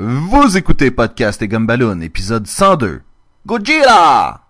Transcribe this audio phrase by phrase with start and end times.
[0.00, 3.00] Vous écoutez Podcast et Gumballoon, épisode 102.
[3.44, 4.42] Godzilla!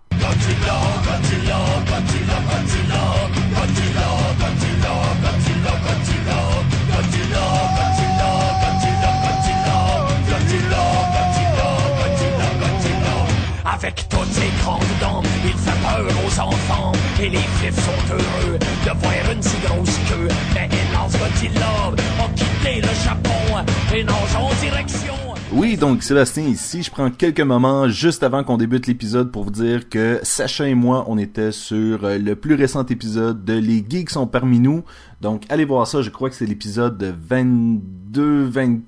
[13.64, 16.92] Avec toutes ses grandes dents, il fait peur aux enfants.
[17.22, 20.28] Et les fifs sont heureux de voir une si grosse queue.
[20.52, 21.92] Mais hélas, Godzilla
[22.22, 25.27] a quitté le Japon et nage en direction.
[25.50, 29.50] Oui, donc Sébastien ici, je prends quelques moments juste avant qu'on débute l'épisode pour vous
[29.50, 33.82] dire que Sacha et moi, on était sur euh, le plus récent épisode de Les
[33.88, 34.84] Geeks sont parmi nous.
[35.22, 38.78] Donc allez voir ça, je crois que c'est l'épisode 22, 20,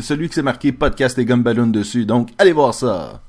[0.00, 2.06] celui qui s'est marqué podcast et Gumballoon dessus.
[2.06, 3.20] Donc allez voir ça.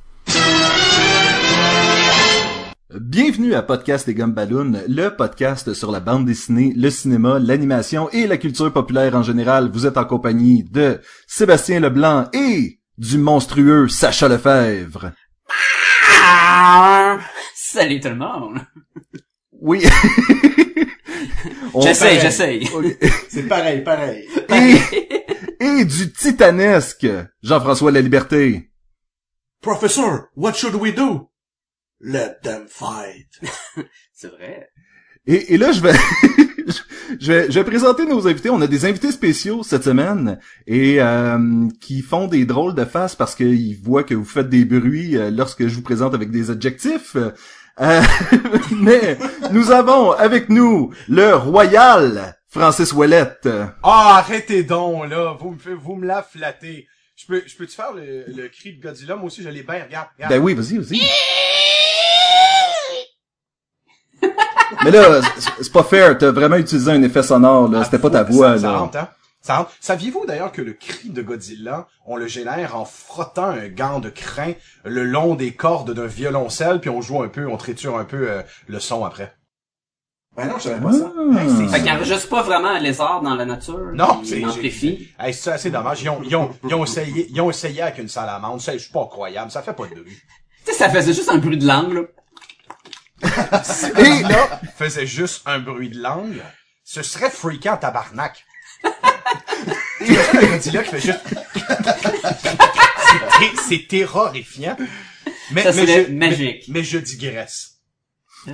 [3.00, 8.27] Bienvenue à Podcast et Gumballoon, le podcast sur la bande dessinée, le cinéma, l'animation et
[8.27, 9.70] la culture populaire en général.
[9.72, 15.13] Vous êtes en compagnie de Sébastien Leblanc et du monstrueux Sacha Lefebvre.
[16.21, 17.18] Ah!
[17.55, 18.60] Salut tout le monde!
[19.54, 19.85] Oui.
[21.82, 22.70] J'essaye, j'essaye.
[23.29, 24.27] C'est pareil, pareil.
[24.49, 27.07] Et, et du titanesque
[27.41, 28.70] Jean-François La Liberté.
[29.62, 31.30] Professor, what should we do?
[32.04, 33.27] Let them fight.
[34.13, 34.70] C'est vrai.
[35.27, 35.94] Et, et là, je vais,
[37.20, 38.49] je vais, je vais présenter nos invités.
[38.49, 43.16] On a des invités spéciaux cette semaine et euh, qui font des drôles de faces
[43.16, 46.49] parce qu'ils voient que vous faites des bruits euh, lorsque je vous présente avec des
[46.49, 47.16] adjectifs.
[47.79, 48.02] Euh,
[48.72, 49.18] mais
[49.52, 53.48] nous avons avec nous le royal Francis Ouellette.
[53.84, 55.38] Ah, arrêtez donc, là.
[55.40, 56.88] Vous me, vous me la flattez.
[57.16, 59.16] Je peux, je peux-tu faire le, le cri de Godzilla?
[59.16, 59.84] Moi aussi, je l'ai bien.
[59.84, 60.34] Regarde, regarde.
[60.34, 60.99] Ben oui, vas-y, vas-y.
[64.84, 66.18] Mais là, c'est- c'est pas fair.
[66.18, 67.84] T'as vraiment utilisé un effet sonore, là.
[67.84, 68.78] C'était pas ta voix, ça, ça là.
[68.80, 69.08] rentre, hein?
[69.41, 69.72] Ça rentre.
[69.80, 74.09] Saviez-vous d'ailleurs que le cri de Godzilla, on le génère en frottant un gant de
[74.09, 74.53] crin
[74.86, 78.30] le long des cordes d'un violoncelle, puis on joue un peu, on triture un peu
[78.30, 79.34] euh, le son après?
[80.38, 81.12] Ben non, je savais pas ça.
[81.18, 81.41] Ah.
[81.41, 83.79] Hey, c'est- Fait qu'il enregistre pas vraiment un lézard dans la nature.
[83.94, 85.09] Non, il c'est amplifie.
[85.19, 86.01] Hey, c'est assez dommage.
[86.03, 88.62] Ils ont, ils ont, ils ont essayé, ils ont essayé avec une salamandre.
[88.62, 89.51] Ça, je suis pas croyable.
[89.51, 90.18] Ça fait pas de bruit.
[90.66, 92.01] Tu sais, ça faisait juste un bruit de langue, là.
[93.97, 96.41] Et là, faisait juste un bruit de langue.
[96.83, 98.45] Ce serait freakant tabarnak.
[99.99, 101.19] Qui fait juste...
[103.67, 104.75] C'est terrorifiant.
[105.51, 106.65] Mais, Ça mais je, magique.
[106.67, 107.71] Mais, mais je digresse.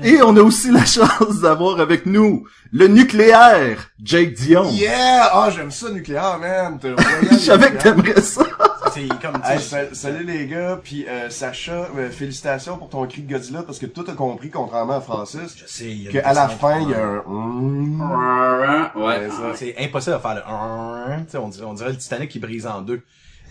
[0.03, 4.69] Et on a aussi la chance d'avoir avec nous le nucléaire, Jake Dion.
[4.72, 5.29] Yeah!
[5.31, 6.79] Ah, j'aime ça, nucléaire, man.
[7.31, 8.45] Je savais que t'aimerais ça.
[8.94, 9.42] C'est comme...
[9.44, 13.64] Hey, sal- salut les gars, puis euh, Sacha, euh, félicitations pour ton cri de Godzilla
[13.64, 16.34] parce que tout a compris, contrairement à Francis, je sais, il y a que à
[16.34, 18.92] la fin il y a un.
[18.96, 19.30] Ouais.
[19.56, 20.42] C'est impossible de faire le...
[21.26, 23.02] Tu sais, on dirait, on dirait le Titanic qui brise en deux.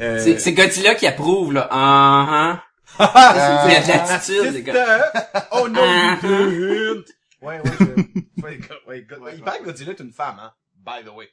[0.00, 1.68] Euh, C'est, c'est Godzilla qui approuve, là.
[1.70, 2.62] Ah,
[3.00, 3.04] Euh,
[3.66, 5.12] Il y a de l'attitude, les gars.
[5.52, 6.16] Oh no, Ah.
[6.22, 7.04] you didn't!
[7.42, 7.84] Ouais, ouais, je...
[8.42, 10.52] ouais, go- ouais, go- Il paraît que Godzilla est une femme, hein?
[10.84, 11.28] By the way.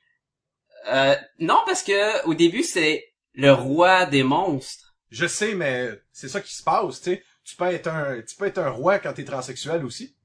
[0.92, 4.94] Euh, non, parce que, au début, c'est le roi des monstres.
[5.12, 7.24] Je sais, mais c'est ça qui se passe, tu sais.
[7.44, 10.16] Tu peux être un, tu peux être un roi quand t'es transsexuel aussi.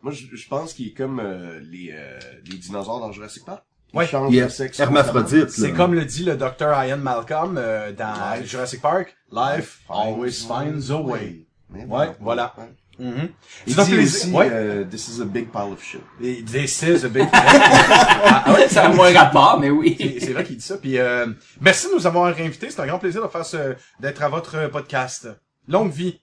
[0.00, 3.64] Moi, je, je pense qu'il est comme euh, les, euh, les dinosaures dans Jurassic Park.
[3.92, 4.06] Ils Ouais.
[4.06, 4.80] changent Il de sexe.
[4.80, 5.50] hermaphrodite.
[5.50, 8.46] C'est comme le dit le docteur Ian Malcolm euh, dans Life.
[8.48, 9.16] Jurassic Park.
[9.30, 11.46] Life always finds a way.
[11.70, 12.54] Ouais, voilà.
[12.58, 12.64] Ouais.
[12.98, 13.28] Mhm.
[13.66, 14.20] Il C'est un dit plaisir.
[14.26, 14.48] aussi, Ouais.
[14.50, 16.00] euh, this is a big pile of shit.
[16.22, 17.26] Et This is a big...
[17.32, 19.96] ah, ouais, Ça a moins rapport, mais oui.
[20.20, 20.76] C'est vrai qu'il dit ça.
[20.76, 21.26] Puis euh,
[21.60, 22.70] merci de nous avoir invités.
[22.70, 25.28] C'est un grand plaisir de faire ce, d'être à votre podcast.
[25.68, 26.20] Longue vie.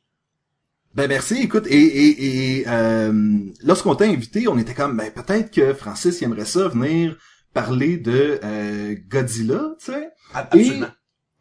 [0.95, 5.51] Ben merci, écoute, et, et, et euh, lorsqu'on t'a invité, on était comme, ben peut-être
[5.51, 7.15] que Francis il aimerait ça venir
[7.53, 10.09] parler de euh, Godzilla, tu sais.
[10.33, 10.87] Absolument.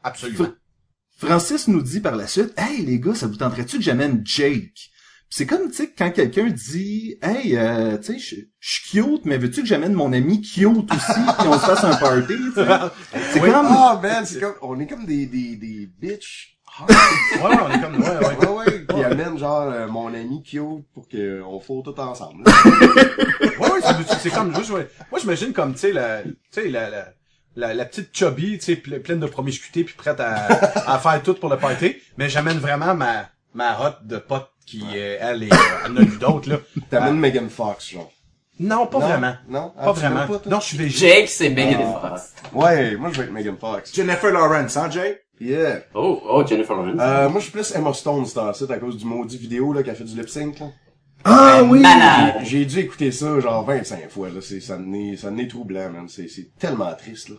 [0.04, 0.44] Absolument.
[0.44, 0.54] Fr-
[1.26, 4.90] Francis nous dit par la suite, hey les gars, ça vous tenterait-tu que j'amène Jake?
[5.30, 9.24] Puis C'est comme, tu sais, quand quelqu'un dit, hey, euh, tu sais, je suis cute,
[9.26, 12.34] mais veux-tu que j'amène mon ami cute aussi, puis on se fasse un party?
[12.54, 13.50] C'est Oui.
[13.50, 16.54] comme, Ah, man, c'est comme, on est comme des, des, des bitches.
[16.88, 18.00] Ouais, ouais, on est comme...
[18.00, 18.46] Ouais, ouais.
[18.46, 22.44] Ouais, ouais, qui amène genre euh, mon ami cute pour que on faut tout ensemble.
[22.44, 22.52] là.
[23.58, 23.80] Ouais, ouais,
[24.22, 24.88] c'est- comme juste, ouais.
[25.10, 27.08] Moi, j'imagine comme, tu sais, la, tu sais, la, la,
[27.56, 30.46] la, la petite chubby, tu sais, ple- pleine de promiscuité puis prête à,
[30.90, 31.96] à faire tout pour le party.
[32.16, 35.48] Mais j'amène vraiment ma, ma hotte de pote qui, euh, elle, est,
[35.84, 36.56] elle en a vu d'autres, là.
[36.90, 38.10] T'amènes Megan Fox, genre.
[38.60, 39.06] Non, pas Non?
[39.06, 39.34] vraiment.
[39.48, 39.68] Non?
[39.70, 40.26] Pas Ah, vraiment.
[40.26, 41.08] pas, non, je suis végé.
[41.08, 42.08] Jake, c'est Megan Ah.
[42.10, 42.32] Fox.
[42.52, 43.94] Ouais, moi je vais être Megan Fox.
[43.94, 45.20] Jennifer Lawrence, hein, Jay?
[45.40, 45.82] Yeah.
[45.94, 46.96] Oh, oh, Jennifer Lawrence.
[47.00, 49.72] Euh, moi je suis plus Emma Stone c'est en site à cause du maudit vidéo
[49.72, 50.66] là qui a fait du lip sync là.
[51.24, 51.78] ah oui!
[51.78, 52.40] Malade.
[52.42, 56.08] J'ai dû écouter ça genre 25 fois là, c'est ça n'est ça n'est troublant man,
[56.08, 57.36] c'est c'est tellement triste là.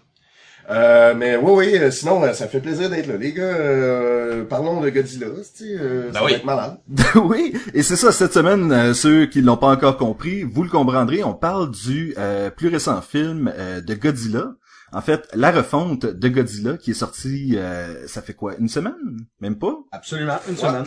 [0.69, 3.18] Euh, mais oui, oui, euh, sinon, euh, ça fait plaisir d'être là.
[3.18, 5.27] Les gars, euh, parlons de Godzilla,
[5.57, 6.31] tu euh, ça oui.
[6.31, 6.77] va être malade.
[7.16, 10.69] oui, et c'est ça, cette semaine, euh, ceux qui l'ont pas encore compris, vous le
[10.69, 14.54] comprendrez, on parle du euh, plus récent film euh, de Godzilla.
[14.92, 18.94] En fait, la refonte de Godzilla qui est sortie, euh, ça fait quoi, une semaine?
[19.39, 19.75] Même pas?
[19.92, 20.86] Absolument, une semaine.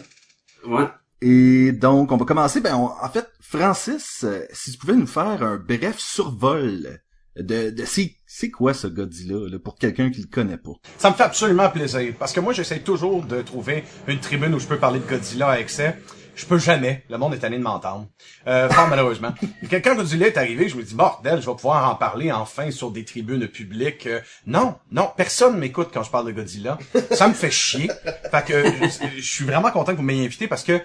[0.67, 0.87] Ouais.
[1.21, 2.61] Et donc, on va commencer.
[2.61, 7.01] Ben, on- en fait, Francis, euh, si tu pouvais nous faire un bref survol
[7.37, 7.85] de, de
[8.27, 10.73] c'est, quoi ce Godzilla là, pour quelqu'un qui le connaît pas?
[10.99, 14.59] Ça me fait absolument plaisir, parce que moi, j'essaie toujours de trouver une tribune où
[14.59, 15.97] je peux parler de Godzilla à excès.
[16.35, 17.05] Je peux jamais.
[17.11, 18.07] Le monde est tanné de m'entendre.
[18.47, 19.35] Euh, fort malheureusement.
[19.71, 22.91] Quand Godzilla est arrivé, je me dis, bordel, je vais pouvoir en parler enfin sur
[22.91, 24.07] des tribunes publiques.
[24.07, 26.79] Euh, non, non, personne m'écoute quand je parle de Godzilla.
[27.11, 27.91] Ça me fait chier.
[28.31, 30.81] Fait que je, je suis vraiment content que vous m'ayez invité parce que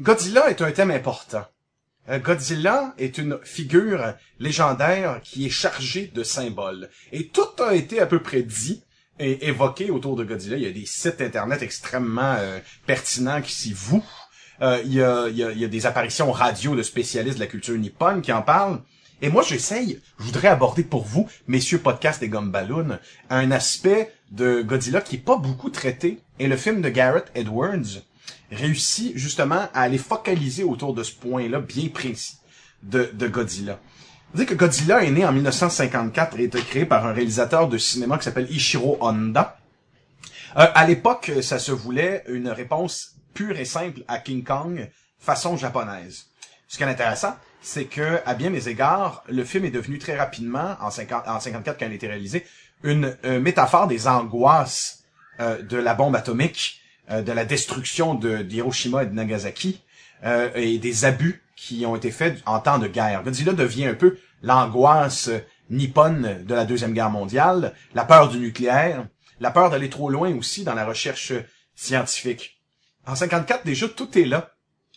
[0.00, 1.44] Godzilla est un thème important.
[2.08, 6.88] Euh, Godzilla est une figure légendaire qui est chargée de symboles.
[7.12, 8.82] Et tout a été à peu près dit
[9.18, 10.56] et évoqué autour de Godzilla.
[10.56, 14.04] Il y a des sites internet extrêmement euh, pertinents qui s'y vouent.
[14.60, 18.42] Euh, il, y a, des apparitions radio de spécialistes de la culture nippone qui en
[18.42, 18.80] parlent.
[19.20, 22.98] Et moi, j'essaye, je voudrais aborder pour vous, messieurs podcast et Gumballoon,
[23.30, 26.20] un aspect de Godzilla qui est pas beaucoup traité.
[26.38, 28.02] Et le film de Garrett Edwards
[28.50, 32.38] réussit justement à aller focaliser autour de ce point-là bien précis
[32.82, 33.78] de, Godzilla.
[34.34, 38.18] Vous que Godzilla est né en 1954 et été créé par un réalisateur de cinéma
[38.18, 39.58] qui s'appelle Ishiro Honda.
[40.56, 45.56] Euh, à l'époque, ça se voulait une réponse pure et simple à King Kong façon
[45.56, 46.26] japonaise.
[46.68, 50.16] Ce qui est intéressant, c'est que, à bien des égards, le film est devenu très
[50.16, 52.46] rapidement, en, 50, en 54 quand il a été réalisé,
[52.82, 55.04] une euh, métaphore des angoisses
[55.40, 56.77] euh, de la bombe atomique,
[57.10, 59.82] de la destruction de d'Hiroshima et de Nagasaki,
[60.24, 63.22] euh, et des abus qui ont été faits en temps de guerre.
[63.22, 65.30] Godzilla devient un peu l'angoisse
[65.70, 69.06] nippone de la Deuxième Guerre mondiale, la peur du nucléaire,
[69.38, 71.32] la peur d'aller trop loin aussi dans la recherche
[71.76, 72.60] scientifique.
[73.06, 74.54] En 54, déjà, tout est là.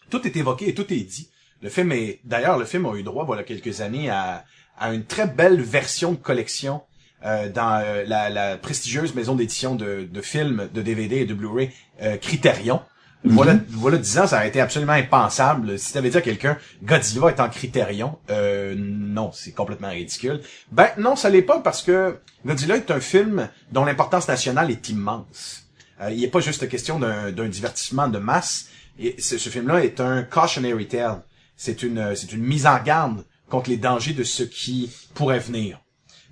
[0.09, 1.29] Tout est évoqué et tout est dit.
[1.61, 4.43] Le film est, d'ailleurs, le film a eu droit, voilà quelques années, à,
[4.77, 6.81] à une très belle version de collection
[7.25, 11.33] euh, dans euh, la, la prestigieuse maison d'édition de, de films, de DVD et de
[11.33, 11.71] Blu-ray
[12.01, 12.81] euh, Criterion.
[13.23, 15.77] Voilà, voilà 10 ans, ça a été absolument impensable.
[15.77, 20.41] Si t'avais dit à quelqu'un, Godzilla est en Criterion, euh, non, c'est complètement ridicule.
[20.71, 24.89] Ben, non, ça l'est pas parce que Godzilla est un film dont l'importance nationale est
[24.89, 25.67] immense.
[26.01, 28.69] Euh, il n'est pas juste question d'un d'un divertissement de masse.
[28.97, 31.21] Et ce, ce film-là est un cautionary tale.
[31.55, 35.79] C'est une, c'est une mise en garde contre les dangers de ce qui pourrait venir.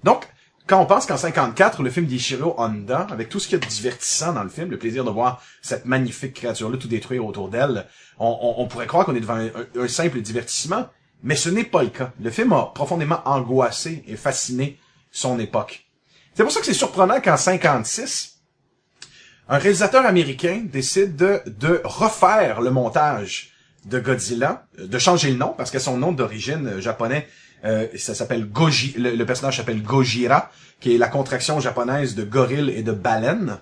[0.03, 0.27] Donc,
[0.69, 3.66] quand on pense qu'en 54, le film d'Ishiro Honda, avec tout ce qu'il y a
[3.66, 7.50] de divertissant dans le film, le plaisir de voir cette magnifique créature-là tout détruire autour
[7.50, 7.88] d'elle,
[8.19, 10.88] on, pourrait croire qu'on est devant un, simple divertissement,
[11.24, 12.12] mais ce n'est pas le cas.
[12.21, 14.77] Le film a profondément angoissé et fasciné
[15.12, 15.88] son époque.
[16.36, 18.38] C'est pour ça que c'est surprenant qu'en 56,
[19.48, 23.54] un réalisateur américain décide de, refaire le montage
[23.86, 27.27] de Godzilla, de changer le nom, parce que son nom d'origine euh, japonais,
[27.65, 32.71] euh, ça s'appelle Goji, le, personnage s'appelle Gojira, qui est la contraction japonaise de gorille
[32.71, 33.57] et de baleine.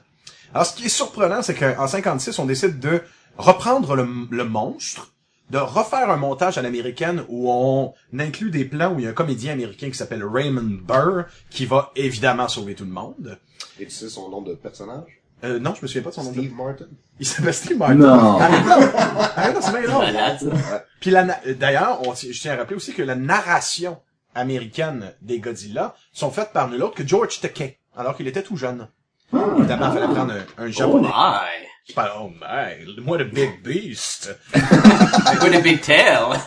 [0.53, 3.01] Alors, ce qui est surprenant, c'est qu'en 56, on décide de
[3.37, 5.13] reprendre le, le monstre,
[5.49, 9.11] de refaire un montage à l'américaine où on inclut des plans où il y a
[9.11, 13.37] un comédien américain qui s'appelle Raymond Burr, qui va évidemment sauver tout le monde.
[13.79, 15.21] Et tu sais son nom de personnage?
[15.43, 16.31] Euh, non, je me souviens pas de son nom.
[16.31, 16.85] Steve Martin.
[17.19, 17.95] Il s'appelle Steve Martin.
[17.95, 18.37] Non.
[18.39, 20.05] Ah, non, c'est bien drôle.
[20.05, 20.83] Malade, ça.
[20.99, 23.99] Puis la na- euh, d'ailleurs, on je tiens à rappeler aussi que la narration
[24.33, 28.57] américaine des Godzilla sont faites par nul autre que George Takei, alors qu'il était tout
[28.57, 28.87] jeune.
[29.33, 31.07] Évidemment, il fallait prendre un, un Oh japonais.
[31.07, 31.67] my.
[31.89, 34.35] Je parle, oh my, what a big beast.
[34.53, 36.37] What a big tail.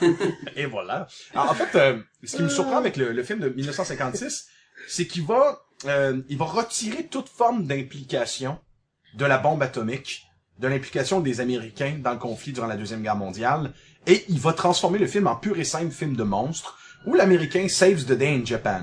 [0.56, 1.06] Et voilà.
[1.34, 4.48] Alors, en fait, euh, ce qui me surprend avec le, le film de 1956,
[4.88, 8.58] c'est qu'il va, euh, il va retirer toute forme d'implication
[9.14, 10.26] de la bombe atomique,
[10.58, 13.72] de l'implication des Américains dans le conflit durant la Deuxième Guerre mondiale,
[14.06, 17.66] et il va transformer le film en pur et simple film de monstre, où l'Américain
[17.68, 18.82] saves the day in Japan.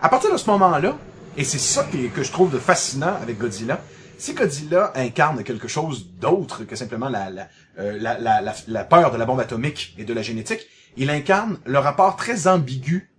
[0.00, 0.96] À partir de ce moment-là,
[1.36, 3.80] et c'est ça que, que je trouve de fascinant avec Godzilla,
[4.16, 9.26] si Godzilla incarne quelque chose d'autre que simplement euh, la, la, la peur de la
[9.26, 13.10] bombe atomique et de la génétique, il incarne le rapport très ambigu,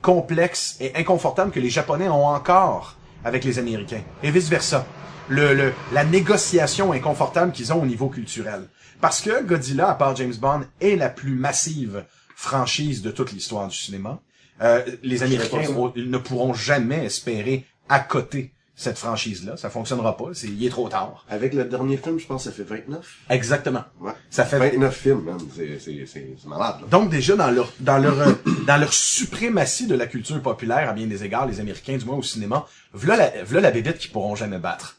[0.00, 4.86] complexe et inconfortable que les Japonais ont encore avec les Américains, et vice-versa.
[5.28, 8.68] Le, le, la négociation inconfortable qu'ils ont au niveau culturel.
[9.00, 12.04] Parce que Godzilla, à part James Bond, est la plus massive
[12.36, 14.20] franchise de toute l'histoire du cinéma.
[14.62, 15.62] Euh, les Américains
[15.96, 19.56] ne pourront jamais espérer à côté cette franchise-là.
[19.56, 20.26] Ça fonctionnera pas.
[20.32, 21.24] C'est, il est trop tard.
[21.28, 23.18] Avec le dernier film, je pense que ça fait 29.
[23.30, 23.84] Exactement.
[24.00, 24.12] Ouais.
[24.30, 25.38] Ça fait 29 films, man.
[25.54, 26.86] C'est, c'est, c'est, c'est malade, là.
[26.90, 28.16] Donc déjà dans leur dans leur
[28.66, 32.16] dans leur suprématie de la culture populaire à bien des égards, les Américains du moins
[32.16, 34.96] au cinéma, voilà la voilà la bébête qu'ils pourront jamais battre.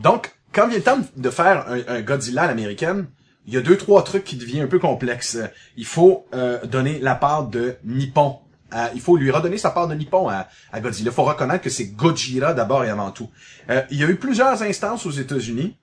[0.00, 3.06] Donc quand vient le temps de faire un, un Godzilla à l'américaine,
[3.46, 5.38] il y a deux trois trucs qui deviennent un peu complexes.
[5.76, 8.38] Il faut euh, donner la part de Nippon.
[8.70, 11.10] à- il faut lui redonner sa part de Nippon à, à Godzilla.
[11.10, 13.28] Il faut reconnaître que c'est Gojira d'abord et avant tout.
[13.70, 15.76] Euh, il y a eu plusieurs instances aux États-Unis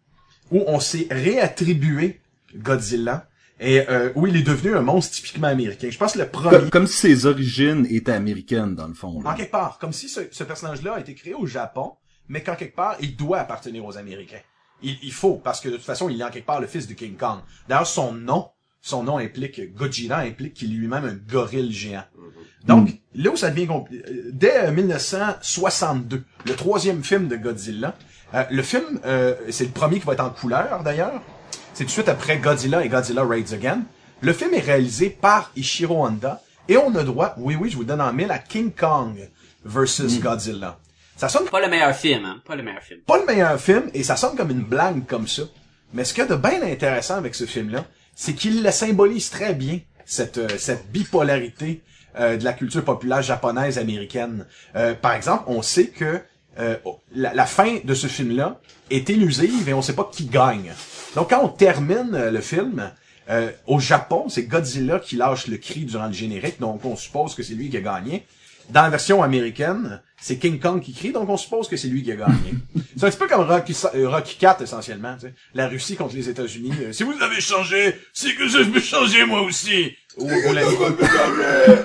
[0.51, 2.19] où on s'est réattribué
[2.55, 3.27] Godzilla
[3.59, 5.89] et euh, où il est devenu un monstre typiquement américain.
[5.91, 6.57] Je pense que le premier...
[6.57, 9.21] Comme, comme si ses origines étaient américaines, dans le fond.
[9.21, 9.29] là.
[9.29, 11.93] En quelque part, comme si ce, ce personnage-là a été créé au Japon,
[12.31, 14.39] mais qu'en quelque part, il doit appartenir aux Américains.
[14.81, 16.87] Il, il faut, parce que de toute façon, il est en quelque part le fils
[16.87, 17.39] de King Kong.
[17.67, 18.47] D'ailleurs, son nom,
[18.81, 22.05] son nom implique, Godzilla implique qu'il est lui-même un gorille géant.
[22.65, 27.95] Donc, là où ça devient compli- euh, dès euh, 1962, le troisième film de Godzilla,
[28.33, 31.21] euh, le film, euh, c'est le premier qui va être en couleur d'ailleurs,
[31.73, 33.81] c'est tout de suite après Godzilla et Godzilla Raids Again.
[34.21, 37.83] Le film est réalisé par Ishiro Honda et on a droit, oui oui, je vous
[37.83, 39.17] donne en mille, à King Kong
[39.65, 40.79] versus Godzilla.
[41.21, 42.41] Ça sonne Pas le meilleur film, hein.
[42.43, 43.01] Pas le meilleur film.
[43.01, 45.43] pas le meilleur film et ça sonne comme une blague comme ça.
[45.93, 47.85] Mais ce qu'il y a de bien intéressant avec ce film-là,
[48.15, 51.83] c'est qu'il le symbolise très bien, cette, euh, cette bipolarité
[52.19, 54.47] euh, de la culture populaire japonaise américaine.
[54.75, 56.21] Euh, par exemple, on sait que
[56.57, 56.77] euh,
[57.13, 58.59] la, la fin de ce film-là
[58.89, 60.73] est élusive et on sait pas qui gagne.
[61.13, 62.91] Donc quand on termine le film,
[63.29, 67.35] euh, au Japon, c'est Godzilla qui lâche le cri durant le générique, donc on suppose
[67.35, 68.25] que c'est lui qui a gagné.
[68.71, 72.03] Dans la version américaine, c'est King Kong qui crie, donc on suppose que c'est lui
[72.03, 72.53] qui a gagné.
[72.95, 75.15] c'est un petit peu comme Rocky, euh, Rocky 4 essentiellement.
[75.15, 75.33] tu sais.
[75.55, 76.71] La Russie contre les États-Unis.
[76.81, 79.91] euh, si vous avez changé, c'est que je vais changer moi aussi.
[80.17, 80.99] Ou, l'inverse.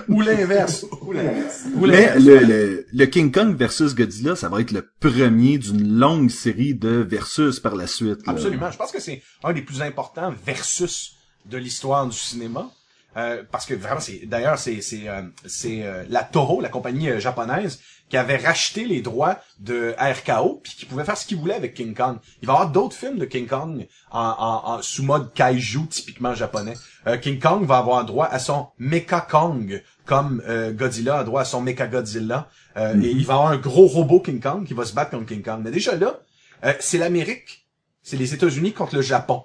[0.09, 1.65] Ou l'inverse.
[1.77, 5.97] Ou Mais le, le, le King Kong versus Godzilla, ça va être le premier d'une
[5.97, 8.27] longue série de versus par la suite.
[8.27, 8.33] là.
[8.33, 8.71] Absolument.
[8.71, 11.13] Je pense que c'est un des plus importants versus
[11.47, 12.71] de l'histoire du cinéma.
[13.17, 17.09] Euh, parce que vraiment, c'est d'ailleurs c'est c'est euh, c'est euh, la Toro, la compagnie
[17.09, 21.39] euh, japonaise, qui avait racheté les droits de RKO puis qui pouvait faire ce qu'il
[21.39, 22.19] voulait avec King Kong.
[22.43, 25.87] Il va y avoir d'autres films de King Kong en, en, en sous mode kaiju
[25.89, 26.75] typiquement japonais.
[27.07, 31.41] Euh, King Kong va avoir droit à son Mecha Kong comme euh, Godzilla a droit
[31.41, 34.75] à son Mecha Godzilla Euh, et il va avoir un gros robot King Kong qui
[34.75, 35.63] va se battre contre King Kong.
[35.65, 36.21] Mais déjà là,
[36.65, 37.67] euh, c'est l'Amérique,
[38.03, 39.45] c'est les États-Unis contre le Japon.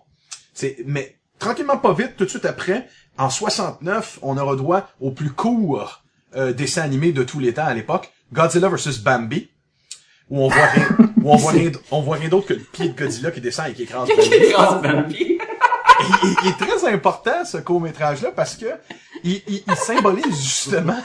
[0.54, 5.12] C'est mais tranquillement pas vite tout de suite après en 69, on aura droit au
[5.12, 6.04] plus court
[6.36, 9.50] euh, dessin animé de tous les temps à l'époque, Godzilla vs Bambi,
[10.30, 10.88] où on voit rien,
[11.22, 13.68] où on voit rien, on voit rien d'autre que le pied de Godzilla qui descend
[13.70, 14.08] et qui écrase
[14.82, 15.38] Bambi.
[16.24, 18.66] Il, il est très important ce court métrage là parce que
[19.24, 20.98] il, il- il symbolise justement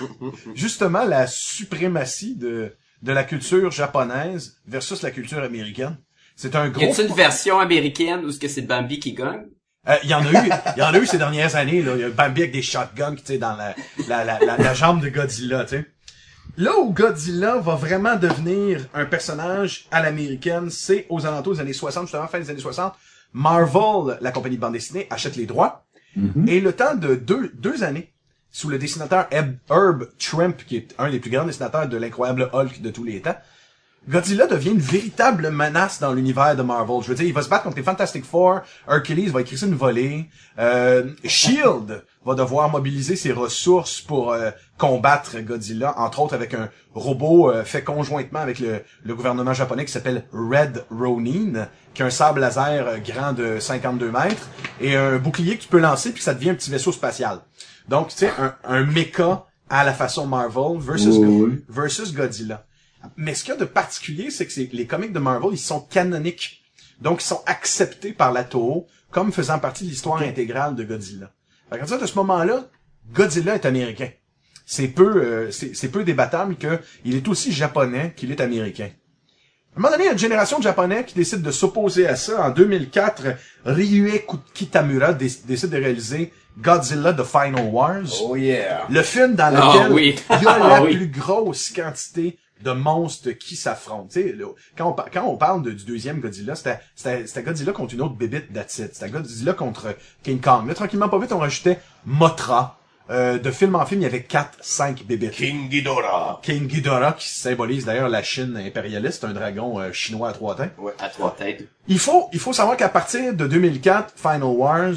[0.54, 5.98] justement la suprématie de de la culture japonaise versus la culture américaine.
[6.34, 9.44] C'est un Y gros une version américaine où ce que c'est Bambi qui gagne?
[9.88, 11.92] Euh, Il y en a eu, il y en a eu ces dernières années, là.
[11.94, 13.74] Il y a Bambi avec des shotguns, tu sais, dans la,
[14.08, 15.86] la, la, la, la jambe de Godzilla, tu sais.
[16.58, 21.72] Là où Godzilla va vraiment devenir un personnage à l'américaine, c'est aux alentours des années
[21.74, 22.94] 60, justement, fin des années 60.
[23.32, 25.84] Marvel, la compagnie de bande dessinée, achète les droits.
[26.48, 28.10] Et le temps de deux, deux années,
[28.50, 32.48] sous le dessinateur Eb- Herb Trimp, qui est un des plus grands dessinateurs de l'incroyable
[32.54, 33.36] Hulk de tous les temps,
[34.08, 37.02] Godzilla devient une véritable menace dans l'univers de Marvel.
[37.02, 39.74] Je veux dire, il va se battre contre les Fantastic Four, Hercules va écrire une
[39.74, 46.54] volée, euh, Shield va devoir mobiliser ses ressources pour euh, combattre Godzilla, entre autres avec
[46.54, 52.02] un robot euh, fait conjointement avec le, le gouvernement japonais qui s'appelle Red Ronin, qui
[52.02, 54.48] a un sable laser grand de 52 mètres
[54.80, 57.40] et un bouclier que tu peux lancer puis ça devient un petit vaisseau spatial.
[57.88, 61.64] Donc, tu sais, un, un mecha à la façon Marvel versus, Oui, Go- oui.
[61.68, 62.64] versus Godzilla.
[63.16, 65.58] Mais ce qu'il y a de particulier, c'est que c'est- les comics de Marvel, ils
[65.58, 66.62] sont canoniques.
[67.00, 71.30] Donc, ils sont acceptés par la Toho comme faisant partie de l'histoire intégrale de Godzilla.
[71.70, 72.66] À partir de ce moment-là,
[73.12, 74.10] Godzilla est américain.
[74.64, 78.90] C'est peu, euh, c'est peu débattable que il est aussi japonais qu'il est américain.
[79.74, 82.06] À un moment donné, il y a une génération de japonais qui décide de s'opposer
[82.08, 82.46] à ça.
[82.46, 83.26] En 2004,
[83.64, 84.22] Ryue
[84.54, 88.22] Kitamura dé- décide de réaliser Godzilla The Final Wars.
[88.22, 88.86] Oh yeah.
[88.88, 90.16] Le film dans Ah, lequel oui.
[90.30, 90.96] il y a Ah, la oui.
[90.96, 94.08] plus grosse quantité de monstres qui s'affrontent.
[94.12, 94.46] Tu sais, là,
[94.76, 98.02] quand on, quand on parle de- du deuxième Godzilla, c'était, c'était, c'était Godzilla contre une
[98.02, 98.94] autre bébite that's it.
[98.94, 100.66] C'était Godzilla contre King Kong.
[100.66, 102.78] Là, tranquillement, pas vite, on rajoutait Mothra.
[103.08, 105.30] Euh, de film en film, il y avait 4, 5 bébites.
[105.30, 106.40] King Ghidorah.
[106.42, 110.72] King Ghidorah, qui symbolise d'ailleurs la Chine impérialiste, un dragon euh, chinois à trois têtes.
[110.98, 111.68] À trois têtes.
[111.86, 114.94] Il faut, il faut savoir qu'à partir de 2004, Final Wars,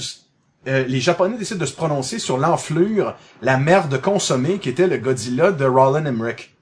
[0.67, 4.97] euh, les Japonais décident de se prononcer sur l'enflure, la merde consommée qui était le
[4.97, 6.55] Godzilla de Roland Emmerich.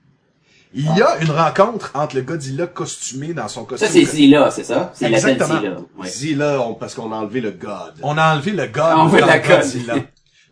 [0.78, 3.88] Il y a une rencontre entre le Godzilla costumé dans son costume.
[3.88, 4.92] Ça, c'est Zilla, c'est ça?
[4.94, 5.60] C'est Exactement.
[5.60, 5.78] Zilla.
[5.98, 6.08] Ouais.
[6.08, 7.94] Zilla, on- parce qu'on a enlevé le God.
[8.04, 9.62] On a enlevé le God Ah, on veut dans la God.
[9.62, 9.96] Godzilla.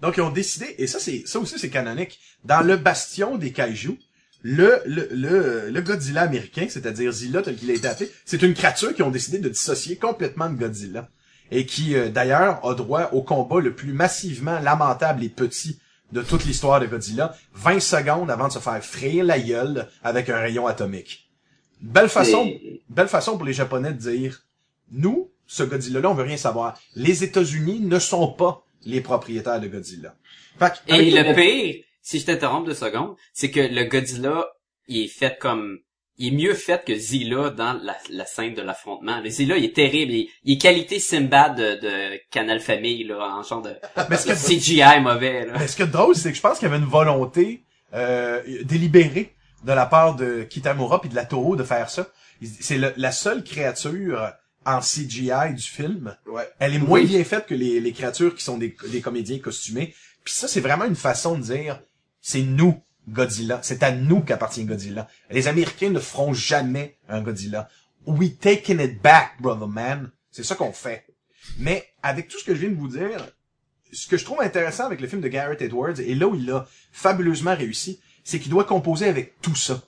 [0.01, 3.51] Donc ils ont décidé, et ça c'est ça aussi c'est canonique, dans le bastion des
[3.51, 3.97] kaiju,
[4.41, 8.53] le le le, le Godzilla américain, c'est-à-dire Zilla tel qu'il a été appelé, c'est une
[8.53, 11.07] créature qui ont décidé de dissocier complètement de Godzilla
[11.51, 15.79] et qui euh, d'ailleurs a droit au combat le plus massivement lamentable et petit
[16.11, 20.29] de toute l'histoire de Godzilla, 20 secondes avant de se faire frayer la gueule avec
[20.29, 21.29] un rayon atomique.
[21.81, 22.51] Belle façon,
[22.89, 24.43] belle façon pour les Japonais de dire,
[24.91, 26.79] nous, ce Godzilla-là, on veut rien savoir.
[26.95, 30.15] Les États-Unis ne sont pas les propriétaires de Godzilla.
[30.57, 34.45] Fait que, Et le pire, si je t'interromps deux secondes, c'est que le Godzilla,
[34.87, 35.79] il est fait comme,
[36.17, 39.19] il est mieux fait que Zilla dans la, la scène de l'affrontement.
[39.21, 40.11] Le Zilla, il est terrible.
[40.13, 43.73] Il, il est qualité Simbad de, de Canal Famille, là, en genre de
[44.09, 45.53] Mais ce que, CGI mauvais, là.
[45.59, 49.33] mais ce que drôle, c'est que je pense qu'il y avait une volonté euh, délibérée
[49.63, 52.07] de la part de Kitamura puis de la Toho de faire ça.
[52.61, 54.31] C'est la seule créature
[54.65, 56.15] en CGI du film.
[56.27, 56.47] Ouais.
[56.59, 57.05] Elle est moins Oui.
[57.07, 59.93] bien faite que les, les créatures qui sont des, des comédiens costumés.
[60.23, 61.79] Puis ça, c'est vraiment une façon de dire,
[62.21, 63.59] c'est nous, Godzilla.
[63.61, 65.07] C'est à nous qu'appartient Godzilla.
[65.29, 67.69] Les Américains ne feront jamais un Godzilla.
[68.05, 70.11] We taking it back, brother man.
[70.31, 71.05] C'est ça qu'on fait.
[71.57, 73.25] Mais avec tout ce que je viens de vous dire,
[73.91, 76.49] ce que je trouve intéressant avec le film de Garrett Edwards, et là où il
[76.51, 79.81] a fabuleusement réussi, c'est qu'il doit composer avec tout ça.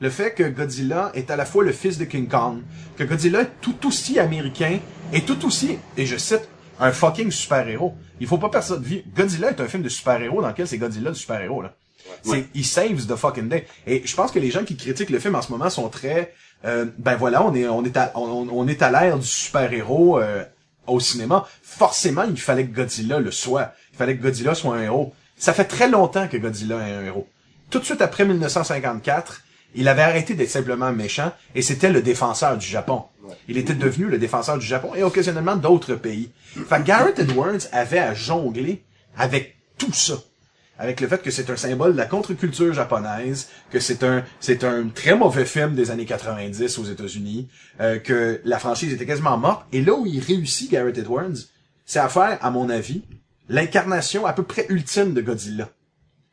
[0.00, 2.62] Le fait que Godzilla est à la fois le fils de King Kong,
[2.96, 4.78] que Godzilla est tout aussi américain,
[5.12, 6.48] et tout aussi, et je cite,
[6.78, 7.96] un fucking super-héros.
[8.20, 9.02] Il faut pas perdre ça de vie.
[9.16, 11.74] Godzilla est un film de super-héros dans lequel c'est Godzilla le super-héros, là.
[12.22, 13.66] C'est, il saves the fucking day.
[13.86, 16.34] Et je pense que les gens qui critiquent le film en ce moment sont très,
[16.64, 20.18] euh, ben voilà, on est, on est à, on, on est à l'ère du super-héros,
[20.18, 20.44] euh,
[20.88, 21.46] au cinéma.
[21.62, 23.72] Forcément, il fallait que Godzilla le soit.
[23.92, 25.14] Il fallait que Godzilla soit un héros.
[25.36, 27.28] Ça fait très longtemps que Godzilla est un héros.
[27.70, 29.42] Tout de suite après 1954,
[29.74, 33.04] il avait arrêté d'être simplement méchant et c'était le défenseur du Japon.
[33.46, 36.30] Il était devenu le défenseur du Japon et occasionnellement d'autres pays.
[36.68, 38.82] Fait Garrett Edwards avait à jongler
[39.16, 40.14] avec tout ça.
[40.80, 44.62] Avec le fait que c'est un symbole de la contre-culture japonaise, que c'est un c'est
[44.62, 47.48] un très mauvais film des années 90 aux États-Unis,
[47.80, 49.66] euh, que la franchise était quasiment morte.
[49.72, 51.36] Et là où il réussit Garrett Edwards,
[51.84, 53.02] c'est à faire, à mon avis,
[53.48, 55.68] l'incarnation à peu près ultime de Godzilla.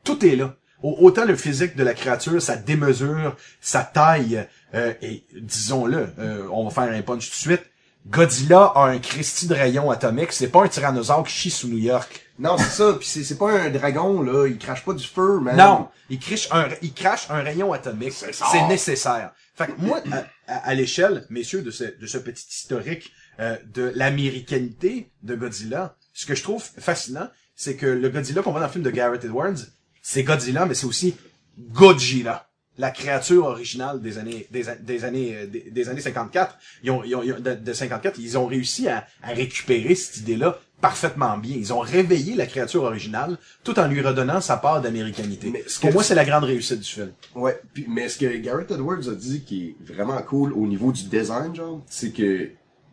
[0.03, 0.55] Tout est là.
[0.84, 6.47] Au- Autant le physique de la créature, sa démesure, sa taille, euh, et disons-le, euh,
[6.51, 7.63] on va faire un punch tout de suite.
[8.08, 11.78] Godzilla a un Christie de rayon atomique, c'est pas un tyrannosaure qui chie sous New
[11.78, 12.22] York.
[12.38, 12.94] Non, c'est ça.
[13.00, 14.48] Puis c'est pas un dragon, là.
[14.48, 15.56] Il crache pas du feu, man.
[15.56, 18.13] Non, il crache un, il crache un rayon atomique.
[18.13, 18.46] C'est ça.
[18.52, 19.32] C'est nécessaire.
[19.56, 20.02] Fait que moi,
[20.48, 26.26] à l'échelle, messieurs, de ce, de ce petit historique euh, de l'américanité de Godzilla, ce
[26.26, 29.24] que je trouve fascinant, c'est que le Godzilla qu'on voit dans le film de Garrett
[29.24, 29.56] Edwards,
[30.02, 31.15] c'est Godzilla, mais c'est aussi
[31.58, 36.57] Godzilla, la créature originale des années des, années euh, des, des années 54.
[36.83, 39.95] Ils ont, ils ont- ils ont- de, de 54, ils ont réussi à, à récupérer
[39.95, 41.55] cette idée-là parfaitement bien.
[41.57, 45.51] Ils ont réveillé la créature originale tout en lui redonnant sa part d'américanité.
[45.51, 47.11] Pour que- moi, c'est la grande réussite du film.
[47.33, 50.91] Ouais, puis, mais ce que Garrett Edwards a dit qui est vraiment cool au niveau
[50.91, 52.49] du design, genre, c'est que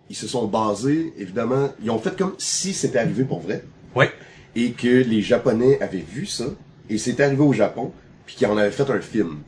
[0.08, 3.64] ils se sont basés, évidemment, ils ont fait comme si c'était arrivé pour vrai,
[3.96, 4.06] Oui.
[4.54, 6.44] et que les Japonais avaient vu ça,
[6.90, 7.92] et c'est arrivé au Japon,
[8.26, 9.38] puis qu'ils en avaient fait un film.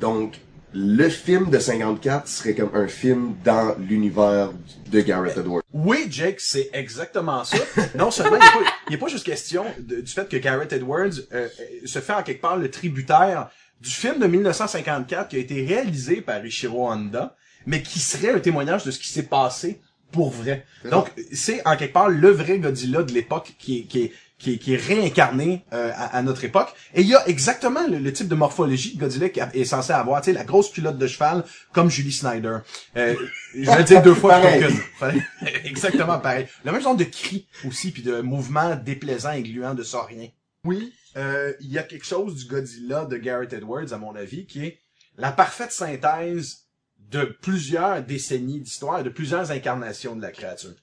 [0.00, 0.40] Donc,
[0.72, 4.50] le film de 54 serait comme un film dans l'univers
[4.90, 5.62] de Garrett Edwards.
[5.72, 7.56] Oui, Jake, c'est exactement ça.
[7.96, 11.48] Non seulement, il n'est pas, pas juste question de- du fait que Garrett Edwards euh,
[11.48, 13.48] euh, se fait en quelque part le tributaire
[13.80, 18.40] du film de 1954 qui a été réalisé par Ishiro Honda, mais qui serait un
[18.40, 19.80] témoignage de ce qui s'est passé
[20.12, 20.64] pour vrai.
[20.90, 24.52] Donc, c'est en quelque part le vrai Godzilla de l'époque qui est, qui est, qui
[24.54, 26.68] est, qui est réincarné euh, à, à notre époque.
[26.94, 29.92] Et il y a exactement le, le type de morphologie que Godzilla qui est censé
[29.92, 30.20] avoir.
[30.20, 32.58] Tu sais, la grosse culotte de cheval, comme Julie Snyder.
[32.96, 33.14] Euh,
[33.54, 34.64] je vais le dire deux fois Pareil.
[35.64, 36.46] Exactement pareil.
[36.64, 40.28] Le même genre de cri aussi, puis de mouvement déplaisant et gluant de saurien.
[40.64, 44.44] Oui, euh, il y a quelque chose du Godzilla de Garrett Edwards, à mon avis,
[44.46, 44.78] qui est
[45.16, 46.64] la parfaite synthèse
[46.98, 50.74] de plusieurs décennies d'histoire, de plusieurs incarnations de la créature.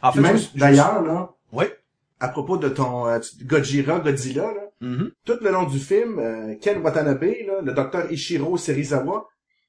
[0.00, 1.64] En je- d'ailleurs, là, Oui.
[2.20, 5.10] À propos de ton euh, Gojira, Godzilla, là, Mhm.
[5.26, 9.26] tout le long du film, euh, Ken Watanabe, là, le docteur Ishiro Serizawa,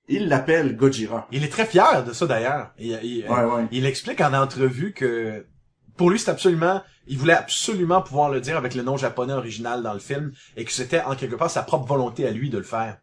[0.07, 1.27] il l'appelle Gojira.
[1.31, 2.71] Il est très fier de ça d'ailleurs.
[2.79, 3.65] Il, il- Ouais, ouais.
[3.71, 5.45] il explique en entrevue que
[5.97, 9.83] pour lui c'est absolument, il voulait absolument pouvoir le dire avec le nom japonais original
[9.83, 12.57] dans le film et que c'était en quelque part sa propre volonté à lui de
[12.57, 12.97] le faire.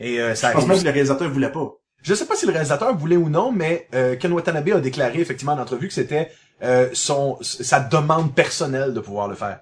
[0.00, 1.72] Et euh, ça Je pense même que le réalisateur voulait pas.
[2.02, 5.20] Je sais pas si le réalisateur voulait ou non, mais euh, Ken Watanabe a déclaré
[5.20, 6.30] effectivement en entrevue que c'était
[6.62, 9.60] euh, son sa demande personnelle de pouvoir le faire.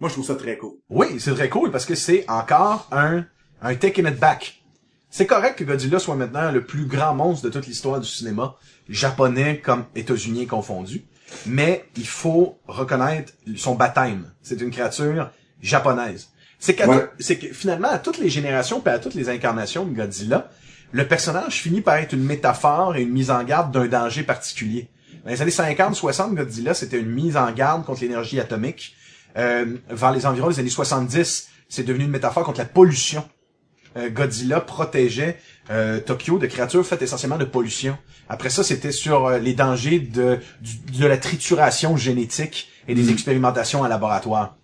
[0.00, 0.74] Moi, je trouve ça très cool.
[0.90, 3.24] Oui, c'est très cool parce que c'est encore un
[3.60, 4.62] un taking it back.
[5.10, 8.56] C'est correct que Godzilla soit maintenant le plus grand monstre de toute l'histoire du cinéma,
[8.88, 11.04] japonais comme états-unis confondus,
[11.46, 14.30] mais il faut reconnaître son baptême.
[14.42, 15.30] C'est une créature
[15.62, 16.28] japonaise.
[16.60, 17.08] C'est Ouais.
[17.18, 20.50] que finalement, à toutes les générations et à toutes les incarnations de Godzilla,
[20.92, 24.88] le personnage finit par être une métaphore et une mise en garde d'un danger particulier.
[25.24, 28.94] Dans les années 50-60, Godzilla, c'était une mise en garde contre l'énergie atomique.
[29.36, 33.28] Euh, vers les environs des années 70, c'est devenu une métaphore contre la pollution.
[33.96, 35.38] Euh, Godzilla protégeait
[35.70, 37.96] euh, Tokyo de créatures faites essentiellement de pollution.
[38.28, 43.10] Après ça, c'était sur euh, les dangers de, du- de la trituration génétique et des
[43.10, 44.56] expérimentations en laboratoire.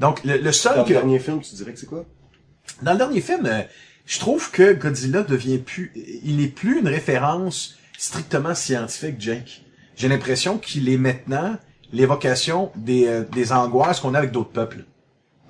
[0.00, 0.92] Donc, le, le seul Dans le que...
[0.92, 2.04] dernier film, tu dirais que c'est quoi?
[2.82, 3.62] Dans le dernier film, euh,
[4.04, 9.62] je trouve que Godzilla devient plus, il n'est plus une référence strictement scientifique, Jake.
[9.96, 11.56] J'ai l'impression qu'il est maintenant
[11.92, 14.84] l'évocation des, euh, des angoisses qu'on a avec d'autres peuples.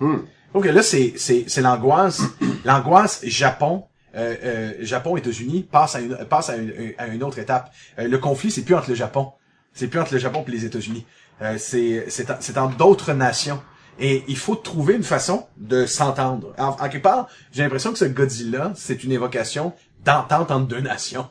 [0.01, 0.19] Hmm.
[0.55, 2.23] Donc là, c'est, c'est, c'est l'angoisse,
[2.65, 7.39] l'angoisse Japon, euh, euh, Japon, États-Unis passe à une, passe à une, à une autre
[7.39, 7.71] étape.
[7.99, 9.33] Euh, le conflit, c'est plus entre le Japon.
[9.75, 11.05] C'est plus entre le Japon et les États-Unis.
[11.43, 13.61] Euh, c'est, c'est, en- c'est entre d'autres nations.
[13.99, 16.55] Et il faut trouver une façon de s'entendre.
[16.59, 19.73] En, en quelque part, j'ai l'impression que ce Godzilla, c'est une évocation
[20.05, 21.29] d'entente entre deux nations.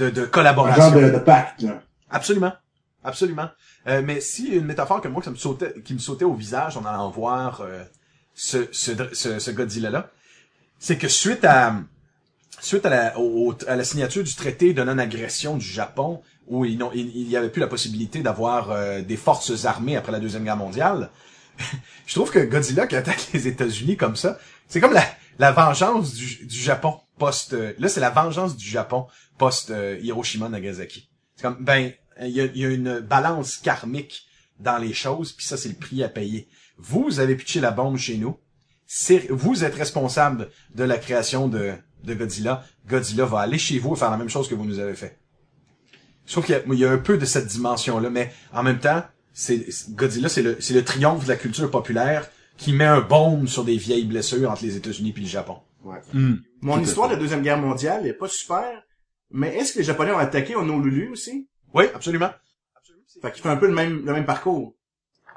[0.00, 0.82] De, de Un collaboration.
[0.82, 1.64] genre de, de pacte.
[2.10, 2.52] Absolument.
[3.04, 3.48] Absolument.
[3.86, 6.76] Euh, mais si une métaphore que moi, ça me sautait, qui me sautait au visage
[6.76, 7.82] en allant voir euh,
[8.34, 10.10] ce, ce, ce, ce Godzilla-là,
[10.78, 11.74] c'est que suite à
[12.60, 16.76] suite à la, au- à la signature du traité de non-agression du Japon, où il
[16.78, 20.44] n'ont- il il avait plus la possibilité d'avoir euh, des forces armées après la Deuxième
[20.44, 21.08] Guerre mondiale,
[22.06, 25.04] je trouve que Godzilla qui attaque les États-Unis comme ça, c'est comme la,
[25.40, 27.54] la vengeance du, Japon post...
[27.54, 29.06] euh, là, c'est la vengeance du Japon
[29.38, 31.08] post euh, Hiroshima-Nagasaki.
[31.34, 34.26] C'est comme, ben, il y a, une balance karmique
[34.58, 36.46] dans les choses, puis ça, c'est le prix à payer.
[36.76, 38.36] Vous avez pitché la bombe chez nous.
[39.30, 41.72] Vous êtes responsable de la création de,
[42.04, 42.62] Godzilla.
[42.86, 45.18] Godzilla va aller chez vous et faire la même chose que vous nous avez fait.
[46.26, 48.78] Trouve qu'il y a, il y a un peu de cette dimension-là, mais en même
[48.78, 49.02] temps,
[49.90, 52.28] Godzilla, c'est le triomphe de la culture populaire
[52.60, 55.56] qui met un baume sur des vieilles blessures entre les États-Unis et le Japon.
[55.82, 55.98] Ouais.
[56.12, 56.34] Hmm.
[56.60, 58.82] Mon Tout histoire de la Deuxième Guerre mondiale est pas super,
[59.30, 61.48] mais est-ce que les Japonais ont attaqué Honolulu aussi?
[61.72, 62.30] Oui, absolument.
[63.22, 64.74] Fait qu'il fait un peu le même, le même parcours.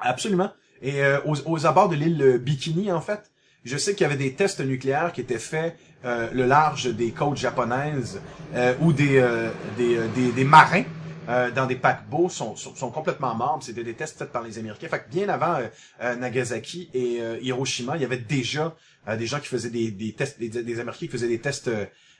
[0.00, 0.52] Absolument.
[0.82, 3.32] Et euh, aux, aux abords de l'île euh, Bikini, en fait,
[3.64, 7.10] je sais qu'il y avait des tests nucléaires qui étaient faits euh, le large des
[7.12, 8.20] côtes japonaises
[8.54, 10.84] euh, où des, euh, des, euh, des, des marins
[11.28, 13.60] euh, dans des paquebots sont, sont, sont complètement morts.
[13.62, 14.88] C'était des tests faits par les Américains.
[14.88, 15.68] Fait que bien avant euh,
[16.02, 18.76] euh, Nagasaki et euh, Hiroshima, il y avait déjà
[19.08, 21.70] euh, des gens qui faisaient des, des tests, des, des Américains qui faisaient des tests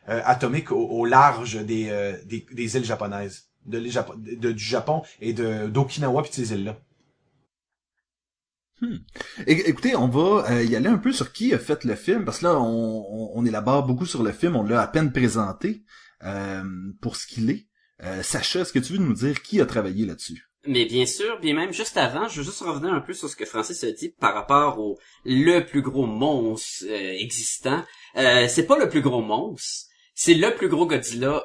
[0.07, 1.85] atomiques au, au large des,
[2.27, 3.99] des, des îles japonaises, de l'île
[4.38, 6.77] de- du Japon et de d'Okinawa puis ces îles-là.
[9.47, 12.25] É- Écoutez, on va euh, y aller un peu sur qui a fait le film,
[12.25, 15.12] parce que là, on, on, on élabore beaucoup sur le film, on l'a à peine
[15.12, 15.85] présenté
[16.25, 16.62] euh,
[17.01, 17.67] pour ce qu'il est.
[18.07, 20.47] Euh, Sacha, est-ce que tu veux nous dire qui a travaillé là-dessus?
[20.67, 23.37] Mais bien sûr, bien même juste avant, je veux juste revenir un peu sur ce
[23.37, 27.85] que Francis a dit par rapport au le plus gros monstre euh, existant.
[28.17, 31.45] Euh, c'est pas le plus gros monstre, c'est le plus gros Godzilla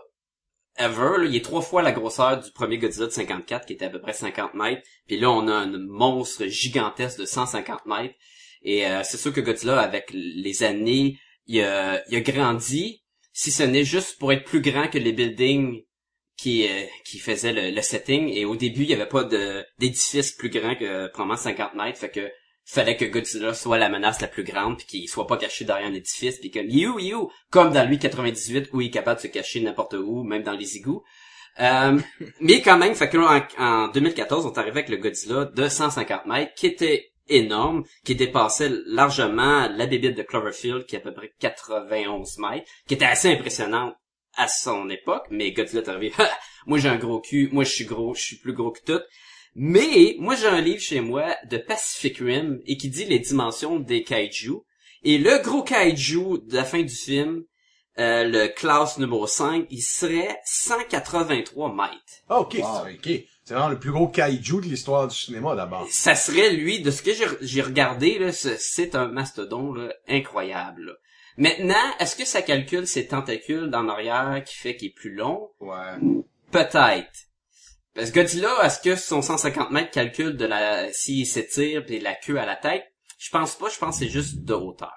[0.77, 1.25] ever.
[1.25, 3.99] Il est trois fois la grosseur du premier Godzilla de 54 qui était à peu
[3.99, 4.81] près 50 mètres.
[5.07, 8.15] Puis là, on a un monstre gigantesque de 150 mètres.
[8.63, 13.63] Et euh, c'est sûr que Godzilla, avec les années, il il a grandi, si ce
[13.63, 15.83] n'est juste pour être plus grand que les buildings
[16.39, 18.29] qui euh, qui faisait le, le setting.
[18.29, 21.99] Et au début il y avait pas de d'édifice plus grand que probablement 50 mètres.
[21.99, 22.31] Fait que
[22.65, 25.87] fallait que Godzilla soit la menace la plus grande puis qu'il soit pas caché derrière
[25.87, 29.23] un édifice puis comme you you comme dans lui 98 où il est capable de
[29.23, 31.03] se cacher n'importe où même dans les égouts.
[31.59, 31.99] Euh,
[32.41, 35.45] mais quand même fait que là, en, en 2014 on est arrivé avec le Godzilla
[35.45, 40.99] de 150 mètres qui était énorme, qui dépassait largement la bébite de Cloverfield, qui est
[40.99, 43.93] à peu près 91 mètres, qui était assez impressionnante
[44.35, 46.29] à son époque, mais Godzilla est arrivé, Ha!
[46.65, 49.01] moi j'ai un gros cul, moi je suis gros, je suis plus gros que tout.
[49.55, 53.79] Mais moi j'ai un livre chez moi de Pacific Rim et qui dit les dimensions
[53.79, 54.53] des kaiju.
[55.03, 57.43] Et le gros kaiju de la fin du film,
[57.97, 61.93] euh, le Klaus numéro 5, il serait 183 mètres.
[62.29, 62.67] Ah, ok, Wow.
[62.85, 63.23] c'est- ok.
[63.43, 65.87] C'est vraiment le plus gros kaiju de l'histoire du cinéma d'abord.
[65.89, 70.85] Ça serait lui, de ce que j'ai- j'ai regardé, c'est un mastodon là, incroyable.
[70.85, 70.93] là.
[71.39, 75.49] Maintenant, est-ce que ça calcule ses tentacules dans l'arrière qui fait qu'il est plus long?
[75.61, 75.95] Ouais.
[76.51, 77.29] Peut-être.
[77.95, 82.13] Parce que Godzilla, est-ce que son 150 mètres calcule de la, s'il s'étire pis la
[82.13, 82.83] queue à la tête?
[83.17, 84.93] Je pense pas, je pense que c'est juste de hauteur.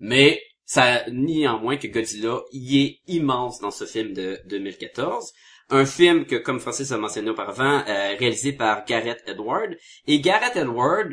[0.00, 5.30] Mais, ça nie en moins que Godzilla y est immense dans ce film de 2014.
[5.68, 9.76] Un film que, comme Francis a mentionné auparavant, euh, réalisé par Gareth Edward.
[10.06, 11.12] Et Gareth Edward,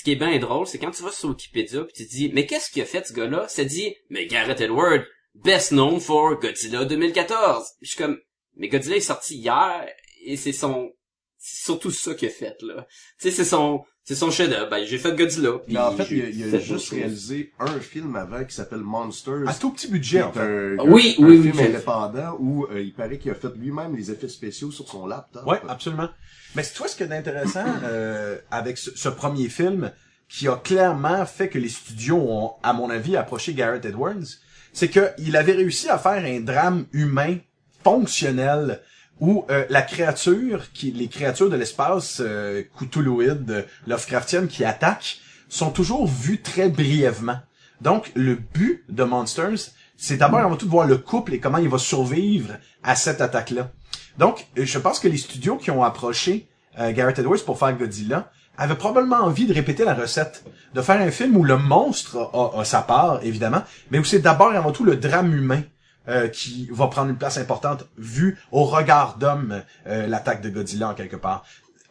[0.00, 2.30] ce qui est bien drôle, c'est quand tu vas sur Wikipédia pis tu te dis,
[2.32, 3.46] mais qu'est-ce qu'il a fait ce gars-là?
[3.48, 7.66] Ça dit, mais Garrett Edward, best known for Godzilla 2014.
[7.78, 8.18] Puis je suis comme,
[8.56, 9.86] mais Godzilla est sorti hier
[10.24, 10.90] et c'est son,
[11.36, 12.86] c'est surtout ça qu'il a fait là.
[13.20, 14.68] Tu sais, c'est son, c'est son chef-d'œuvre.
[14.68, 15.52] Ben, j'ai fait Godzilla.
[15.64, 18.52] puis Mais en fait, il a, il a fait juste réalisé un film avant qui
[18.52, 19.46] s'appelle Monsters.
[19.48, 20.40] À tout petit budget, en fait.
[20.40, 23.94] un, oui, un oui, oui, film indépendant où euh, il paraît qu'il a fait lui-même
[23.94, 25.46] les effets spéciaux sur son laptop.
[25.46, 26.08] Ouais, absolument.
[26.56, 29.92] Mais c'est toi ce qui est intéressant euh, avec ce, ce premier film
[30.28, 34.26] qui a clairement fait que les studios ont, à mon avis, approché Garrett Edwards,
[34.72, 37.36] c'est que il avait réussi à faire un drame humain
[37.84, 38.80] fonctionnel
[39.20, 45.18] où euh, la créature, qui, les créatures de l'espace euh, cthulhuides, euh, Lovecraftiennes qui attaquent,
[45.48, 47.38] sont toujours vues très brièvement.
[47.80, 51.58] Donc, le but de Monsters, c'est d'abord avant tout de voir le couple et comment
[51.58, 53.70] il va survivre à cette attaque-là.
[54.18, 57.76] Donc, euh, je pense que les studios qui ont approché euh, Garrett Edwards pour faire
[57.76, 62.30] Godzilla avaient probablement envie de répéter la recette, de faire un film où le monstre
[62.32, 65.62] a, a sa part, évidemment, mais où c'est d'abord avant tout le drame humain
[66.10, 70.90] euh, qui va prendre une place importante, vu au regard d'homme euh, l'attaque de Godzilla
[70.90, 71.44] en quelque part.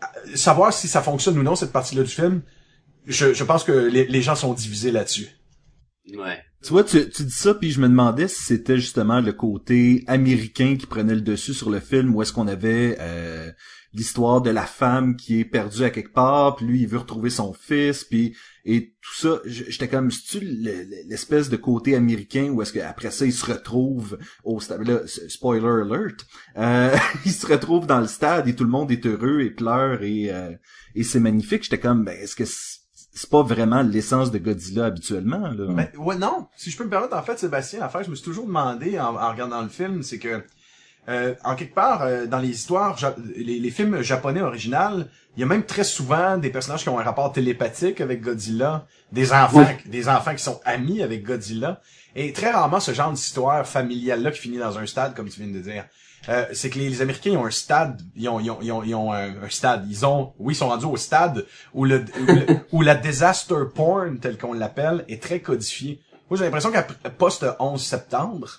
[0.03, 2.41] Euh, Savoir si ça fonctionne ou non, cette partie-là du film,
[3.08, 5.29] je, je pense que les, les gens sont divisés là-dessus.
[6.13, 6.39] Ouais.
[6.63, 10.03] Tu vois, tu, tu dis ça, puis je me demandais si c'était justement le côté
[10.08, 13.51] américain qui prenait le dessus sur le film, ou est-ce qu'on avait euh,
[13.93, 17.30] l'histoire de la femme qui est perdue à quelque part, puis lui, il veut retrouver
[17.30, 22.49] son fils, puis et tout ça, j'étais comme, c'est-tu le- le- l'espèce de côté américain,
[22.52, 26.25] ou est-ce qu'après ça, il se retrouve au stade, là, spoiler alert,
[26.58, 30.04] euh, il se retrouve dans le stade, et tout le monde est heureux, et pleure,
[30.04, 30.52] et, euh,
[30.93, 32.78] et c'est magnifique, j'étais comme, ben, est-ce que c'est
[33.12, 35.65] c'est pas vraiment l'essence de Godzilla habituellement, là?
[35.73, 36.47] Mais ouais, non.
[36.56, 38.97] Si je peux me permettre, en fait, Sébastien, à faire, je me suis toujours demandé
[38.99, 40.41] en, en regardant le film, c'est que
[41.07, 45.03] euh, en quelque part, euh, dans les histoires, ja- les, les films japonais originaux,
[45.35, 48.85] il y a même très souvent des personnages qui ont un rapport télépathique avec Godzilla,
[49.12, 51.81] des enfants, des enfants qui sont amis avec Godzilla,
[52.15, 55.53] et très rarement ce genre d'histoire familiale-là qui finit dans un stade, comme tu viens
[55.53, 55.85] de dire.
[56.27, 58.71] Euh, c'est que les, les Américains ils ont un stade, ils ont, ils ont, ils
[58.73, 61.85] ont, ils ont un, un stade, ils ont, oui, ils sont rendus au stade où
[61.85, 66.01] le, où, le- où la disaster porn, tel qu'on l'appelle, est très codifiée.
[66.29, 68.49] Moi, j'ai l'impression qu'à post 11 septembre,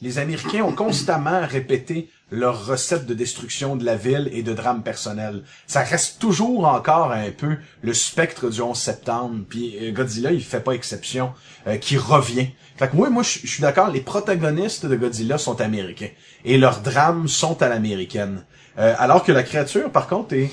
[0.00, 4.82] les Américains ont constamment répété leur recette de destruction de la ville et de drame
[4.82, 5.44] personnel.
[5.66, 9.44] Ça reste toujours encore un peu le spectre du 11 septembre.
[9.48, 11.32] Puis euh, Godzilla, il fait pas exception,
[11.66, 12.48] euh, qui revient.
[12.76, 16.10] Fait que moi, moi, je suis d'accord, les protagonistes de Godzilla sont américains.
[16.44, 18.44] Et leurs drames sont à l'américaine.
[18.78, 20.50] Euh, alors que la créature, par contre, est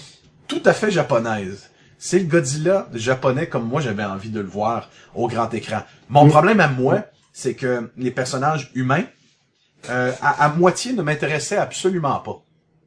[0.47, 1.71] tout à fait japonaise.
[1.97, 5.83] C'est le Godzilla japonais comme moi j'avais envie de le voir au grand écran.
[6.09, 9.03] Mon problème à moi, c'est que les personnages humains,
[9.89, 12.41] euh, à, à moitié ne m'intéressaient absolument pas.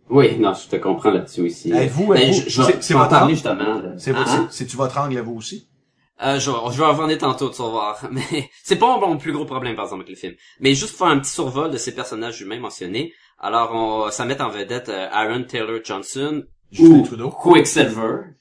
[0.09, 1.73] Oui, non, je te comprends là-dessus aussi.
[1.73, 2.33] Êtes-vous- Ben, vais
[2.81, 3.35] c'est- votre parler angle?
[3.35, 3.83] justement.
[3.99, 4.47] C'est Ah, hein?
[4.51, 5.69] c'est- c'est-tu votre angle à vous aussi?
[6.23, 8.01] Euh, je, je vais en revenir tantôt, tu vas voir.
[8.13, 10.35] Mais c'est pas mon plus gros problème, par exemple, avec le film.
[10.61, 13.13] Mais juste pour faire un petit survol de ces personnages humains mentionnés.
[13.39, 17.31] Alors, on, ça met en vedette euh, Aaron Taylor Johnson Justin ou Trudeau.
[17.31, 18.36] Quicksilver.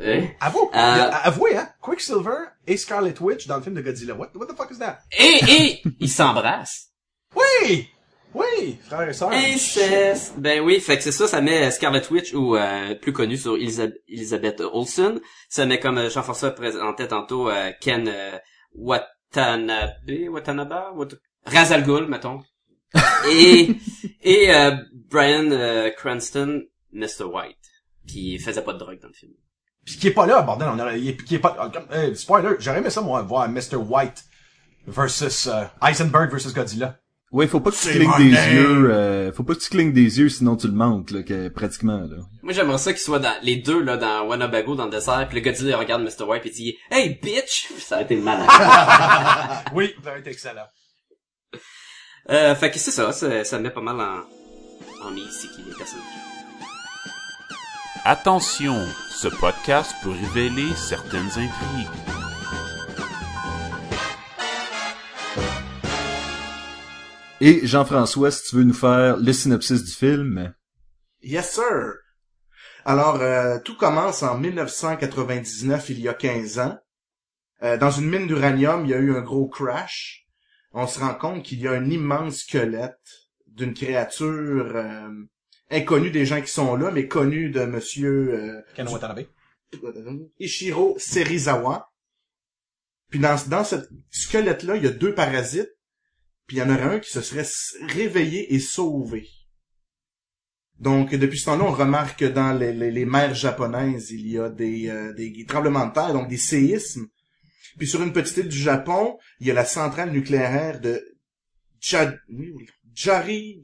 [0.00, 0.28] Eh?
[0.40, 4.14] Avoue, Euh, avouez, hein, Quicksilver et Scarlet Witch dans le film de Godzilla.
[4.14, 4.98] What, what the fuck is that?
[5.18, 6.90] Et, et, ils s'embrassent.
[7.34, 7.88] Oui!
[8.34, 8.78] Oui!
[8.86, 9.30] Frères et sœurs.
[9.32, 10.34] Inceste.
[10.38, 13.56] Ben oui, fait que c'est ça, ça met Scarlet Witch ou euh, plus connu sur
[13.56, 15.20] Elizabeth Olsen.
[15.48, 18.38] Ça met comme euh, Jean-François présentait tantôt euh, Ken euh,
[18.74, 22.42] Watanabe, Watanabe, Wat- Razal Ghul, mettons.
[23.30, 23.68] et
[24.22, 24.72] et euh,
[25.10, 27.24] Brian Cranston, Mr.
[27.24, 27.56] White,
[28.06, 29.32] qui faisait pas de drogue dans le film.
[29.86, 31.56] Pis qui est pas là, bordel, on aurait, qui est pas,
[31.92, 33.76] euh, spoiler, j'aurais aimé ça, moi, voir Mr.
[33.76, 34.24] White
[34.86, 36.98] versus, euh, Eisenberg versus Godzilla.
[37.32, 38.54] Ouais, faut pas que tu clignes des name.
[38.54, 41.48] yeux, euh, faut pas que tu clignes des yeux sinon tu le manques, là, que,
[41.48, 42.16] pratiquement, là.
[42.42, 45.38] Moi j'aimerais ça qu'ils soient dans les deux là dans Wanabago dans le dessert, puis
[45.40, 46.24] le Godzilla il regarde Mr.
[46.28, 48.46] White et dit "Hey bitch", ça a été malade.
[49.74, 50.66] oui, ça aurait été excellent.
[52.30, 55.62] Euh, fait que c'est ça, ça, ça met pas mal en, en mise c'est qui
[55.62, 56.25] les personnages.
[58.08, 61.88] Attention, ce podcast peut révéler certaines intrigues.
[67.40, 70.54] Et Jean-François, si tu veux nous faire le synopsis du film?
[71.20, 71.94] Yes, sir.
[72.84, 76.78] Alors, euh, tout commence en 1999, il y a 15 ans.
[77.64, 80.28] Euh, dans une mine d'uranium, il y a eu un gros crash.
[80.70, 83.00] On se rend compte qu'il y a un immense squelette
[83.48, 85.08] d'une créature euh,
[85.70, 89.26] inconnue des gens qui sont là, mais connue de monsieur euh, Ken Watanabe.
[90.38, 91.90] Ishiro Serizawa.
[93.10, 93.76] Puis dans, dans ce
[94.10, 95.72] squelette-là, il y a deux parasites.
[96.46, 97.46] Puis il y en aurait un qui se serait
[97.92, 99.28] réveillé et sauvé.
[100.78, 104.38] Donc, depuis ce temps-là, on remarque que dans les, les, les mers japonaises, il y
[104.38, 107.08] a des, euh, des tremblements de terre, donc des séismes.
[107.78, 111.02] Puis sur une petite île du Japon, il y a la centrale nucléaire de
[112.94, 113.62] Jari...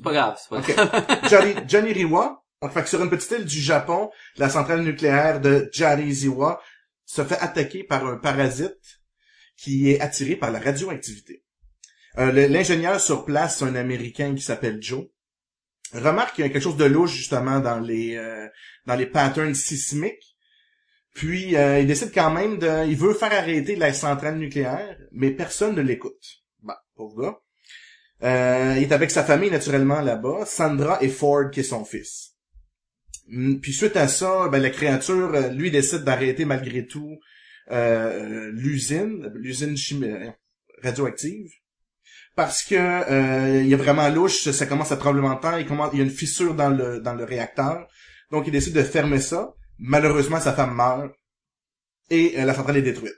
[0.00, 1.68] C'est pas grave, c'est pas grave.
[1.68, 2.42] Janiriwa.
[2.62, 6.62] Donc, fait que sur une petite île du Japon, la centrale nucléaire de Jariziwa
[7.04, 9.00] se fait attaquer par un parasite
[9.56, 11.44] qui est attiré par la radioactivité.
[12.18, 15.06] Euh, L'ingénieur sur place, un Américain qui s'appelle Joe,
[15.92, 18.48] remarque qu'il y a quelque chose de louche justement dans les euh,
[18.86, 20.36] dans les patterns sismiques.
[21.14, 25.30] Puis euh, il décide quand même de, il veut faire arrêter la centrale nucléaire, mais
[25.30, 26.42] personne ne l'écoute.
[26.62, 27.40] Bah, pauvre gars.
[28.22, 32.34] Euh, il est avec sa famille naturellement là-bas, Sandra et Ford qui est son fils.
[33.32, 37.18] Hum, Puis suite à ça, ben, la créature, euh, lui décide d'arrêter malgré tout
[37.70, 40.30] euh, l'usine, l'usine euh,
[40.82, 41.50] radioactive,
[42.36, 45.66] parce que euh, il y a vraiment louche, ça commence à tremblement de terre, il,
[45.92, 47.86] il y a une fissure dans le dans le réacteur,
[48.30, 49.54] donc il décide de fermer ça.
[49.78, 51.12] Malheureusement, sa femme meurt
[52.10, 53.14] et euh, la centrale est détruite.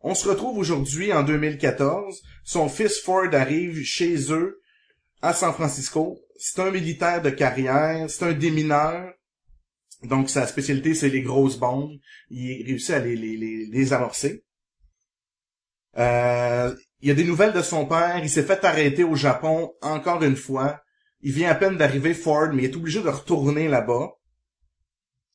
[0.00, 2.22] On se retrouve aujourd'hui en 2014.
[2.48, 4.62] Son fils Ford arrive chez eux
[5.20, 6.18] à San Francisco.
[6.38, 9.12] C'est un militaire de carrière, c'est un démineur.
[10.04, 11.98] Donc sa spécialité c'est les grosses bombes.
[12.30, 14.46] Il réussit à les, les, les, les amorcer.
[15.98, 18.18] Euh, il y a des nouvelles de son père.
[18.22, 20.80] Il s'est fait arrêter au Japon encore une fois.
[21.20, 24.12] Il vient à peine d'arriver Ford, mais il est obligé de retourner là-bas.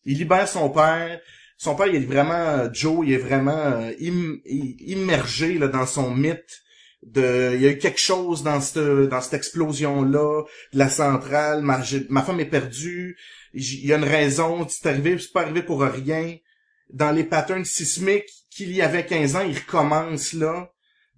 [0.05, 1.21] Il libère son père.
[1.57, 6.09] Son père, il est vraiment euh, Joe, il est vraiment euh, immergé là, dans son
[6.09, 6.62] mythe.
[7.05, 10.89] De, il y a eu quelque chose dans cette dans cette explosion là, de la
[10.89, 11.61] centrale.
[11.61, 13.17] Ma, ma femme est perdue.
[13.53, 14.65] Il y a une raison.
[14.69, 16.37] C'est arrivé, c'est pas arrivé pour rien.
[16.89, 20.71] Dans les patterns sismiques qu'il y avait 15 ans, il recommence là.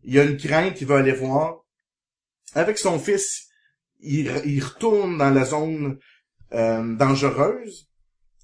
[0.04, 1.65] Il y a une crainte, il va aller voir.
[2.54, 3.48] Avec son fils,
[4.00, 6.00] il, il retourne dans la zone
[6.54, 7.89] euh, dangereuse.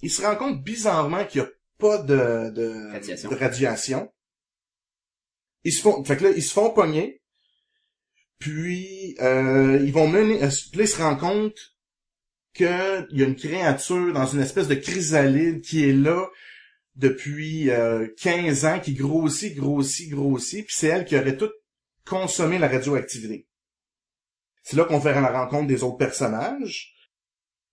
[0.01, 3.29] Il se rend compte bizarrement qu'il n'y a pas de, de, Radiation.
[3.29, 4.13] de radiation.
[5.63, 7.20] Ils se font, fait que là, ils se font pogner.
[8.41, 11.75] Puis, euh, ils vont mener, puis là, ils se rendent compte
[12.55, 12.65] qu'il
[13.11, 16.27] y a une créature dans une espèce de chrysalide qui est là
[16.95, 21.51] depuis euh, 15 ans, qui grossit, grossit, grossit, puis c'est elle qui aurait tout
[22.03, 23.47] consommé la radioactivité.
[24.63, 26.95] C'est là qu'on fait la rencontre des autres personnages.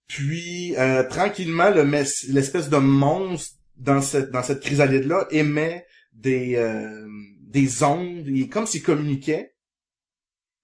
[0.07, 7.09] Puis, euh, tranquillement, l'espèce de monstre dans cette, dans cette chrysalide-là émet des, euh,
[7.41, 9.55] des ondes, comme s'il communiquait.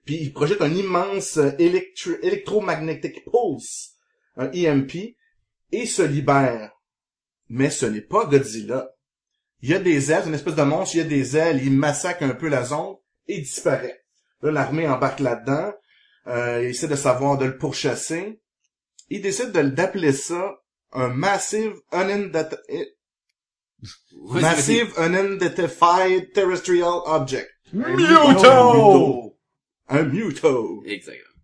[0.05, 3.95] Puis il projette un immense euh, electro- electromagnetic pulse,
[4.37, 5.17] un EMP,
[5.73, 6.71] et se libère.
[7.49, 8.91] Mais ce n'est pas Godzilla.
[9.63, 11.73] Il y a des ailes, une espèce de monstre, il y a des ailes, il
[11.73, 12.97] massacre un peu la zone
[13.29, 14.05] et disparaît.
[14.43, 15.73] Là, l'armée embarque là-dedans,
[16.27, 18.41] euh, il essaie de savoir de le pourchasser.
[19.09, 20.55] Il décide de d'appeler ça
[20.93, 22.89] un Massive Unidentified
[24.17, 27.51] Oui, Massive Unidentified Terrestrial Object.
[27.73, 29.34] Muto!
[29.89, 30.83] Un Muto.
[30.87, 31.35] Exactement.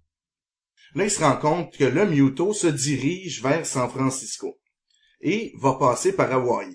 [0.94, 4.58] Là, il se rend compte que le Muto se dirige vers San Francisco
[5.20, 6.74] et va passer par Hawaï.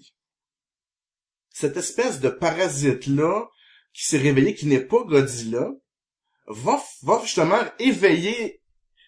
[1.49, 3.47] Cette espèce de parasite-là,
[3.93, 5.69] qui s'est réveillé, qui n'est pas Godzilla,
[6.47, 8.61] va, va justement éveiller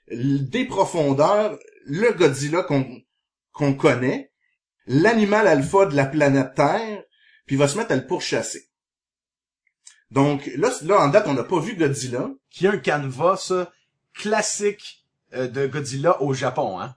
[0.09, 3.01] des profondeurs le Godzilla qu'on
[3.57, 4.31] qu'on connaît,
[4.85, 7.03] l'animal alpha de la planète Terre,
[7.47, 8.66] puis va se mettre à le pourchasser.
[10.11, 12.29] Donc là, là en date, on n'a pas vu Godzilla.
[12.49, 13.65] Qui est un canevas euh,
[14.13, 16.95] classique euh, de Godzilla au Japon, hein.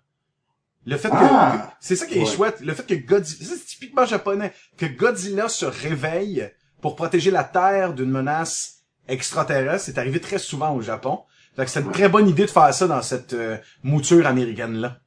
[0.86, 1.74] Le fait que, Ah!
[1.80, 2.26] c'est ça qui est Ouais.
[2.26, 7.44] chouette, le fait que Godzilla, c'est typiquement japonais, que Godzilla se réveille pour protéger la
[7.44, 11.24] Terre d'une menace extraterrestre, c'est arrivé très souvent au Japon.
[11.54, 15.00] Fait que c'est une très bonne idée de faire ça dans cette euh, mouture américaine-là.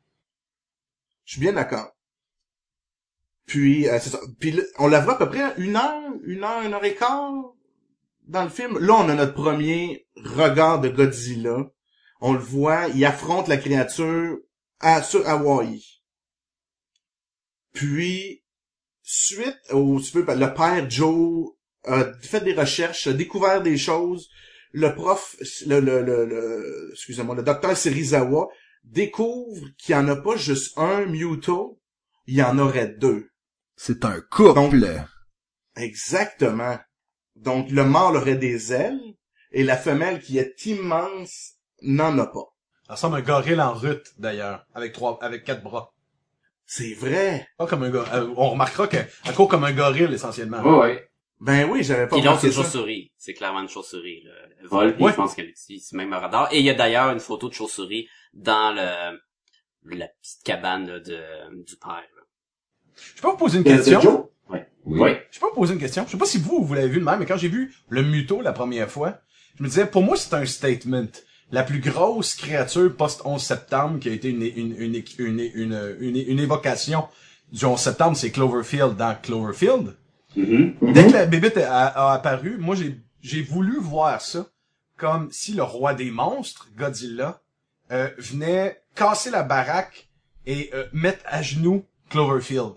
[1.26, 1.90] Je suis bien d'accord.
[3.46, 4.20] Puis, euh, c'est ça.
[4.40, 7.32] Puis on la voit à peu près une heure, une heure, une heure et quart
[8.28, 8.78] dans le film.
[8.80, 11.58] Là, on a notre premier regard de Godzilla.
[12.22, 14.38] On le voit, il affronte la créature
[14.80, 15.84] à, sur Hawaï.
[17.74, 18.44] Puis,
[19.02, 21.52] suite au, le père Joe
[21.86, 24.30] a fait des recherches, a découvert des choses.
[24.72, 25.36] Le prof,
[25.68, 28.48] le, le, le, le- excusez-moi, le docteur Serizawa
[28.84, 31.80] découvre qu'il y en a pas juste un Muto,
[32.26, 33.30] il y en aurait deux.
[33.76, 34.56] C'est un couple.
[34.56, 34.74] Donc-
[35.76, 36.78] Exactement.
[37.36, 39.00] Donc, le mâle aurait des ailes,
[39.52, 42.54] et la femelle, qui est immense, n'en a pas.
[42.88, 45.94] Ça ressemble à un gorille en rut, d'ailleurs, avec trois, avec quatre bras.
[46.66, 47.48] C'est vrai.
[47.58, 50.62] Pas comme un gor- euh, on remarquera qu'elle court comme un gorille, essentiellement.
[50.62, 51.10] Ouais, ouais.
[51.40, 53.12] Ben oui, j'avais pas Puis l'autre, c'est chauve-souris.
[53.18, 54.24] C'est clairement une chauve-souris.
[54.24, 54.32] là.
[54.62, 55.12] Elle vole, puis Ouais.
[55.12, 56.48] je pense qu'elle utilise même un radar.
[56.54, 59.20] Et il y a d'ailleurs une photo de chauve-souris dans le
[59.98, 61.90] la petite cabane là, de, du père.
[62.16, 62.22] là.
[63.16, 64.30] Je peux vous poser une question?
[64.86, 65.00] Oui.
[65.00, 65.12] Oui.
[65.32, 66.04] Je peux vous poser une question?
[66.06, 68.04] Je sais pas si vous, vous l'avez vu de même, mais quand j'ai vu le
[68.04, 69.20] Muto la première fois,
[69.58, 71.08] je me disais, pour moi, c'est un statement.
[71.52, 77.08] La plus grosse créature post-11 septembre qui a été une, une, une, une, une, évocation
[77.52, 79.96] du 11 septembre, c'est Cloverfield dans Cloverfield.
[80.36, 84.48] Dès que la bébête a, a apparu, moi, j'ai, j'ai voulu voir ça
[84.98, 87.42] comme si le roi des monstres, Godzilla,
[87.92, 90.10] euh, venait casser la baraque
[90.46, 92.74] et euh, mettre à genoux Cloverfield.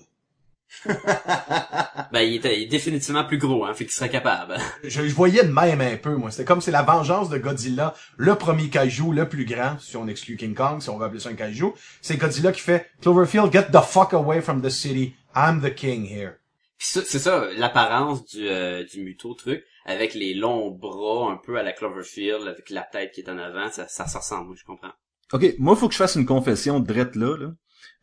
[2.13, 4.57] Ben, il était il est définitivement plus gros, hein, fait qu'il serait capable.
[4.85, 6.31] je, je voyais de même un peu, moi.
[6.31, 10.07] C'était comme c'est la vengeance de Godzilla, le premier kaiju, le plus grand, si on
[10.07, 11.73] exclut King Kong, si on veut appeler ça un kaiju.
[12.01, 15.15] C'est Godzilla qui fait Cloverfield, get the fuck away from the city.
[15.35, 16.35] I'm the king here.
[16.79, 21.59] Puis c'est ça, l'apparence du, euh, du muto truc, avec les longs bras un peu
[21.59, 24.57] à la Cloverfield, avec la tête qui est en avant, ça, ça se ressemble, moi,
[24.59, 24.93] je comprends.
[25.33, 27.37] OK, moi, faut que je fasse une confession drette là.
[27.37, 27.53] là.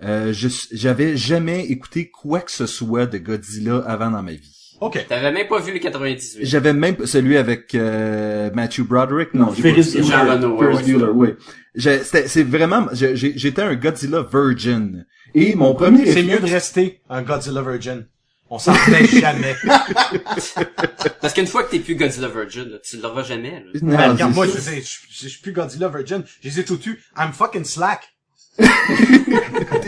[0.01, 4.49] Euh, je j'avais jamais écouté quoi que ce soit de Godzilla avant dans ma vie.
[4.81, 5.05] OK.
[5.07, 6.45] T'avais même pas vu le 98.
[6.45, 9.33] J'avais même pas- celui avec euh, Matthew Broderick.
[9.33, 11.29] Non, j'ai pas Ferris Bueller, oui.
[11.75, 15.05] J'ai- c'était- C'est vraiment, j'ai- j'ai- j'étais un Godzilla virgin.
[15.35, 18.05] Et mon premier C'est réflexe- mieux de rester un Godzilla virgin.
[18.49, 19.55] On s'en fait jamais.
[21.21, 23.51] Parce qu'une fois que t'es plus Godzilla Virgin, là, tu l'auras jamais.
[23.51, 23.79] Là.
[23.81, 24.53] Non, Ben, regarde, moi, je,
[25.09, 26.23] je suis plus Godzilla virgin.
[26.41, 26.97] Je les ai tout tués.
[27.17, 28.12] I'm fucking slack.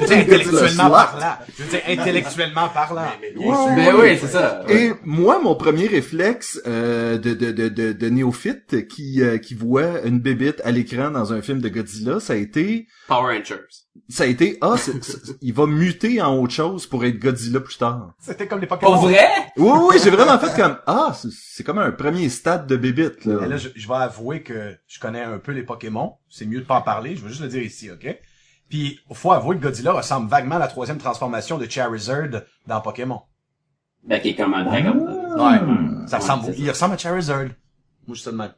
[0.06, 1.36] Veux intellectuellement parlant.
[1.58, 3.08] Je veux dire, intellectuellement parlant.
[3.36, 3.92] Ouais.
[3.94, 4.64] oui, c'est ça.
[4.70, 9.54] Et moi, mon premier réflexe euh, de, de, de, de, de néophyte qui, euh, qui
[9.56, 13.62] voit une bébite à l'écran dans un film de Godzilla, ça a été, Power Rangers.
[14.10, 14.76] ça a été, ah,
[15.42, 18.14] il va muter en autre chose pour être Godzilla plus tard.
[18.20, 18.94] C'était comme les Pokémon.
[18.94, 19.28] Pas vrai?
[19.58, 22.76] Oui, oui, oui, j'ai vraiment fait comme, ah, c'est- c'est comme un premier stade de
[22.78, 23.46] bébite, là.
[23.46, 26.14] Et là, je, je vais avouer que je connais un peu les Pokémon.
[26.30, 27.16] C'est mieux de pas en parler.
[27.16, 28.18] Je vais juste le dire ici, OK?
[28.70, 33.22] Puis, faut avouer que Godzilla ressemble vaguement à la troisième transformation de Charizard dans Pokémon.
[34.04, 35.00] Ben, qui est comme un dragon.
[35.36, 36.08] Ouais.
[36.08, 37.46] Ça Ouais, ressemble, il ressemble à Charizard.
[38.08, 38.54] Moi, je suis de même.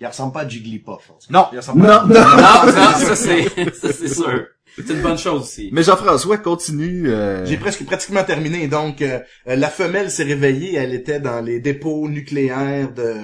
[0.00, 1.10] Il ressemble pas à Jigglypuff.
[1.30, 2.04] Non, il ressemble Non, pas.
[2.06, 2.14] non.
[2.14, 3.42] Non, ça, ça c'est,
[3.74, 4.46] ça c'est sûr.
[4.76, 5.70] C'est une bonne chose aussi.
[5.72, 7.08] Mais Jean-François continue.
[7.10, 8.68] euh, J'ai presque pratiquement terminé.
[8.68, 9.18] Donc, euh,
[9.48, 10.74] euh, la femelle s'est réveillée.
[10.76, 13.16] Elle était dans les dépôts nucléaires de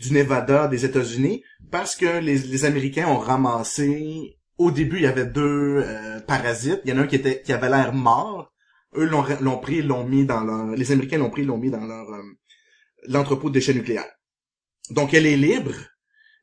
[0.00, 1.42] du Nevada des États-Unis
[1.74, 4.38] parce que les, les Américains ont ramassé.
[4.58, 6.80] Au début, il y avait deux euh, parasites.
[6.84, 8.52] Il y en a un qui avait l'air mort.
[8.94, 10.66] Eux l'ont l'ont pris, l'ont mis dans leur.
[10.66, 12.22] Les Américains l'ont pris, l'ont mis dans leur euh,
[13.08, 14.12] l'entrepôt de déchets nucléaires.
[14.90, 15.74] Donc, elle est libre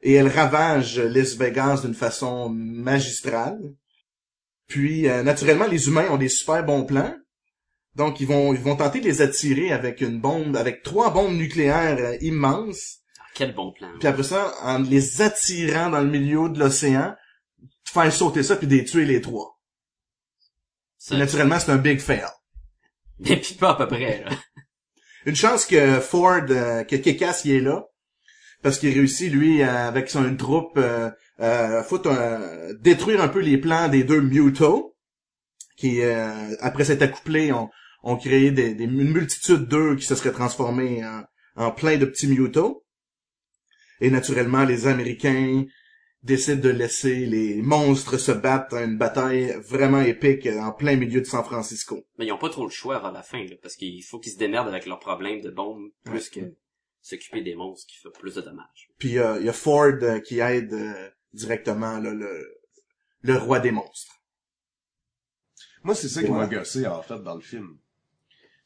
[0.01, 3.61] et elle ravage Las Vegas d'une façon magistrale.
[4.67, 7.15] Puis, euh, naturellement, les humains ont des super bons plans.
[7.95, 11.38] Donc, ils vont, ils vont tenter de les attirer avec une bombe, avec trois bombes
[11.38, 13.01] nucléaires euh, immenses.
[13.41, 13.89] Quel bon plan.
[13.97, 17.15] Puis après ça, en les attirant dans le milieu de l'océan,
[17.85, 19.59] faire sauter ça puis les tuer les trois.
[20.99, 22.21] Ça- naturellement, c'est un big fail.
[23.19, 24.29] Mais puis pas à peu près, là.
[25.25, 27.85] Une chance que Ford, euh, que Kekas y est là,
[28.61, 33.39] parce qu'il réussit, lui, euh, avec son troupe, euh, euh, foutre un- détruire un peu
[33.39, 34.95] les plans des deux Muto,
[35.77, 37.71] qui, euh, après s'être accouplés, ont,
[38.03, 41.23] ont créé des, des- une multitude d'eux qui se seraient transformés en,
[41.55, 42.85] en plein de petits Muto.
[44.02, 45.66] Et naturellement, les Américains
[46.24, 51.22] décident de laisser les monstres se battre à une bataille vraiment épique en plein milieu
[51.22, 52.04] de San Francisco.
[52.18, 54.34] Mais ils ont pas trop le choix avant la fin, là, parce qu'il faut qu'ils
[54.34, 56.41] se démerdent avec leurs problèmes de bombes, plus que
[57.02, 58.89] s'occuper des monstres qui font plus de dommages.
[58.99, 62.62] Puis euh, il y a Ford euh, qui aide euh, directement là, le,
[63.22, 64.22] le roi des monstres.
[65.84, 67.78] Moi, c'est ça qui m'a gossé, en fait, dans le film.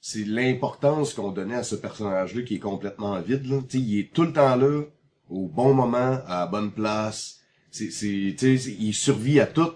[0.01, 3.61] C'est l'importance qu'on donnait à ce personnage-là qui est complètement vide, là.
[3.61, 4.83] Tu sais, il est tout le temps là,
[5.29, 7.39] au bon moment, à la bonne place.
[7.71, 9.71] C'est, c'est, tu sais, c'est- il survit à tout.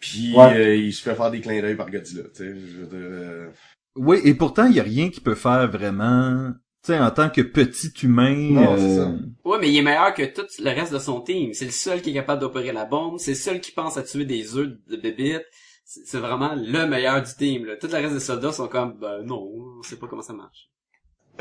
[0.00, 0.54] Puis, Ouais.
[0.54, 2.54] euh, il se fait faire des clins d'œil par Godzilla, tu sais.
[2.54, 3.48] je veux dire, euh,
[3.96, 6.52] Oui, et pourtant, il y a rien qui peut faire vraiment,
[6.84, 8.34] tu sais, en tant que petit humain.
[8.50, 11.54] Non, c'est euh, Ouais, mais il est meilleur que tout le reste de son team.
[11.54, 13.18] C'est le seul qui est capable d'opérer la bombe.
[13.18, 15.46] C'est le seul qui pense à tuer des œufs de bébites.
[15.84, 17.76] C'est c'est vraiment le meilleur du team, là.
[17.76, 20.68] Tout le reste des soldats sont comme, ben non, on sait pas comment ça marche.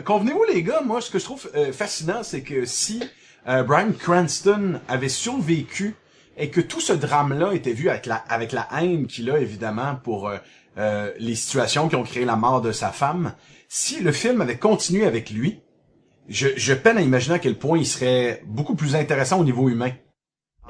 [0.03, 3.01] Convenez-vous, les gars, moi, ce que je trouve euh, fascinant, c'est que si
[3.47, 5.95] euh, Brian Cranston avait survécu
[6.37, 9.95] et que tout ce drame-là était vu avec la, avec la haine qu'il a, évidemment,
[9.95, 10.37] pour euh,
[10.77, 13.33] euh, les situations qui ont créé la mort de sa femme,
[13.69, 15.61] si le film avait continué avec lui,
[16.27, 19.69] je, je peine à imaginer à quel point il serait beaucoup plus intéressant au niveau
[19.69, 19.91] humain.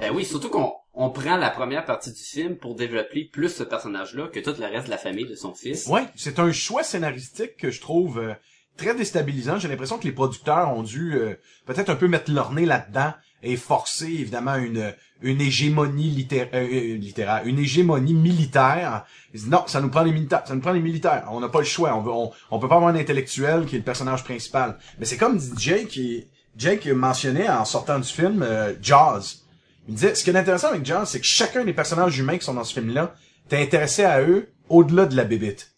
[0.02, 3.64] Eh oui, surtout qu'on on prend la première partie du film pour développer plus ce
[3.64, 5.88] personnage-là que tout le reste de la famille de son fils.
[5.88, 8.34] Ouais, c'est un choix scénaristique que je trouve euh,
[8.78, 9.60] très déstabilisant.
[9.60, 13.14] J'ai l'impression que les producteurs ont dû euh, peut-être un peu mettre leur nez là-dedans
[13.44, 19.06] et forcer évidemment une une hégémonie littéraire, euh, littéraire, une hégémonie militaire.
[19.34, 21.28] Ils disent non, ça nous prend les militaires, ça nous prend les militaires.
[21.32, 21.96] On n'a pas le choix.
[21.96, 24.78] On veut, peut pas avoir un intellectuel qui est le personnage principal.
[25.00, 29.44] Mais c'est comme dit Jake, qui, Jake mentionnait en sortant du film euh, Jaws.
[29.88, 32.38] Il me disait, ce qui est intéressant avec Jaws, c'est que chacun des personnages humains
[32.38, 33.14] qui sont dans ce film-là,
[33.50, 35.75] t'es intéressé à eux au-delà de la bébite.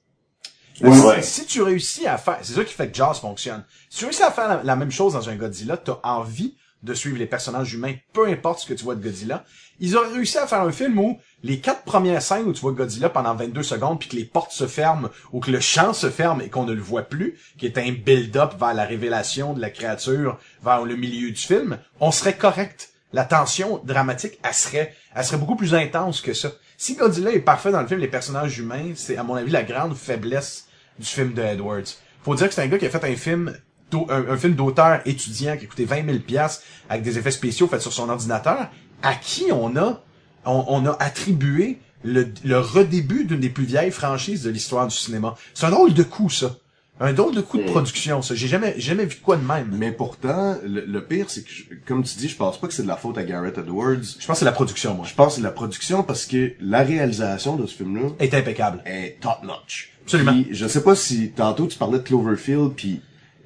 [0.81, 3.63] Ouais, si, si tu réussis à faire, c'est ça qui fait que Jaws fonctionne.
[3.89, 6.93] Si tu réussis à faire la, la même chose dans un Godzilla, t'as envie de
[6.93, 9.43] suivre les personnages humains, peu importe ce que tu vois de Godzilla.
[9.79, 12.71] Ils auraient réussi à faire un film où les quatre premières scènes où tu vois
[12.71, 16.09] Godzilla pendant 22 secondes puis que les portes se ferment ou que le champ se
[16.09, 19.61] ferme et qu'on ne le voit plus, qui est un build-up vers la révélation de
[19.61, 22.89] la créature vers le milieu du film, on serait correct.
[23.13, 26.51] La tension dramatique, elle serait, elle serait beaucoup plus intense que ça.
[26.77, 29.63] Si Godzilla est parfait dans le film, les personnages humains, c'est à mon avis la
[29.63, 30.66] grande faiblesse
[30.99, 31.83] du film de Edwards.
[32.23, 33.53] Faut dire que c'est un gars qui a fait un film
[33.93, 37.81] un, film d'auteur étudiant qui a coûté 20 000 piastres avec des effets spéciaux faits
[37.81, 38.69] sur son ordinateur,
[39.01, 40.03] à qui on a
[40.45, 44.95] on, on a attribué le, le redébut d'une des plus vieilles franchises de l'histoire du
[44.95, 45.35] cinéma.
[45.53, 46.55] C'est un drôle de coup, ça.
[46.99, 48.33] Un drôle de coup de production, ça.
[48.33, 49.69] J'ai jamais, jamais vu de quoi de même.
[49.71, 52.73] Mais pourtant, le, le pire, c'est que, je- comme tu dis, je pense pas que
[52.73, 54.01] c'est de la faute à Garrett Edwards.
[54.19, 55.05] Je pense que c'est la production, moi.
[55.07, 58.33] Je pense que c'est de la production parce que la réalisation de ce film-là Est
[58.33, 58.81] impeccable.
[58.85, 59.91] est top notch.
[60.03, 60.31] Absolument.
[60.31, 63.01] Puis, je sais pas si tantôt tu parlais de Cloverfield puis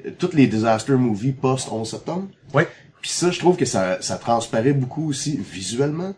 [0.06, 2.28] euh, toutes les disaster movies post 11 septembre.
[2.54, 2.68] Ouais.
[3.02, 6.14] Puis ça, je trouve que ça, ça transparaît beaucoup aussi visuellement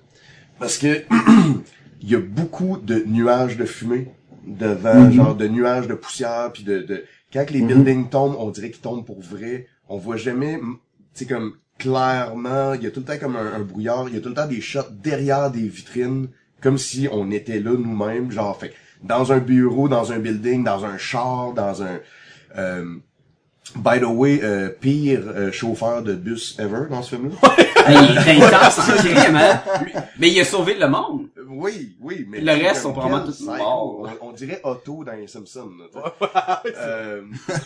[0.59, 1.03] parce que
[2.01, 4.09] il y a beaucoup de nuages de fumée
[4.45, 8.69] devant, genre de nuages de poussière puis de, de quand les buildings tombent, on dirait
[8.69, 9.67] qu'ils tombent pour vrai.
[9.89, 10.67] On voit jamais, tu
[11.13, 14.17] sais comme clairement, il y a tout le temps comme un, un brouillard, il y
[14.17, 16.29] a tout le temps des shots derrière des vitrines
[16.61, 18.73] comme si on était là nous-mêmes, genre fait
[19.03, 21.99] dans un bureau, dans un building, dans un char, dans un
[22.57, 22.95] euh,
[23.75, 27.35] By the way, euh, pire euh, chauffeur de bus ever dans ce film-là.
[27.89, 29.61] il est intense en crime, hein?
[29.83, 31.27] Lui- Mais il a sauvé le monde.
[31.37, 32.41] Euh, Oui, oui, mais...
[32.41, 34.07] Le reste sont probablement tous morts.
[34.21, 35.71] On, on dirait Otto dans les Simpsons.
[35.93, 36.13] là.
[36.77, 37.21] Euh,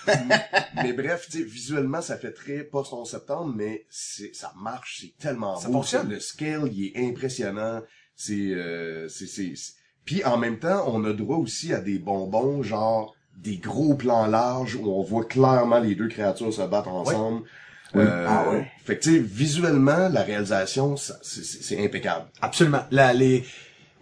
[0.06, 0.46] mais-
[0.84, 5.68] mais bref, visuellement, ça fait très post 11 septembre, mais ça marche, c'est tellement Ça
[5.68, 5.74] beau.
[5.74, 6.10] fonctionne.
[6.10, 7.82] Le scale, il est impressionnant.
[8.16, 9.74] C'est, euh, c'est, c'est, c'est-
[10.06, 14.26] Puis en même temps, on a droit aussi à des bonbons, genre des gros plans
[14.28, 17.44] larges où on voit clairement les deux créatures se battre ensemble.
[17.96, 18.68] Euh, Ah ouais.
[18.86, 22.26] Fait que tu sais, visuellement, la réalisation, c'est, c'est- c'est impeccable.
[22.42, 22.82] Absolument.
[22.92, 23.46] La, les,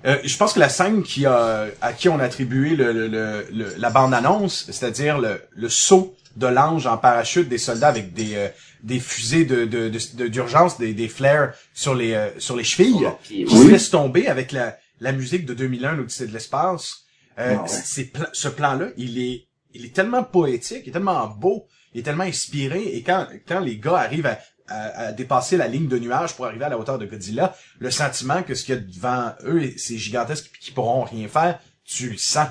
[0.05, 3.07] euh, je pense que la scène qui a, à qui on a attribué le, le,
[3.07, 8.13] le- le- la bande-annonce, c'est-à-dire le, le saut de l'ange en parachute des soldats avec
[8.13, 8.47] des, euh,
[8.83, 12.63] des fusées de, de, de- de- d'urgence, des, des flares sur les, euh, sur les
[12.63, 13.63] chevilles, qui oui.
[13.65, 17.04] se laissent tomber avec la, la musique de 2001, l'Odyssée de l'espace.
[17.39, 17.67] Euh, Ah ouais.
[17.67, 21.99] c'est pla- ce plan-là, il est, il est tellement poétique, il est tellement beau, il
[21.99, 25.87] est tellement inspiré, et quand, quand les gars arrivent à, à, à dépasser la ligne
[25.87, 28.77] de nuage pour arriver à la hauteur de Godzilla, le sentiment que ce qu'il y
[28.77, 32.47] a devant eux, c'est gigantesque qu'ils pourront rien faire, tu le sens.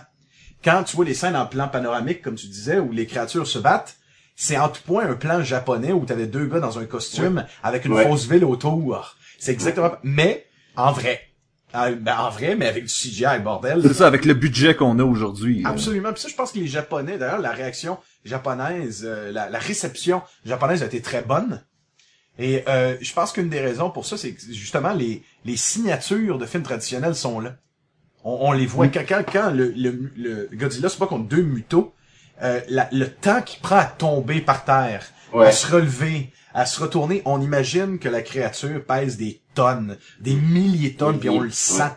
[0.63, 3.59] Quand tu vois les scènes en plan panoramique, comme tu disais, où les créatures se
[3.59, 3.97] battent,
[4.37, 7.85] c'est en tout point un plan japonais où t'avais deux gars dans un costume avec
[7.85, 8.07] une Ouais.
[8.09, 9.17] fausse ville autour.
[9.39, 11.21] C'est exactement, mais en vrai.
[11.77, 13.83] Ah, ben, en vrai, mais avec du CGI, bordel.
[13.83, 15.63] C'est ça, avec le budget qu'on a aujourd'hui.
[15.67, 16.13] Absolument.
[16.13, 20.23] Puis ça, je pense que les Japonais, d'ailleurs, la réaction japonaise, euh, la, la réception
[20.47, 21.63] japonaise a été très bonne.
[22.39, 26.39] Et euh, je pense qu'une des raisons pour ça, c'est que justement les, les signatures
[26.39, 27.57] de films traditionnels sont là.
[28.25, 31.43] On, on les voit quand, quand, quand le, le, le Godzilla se bat contre deux
[31.43, 31.93] mutos,
[32.43, 35.47] euh, la- le temps qu'il prend à tomber par terre, Ouais.
[35.49, 40.35] à se relever, à se retourner, on imagine que la créature pèse des tonnes, des
[40.35, 41.91] milliers de tonnes, puis on le sent.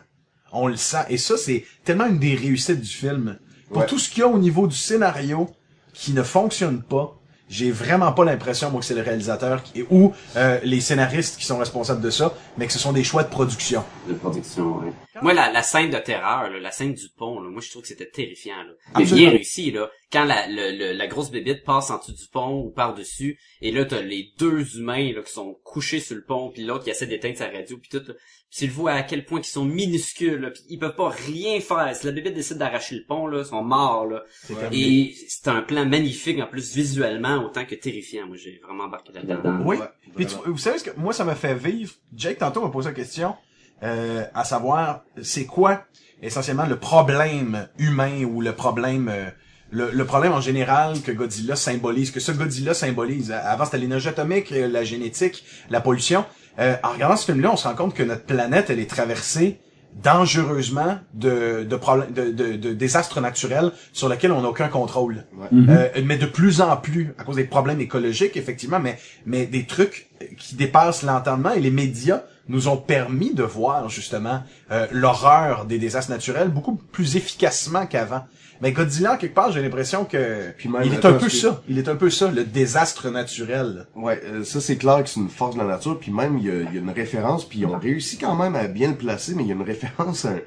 [0.52, 1.06] On le sent.
[1.10, 3.38] Et ça, c'est tellement une des réussites du film.
[3.70, 3.86] Pour Ouais.
[3.86, 5.50] tout ce qu'il y a au niveau du scénario
[5.94, 7.14] qui ne fonctionne pas,
[7.50, 11.46] j'ai vraiment pas l'impression, moi, que c'est le réalisateur qui, ou euh, les scénaristes qui
[11.46, 13.84] sont responsables de ça, mais que ce sont des choix de production.
[14.08, 14.92] de production, ouais.
[15.22, 17.82] Moi, la, la scène de terreur, là, la scène du pont, là, moi, je trouve
[17.84, 18.58] que c'était terrifiant.
[18.58, 18.74] Là.
[18.98, 19.90] Mais bien réussi, là.
[20.12, 23.72] Quand la, le- le- la grosse bébite passe en dessous du pont ou par-dessus, et
[23.74, 26.90] là, t'as les deux humains là, qui sont couchés sur le pont, puis l'autre qui
[26.92, 28.02] essaie d'éteindre sa radio, puis tout.
[28.06, 28.16] Puis
[28.60, 31.60] tu le vois à quel point ils sont minuscules, là, puis ils peuvent pas rien
[31.60, 31.94] faire.
[31.94, 34.06] Si la bébite décide d'arracher le pont, là, ils sont morts.
[34.06, 34.24] Là.
[34.72, 38.28] Et c'est un plan magnifique, en plus, visuellement, autant que terrifiant.
[38.28, 39.60] Moi, j'ai vraiment embarqué là-dedans.
[39.66, 39.76] Oui.
[39.78, 39.86] Ouais,
[40.16, 41.94] Puis tu- vous savez ce que moi ça m'a fait vivre.
[42.16, 43.36] Jake tantôt m'a posé la question,
[43.84, 45.84] euh, à savoir c'est quoi
[46.22, 49.30] essentiellement le problème humain ou le problème euh,
[49.72, 53.32] le, le problème en général que Godzilla symbolise, que ce Godzilla symbolise.
[53.32, 56.26] Avant c'était l'énergie atomique, euh, la génétique, la pollution.
[56.60, 59.60] Euh, en regardant ce film-là, on se rend compte que notre planète elle est traversée
[60.04, 65.26] dangereusement de de problèmes de, de, de désastres naturels sur lesquels on n'a aucun contrôle.
[65.36, 65.48] Ouais.
[65.70, 69.66] Euh, mais de plus en plus à cause des problèmes écologiques effectivement, mais mais des
[69.66, 75.66] trucs qui dépassent l'entendement et les médias nous ont permis de voir justement euh, l'horreur
[75.66, 78.26] des désastres naturels beaucoup plus efficacement qu'avant.
[78.62, 81.78] Mais Godzilla quelque part, j'ai l'impression que Puis même, il est un peu ça, il
[81.78, 83.86] est un peu ça le désastre naturel.
[83.96, 86.46] Ouais, euh, ça c'est clair que c'est une force de la nature, puis même il
[86.46, 88.90] y a, il y a une référence, puis ils ont réussi quand même à bien
[88.90, 90.42] le placer, mais il y a une référence à une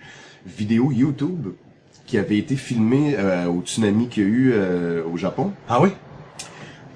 [0.46, 1.48] vidéo YouTube
[2.06, 5.52] qui avait été filmée euh, au tsunami qu'il y a eu euh, au Japon.
[5.68, 5.90] Ah oui?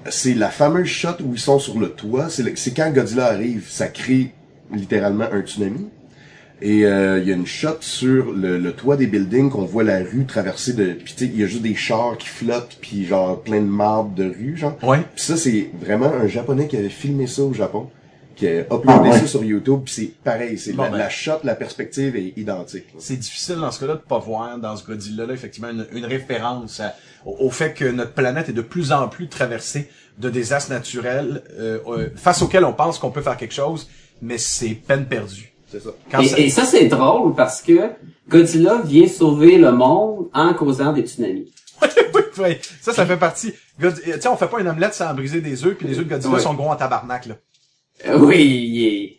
[0.09, 3.87] C'est la fameuse shot où ils sont sur le toit, c'est quand Godzilla arrive, ça
[3.87, 4.33] crée
[4.71, 5.87] littéralement un tsunami.
[6.61, 9.83] Et euh, il y a une shot sur le, le toit des buildings qu'on voit
[9.83, 10.93] la rue traversée de...
[10.93, 13.65] Puis tu sais, il y a juste des chars qui flottent, puis genre plein de
[13.67, 14.77] marbre de rue, genre.
[14.83, 14.99] Ouais.
[15.15, 17.89] Puis ça, c'est vraiment un Japonais qui avait filmé ça au Japon,
[18.37, 20.97] qui a uploadé ça sur YouTube, puis c'est pareil, c'est Bon, la, ben.
[20.97, 22.85] la shot, la perspective est identique.
[22.99, 26.05] c'est difficile dans ce cas-là de pas voir dans ce Godzilla là effectivement une, une
[26.05, 26.95] référence à-
[27.25, 29.89] au, au fait que notre planète est de plus en plus traversée
[30.19, 33.89] de désastres naturels euh, euh, face auxquels on pense qu'on peut faire quelque chose,
[34.21, 35.53] mais c'est peine perdue.
[35.77, 35.89] C'est ça.
[36.11, 37.89] Quand ça- Et, et ça, c'est drôle parce que
[38.29, 41.51] Godzilla vient sauver le monde en causant des tsunamis.
[41.81, 43.53] oui, oui, ça, ça fait partie.
[43.79, 46.05] God- Tu sais, on fait pas une omelette sans briser des œufs, puis les œufs
[46.05, 46.39] de Godzilla Ouais.
[46.39, 47.35] sont gros en tabarnak, là.
[48.07, 49.17] Euh, oui, il est...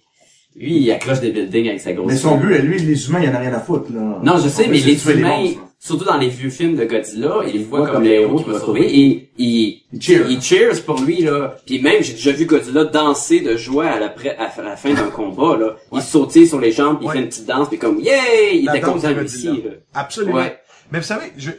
[0.59, 2.11] Lui, il accroche des buildings avec sa grosse...
[2.11, 4.19] Mais son but, lui, les humains, il y en a rien à foutre, là.
[4.23, 5.61] Non, je sais, mais les humains, monstres.
[5.87, 8.99] Surtout dans les vieux films de Godzilla, voient voient comme le héros qui va sauver
[9.01, 10.26] et il, Il cheer.
[10.28, 11.57] il cheers pour lui, là.
[11.64, 14.93] Puis même, j'ai déjà vu Godzilla danser de joie à la, pré- à la fin
[14.95, 15.76] d'un combat, là.
[15.93, 17.12] Il sautait sur les jambes, il Ouais.
[17.14, 18.51] fait une petite danse, puis comme, yeah!
[18.53, 19.62] Il La était content lui aussi.
[19.95, 20.37] Absolument.
[20.39, 20.59] Ouais.
[20.91, 21.51] Mais vous savez, je,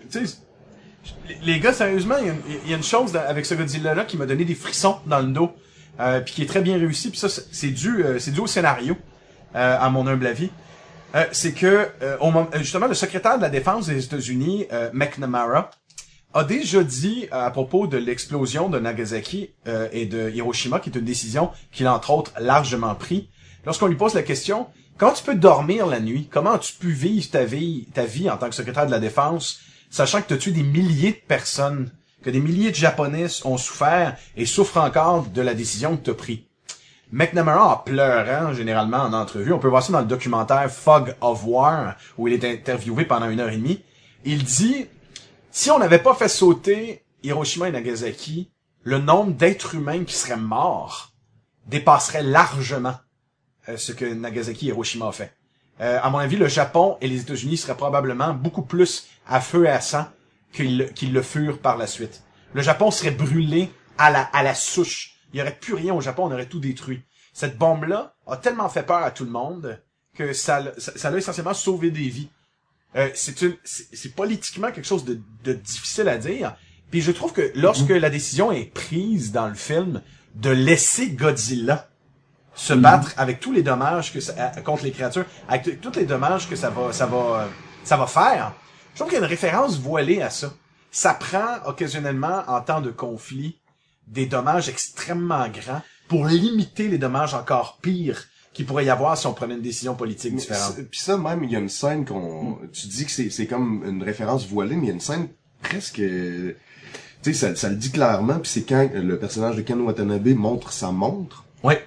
[1.45, 4.03] les- gars, sérieusement, il y a une, il y a une chose avec ce Godzilla-là
[4.05, 5.51] qui m'a donné des frissons dans le dos,
[5.99, 7.09] euh, puis qui est très bien réussi.
[7.09, 8.95] Puis ça, c'est c'est dû, euh, c'est dû au scénario,
[9.55, 10.49] euh, à mon humble avis.
[11.15, 14.89] Euh, c'est que euh, au moment- justement le secrétaire de la défense des États-Unis, euh,
[14.93, 15.71] McNamara,
[16.33, 20.89] a déjà dit euh, à propos de l'explosion de Nagasaki euh, et de Hiroshima, qui
[20.89, 23.29] est une décision qu'il a entre autres largement pris.
[23.65, 26.27] Lorsqu'on lui pose la question, comment tu peux dormir la nuit?
[26.29, 29.59] Comment as-tu pu vivre ta vie, ta vie en tant que secrétaire de la défense,
[29.89, 31.89] sachant que tu as tué des milliers de personnes,
[32.21, 36.11] que des milliers de Japonais ont souffert et souffrent encore de la décision que tu
[36.11, 36.39] as prise?
[37.11, 39.53] McNamara en pleurant généralement en entrevue.
[39.53, 43.29] On peut voir ça dans le documentaire Fog of War où il est interviewé pendant
[43.29, 43.81] une heure et demie.
[44.25, 44.85] Il dit
[45.51, 48.51] si on n'avait pas fait sauter Hiroshima et Nagasaki,
[48.83, 51.11] le nombre d'êtres humains qui seraient morts
[51.65, 52.95] dépasserait largement
[53.69, 55.33] euh, ce que Nagasaki et Hiroshima ont fait.
[55.81, 59.65] Euh, à mon avis, le Japon et les États-Unis seraient probablement beaucoup plus à feu
[59.65, 60.05] et à sang
[60.53, 60.77] qu'ils
[61.11, 62.23] le- furent par la suite.
[62.53, 65.16] Le Japon serait brûlé à la souche.
[65.33, 67.01] Il y aurait plus rien au Japon, on aurait tout détruit.
[67.33, 69.81] Cette bombe-là a tellement fait peur à tout le monde
[70.15, 72.29] que ça, l'a- ça, ça a essentiellement sauvé des vies.
[72.95, 76.55] Euh, c'est une, c'est c'est politiquement quelque chose de, de difficile à dire.
[76.89, 80.01] Puis je trouve que lorsque la décision est prise dans le film
[80.35, 81.89] de laisser Godzilla
[82.55, 84.33] se battre avec tous les dommages que ça,
[84.65, 87.47] contre les créatures, avec tous les dommages que ça va, ça va,
[87.83, 88.53] ça va faire,
[88.93, 90.51] je trouve qu'il y a une référence voilée à ça.
[90.89, 93.59] Ça prend occasionnellement en temps de conflit
[94.07, 99.27] des dommages extrêmement grands pour limiter les dommages encore pires qu'il pourrait y avoir si
[99.27, 100.75] on prenait une décision politique différente.
[100.89, 102.57] Puis ça, même, il y a une scène qu'on...
[102.73, 105.27] Tu dis que c'est c'est comme une référence voilée, mais il y a une scène
[105.61, 105.95] presque...
[105.97, 106.55] Tu
[107.21, 110.71] sais, ça, ça le dit clairement, puis c'est quand le personnage de Ken Watanabe montre
[110.71, 111.83] sa montre Ouais.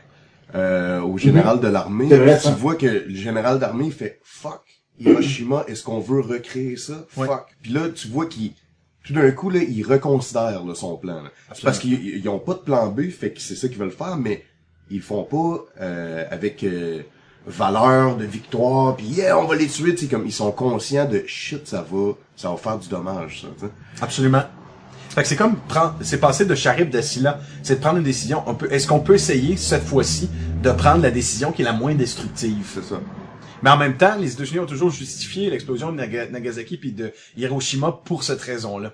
[0.54, 2.06] euh, au général de l'armée.
[2.08, 4.62] C'est vrai, Tu vois que le général d'armée il fait «Fuck,
[4.98, 7.04] Hiroshima, est-ce qu'on veut recréer ça?
[7.16, 7.26] Ouais.
[7.26, 8.52] Fuck.» Puis là, tu vois qu'il...
[9.12, 11.22] Tout d'un coup, là, il reconsidère là, son plan.
[11.52, 13.90] C'est parce qu'ils ils ont pas de plan B, fait que c'est ça qu'ils veulent
[13.90, 14.44] faire, mais
[14.88, 17.02] ils le font pas euh, avec euh,
[17.44, 21.06] valeur de victoire, puis yeah, on va les tuer, tu sais, comme ils sont conscients
[21.08, 23.66] de shit, ça va, ça va faire du dommage, ça.
[24.00, 24.42] Absolument.
[25.08, 28.44] Fait que c'est comme prendre, c'est passer de Charib d'Assila, c'est de prendre une décision.
[28.46, 30.30] On peut, est-ce qu'on peut essayer cette fois-ci
[30.62, 32.64] de prendre la décision qui est la moins destructive?
[32.72, 33.00] C'est ça.
[33.62, 37.12] Mais en même temps, les États-Unis ont toujours justifié l'explosion de Naga- Nagasaki puis de
[37.36, 38.92] Hiroshima pour cette raison-là.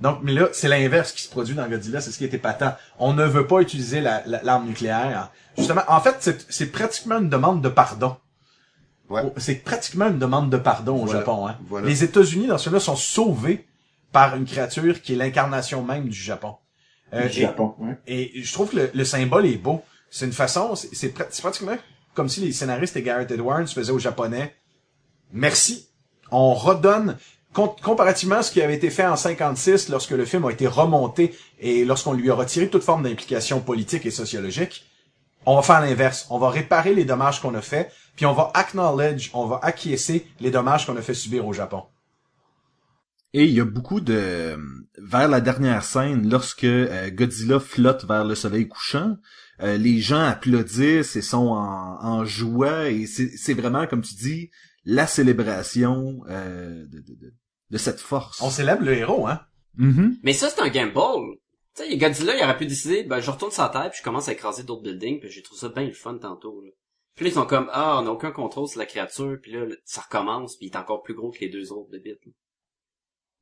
[0.00, 2.76] Donc, mais là, c'est l'inverse qui se produit dans Godzilla, c'est ce qui était patent.
[2.98, 5.30] On ne veut pas utiliser la- la- l'arme nucléaire.
[5.58, 6.16] Justement, en fait,
[6.48, 8.16] c'est, pratiquement une demande de pardon.
[9.08, 9.22] Ouais.
[9.24, 11.20] Oh, C'est pratiquement une demde de pardon au Voilà.
[11.20, 11.46] Japon.
[11.48, 11.56] Hein.
[11.68, 11.86] Voilà.
[11.86, 13.66] Les États-Unis, dans cela, sont sauvés
[14.12, 16.56] par une créature qui est l'incarnation même du Japon.
[17.12, 17.96] Euh, Du et- Japon, ouais.
[18.08, 19.82] et je trouve que le, le symbole est beau.
[20.10, 21.76] C'est une façon, c'est c'est prat- c'est pratiquement
[22.14, 24.54] comme si les scénaristes et Garrett Edwards faisaient aux Japonais.
[25.32, 25.88] Merci.
[26.32, 27.16] On redonne,
[27.82, 31.34] comparativement à ce qui avait été fait en 56 lorsque le film a été remonté
[31.58, 34.86] et lorsqu'on lui a retiré toute forme d'implication politique et sociologique,
[35.46, 36.26] on va faire l'inverse.
[36.30, 40.26] On va réparer les dommages qu'on a fait puis on va acknowledge, on va acquiescer
[40.40, 41.84] les dommages qu'on a fait subir au Japon.
[43.34, 44.58] Et il y a beaucoup de...
[44.98, 49.18] Vers la dernière scène, lorsque euh, Godzilla flotte vers le soleil couchant,
[49.62, 54.50] euh, les gens applaudissent et sont en, joie, et c'est c'est vraiment, comme tu dis,
[54.86, 57.34] la célébration euh, de, de,
[57.70, 58.40] de, cette force.
[58.42, 59.40] On célèbre le héros, hein?
[59.76, 60.16] Mhm.
[60.22, 61.36] Mais ça, c'est un gamble.
[61.74, 64.02] Tu sais, Godzilla, il aurait pu décider, ben, je retourne sur la Terre, puis je
[64.02, 66.70] commence à écraser d'autres buildings, puis j'ai trouvé ça bien le fun tantôt, là.
[67.14, 69.66] Puis là, ils sont comme, ah, on n'a aucun contrôle sur la créature, puis là,
[69.84, 72.02] ça recommence, puis il est encore plus gros que les deux autres de.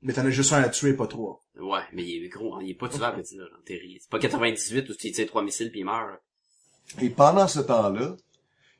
[0.02, 1.44] Mais t'en as juste un à tuer, pas trois.
[1.56, 3.98] Ouais, mais il est gros, hein, il est pas tuable, Godzilla, en théorie.
[4.00, 6.08] C'est pas 98 où tu tires trois missiles puis il meurt.
[6.08, 6.20] là.
[7.00, 8.16] Et pendant ce temps-là,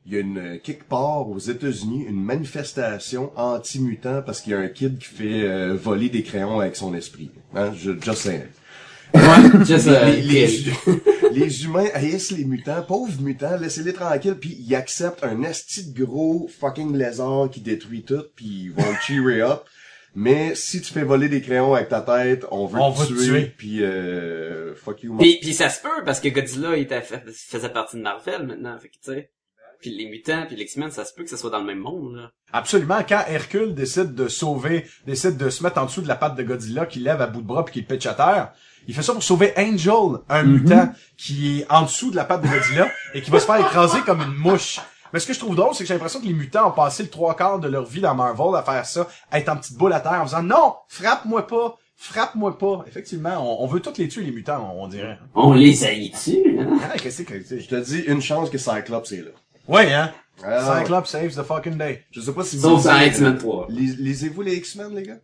[0.06, 4.58] il y a une quelque part aux États-Unis une manifestation anti-mutant parce qu'il y a
[4.58, 7.30] un kid qui fait euh, voler des crayons avec son esprit.
[7.54, 8.42] Hein, je, just saying.
[9.64, 10.74] Just, euh, les, les,
[11.32, 16.04] les humains haïssent les mutants, pauvres mutants, laissez-les tranquilles, puis ils acceptent un esti de
[16.04, 19.62] gros fucking lézard qui détruit tout, puis ils vont le cheerer up.
[20.16, 23.06] Mais si tu fais voler des crayons avec ta tête, on veut On te va
[23.06, 23.54] te tuer, tuer.
[23.56, 25.16] puis euh, fuck you.
[25.16, 28.88] Puis, puis ça se peut, parce que Godzilla, il faisait partie de Marvel maintenant, fait
[28.88, 29.30] que tu sais.
[29.80, 31.78] Puis les mutants, puis les X-Men, ça se peut que ça soit dans le même
[31.78, 32.30] monde, là.
[32.52, 32.98] Absolument.
[33.08, 36.42] Quand Hercule décide de sauver, décide de se mettre en dessous de la patte de
[36.42, 38.52] Godzilla, qu'il lève à bout de bras puis qu'il pitch à terre,
[38.86, 42.42] il fait ça pour sauver Angel, un mutant qui est en dessous de la patte
[42.42, 44.80] de Godzilla et qui va se faire écraser comme une mouche.
[45.12, 47.02] Mais ce que je trouve drôle, c'est que j'ai l'impression que les mutants ont passé
[47.04, 49.76] le trois quarts de leur vie dans Marvel à faire ça, à être en petite
[49.76, 52.84] boule à terre en faisant non, frappe-moi pas, frappe-moi pas.
[52.88, 55.18] Effectivement, on, on veut tous les tuer les mutants, on, on dirait.
[55.34, 56.78] On les haït-tu, hein?
[56.82, 57.60] Ah, qu'est-ce que c'est?
[57.60, 59.30] Je te dis une chance que Cyclops est là.
[59.68, 60.12] Ouais, hein?
[60.42, 62.04] Ah, Cyclops saves the fucking day.
[62.10, 63.66] Je sais pas si Sauf vous dans lisez- X-Men 3.
[63.70, 65.18] Lis- Lisez-vous les X-Men, les gars?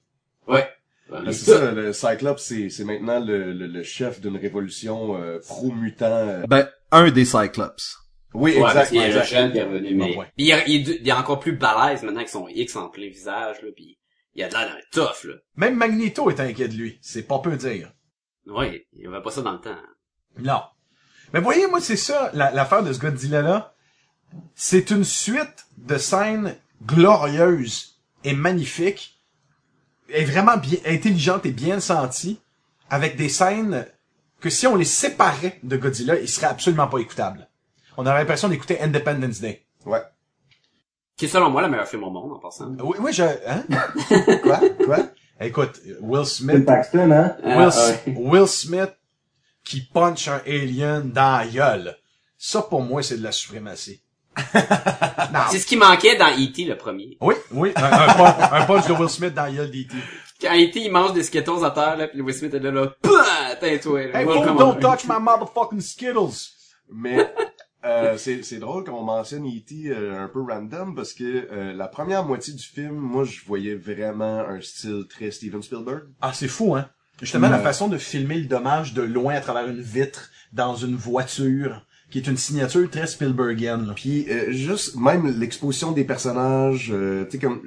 [0.47, 0.69] Ouais.
[1.13, 5.41] Ah, c'est ça, le Cyclops, c'est, c'est maintenant le, le, le chef d'une révolution euh,
[5.41, 6.07] pro-mutant.
[6.07, 6.47] euh.
[6.49, 7.97] Ben, un des Cyclops.
[8.33, 9.25] Oui, Ouais, parce exact, qu'il est exact.
[9.27, 10.13] jeune qui est revenu, mais...
[10.15, 10.27] Ah ouais.
[10.37, 12.89] Puis il, est- il est, il est encore plus balèze maintenant avec son X en
[12.89, 13.99] plein visage, là, puis
[14.37, 15.35] il a de l'air d'un tough, là.
[15.57, 16.99] Même Magneto est inquiet de lui.
[17.03, 17.93] C'est pas peu dire.
[18.47, 19.77] Ouais, il y avait pas ça dans le temps.
[20.39, 20.63] Non.
[21.35, 23.75] Mais voyez, moi, c'est ça, la- l'affaire de ce Godzilla-là.
[24.55, 29.19] C'est une suite de scènes glorieuses et magnifiques,
[30.09, 32.41] et vraiment bien, intelligentes et bien senties,
[32.91, 33.87] avec des scènes
[34.41, 37.49] que si on les séparait de Godzilla, ils seraient absolument pas écoutables.
[37.97, 39.65] On aurait l'impression d'écouter Independence Day.
[39.85, 40.03] Ouais.
[41.17, 42.75] Qui est selon moi le meilleur film au monde, en passant.
[42.83, 43.65] Oui, oui, je, hein?
[44.43, 44.61] Quoi?
[44.85, 44.99] Quoi?
[45.41, 47.37] Écoute, Will Smith, Paxton, hein?
[47.43, 48.15] Will, Ah, ouais.
[48.17, 48.91] Will Smith
[49.65, 51.97] qui punch un alien dans la gueule.
[52.39, 54.03] Ça, pour moi, c'est de la suprématie.
[55.51, 56.65] C'est ce qui manquait dans E.T.
[56.65, 57.17] le premier.
[57.21, 59.97] Oui, oui, un, un, punch, un punch de Will Smith dans la gueule d'E.T.
[60.41, 60.81] Quand E.T.
[60.81, 63.57] il mange des Skittles à terre, là, puis Will Smith est là, là, Pah!
[63.61, 64.21] Tais-toi, là.
[64.21, 66.49] Hey, don't touch my motherfucking Skittles!
[66.93, 67.33] Mais
[67.85, 69.89] euh, c'est, c'est drôle qu'on mentionne E.T.
[69.89, 73.75] euh, un peu random parce que euh, la première moitié du film, moi, je voyais
[73.75, 76.05] vraiment un style très Steven Spielberg.
[76.21, 76.89] Ah, c'est fou, hein?
[77.21, 77.63] Justement, la Ouais.
[77.63, 82.19] façon de filmer le dommage de loin à travers une vitre, dans une voiture, qui
[82.19, 83.93] est une signature très Spielbergienne, là.
[83.95, 87.61] Puis euh, juste même l'exposition des personnages, euh, tu sais comme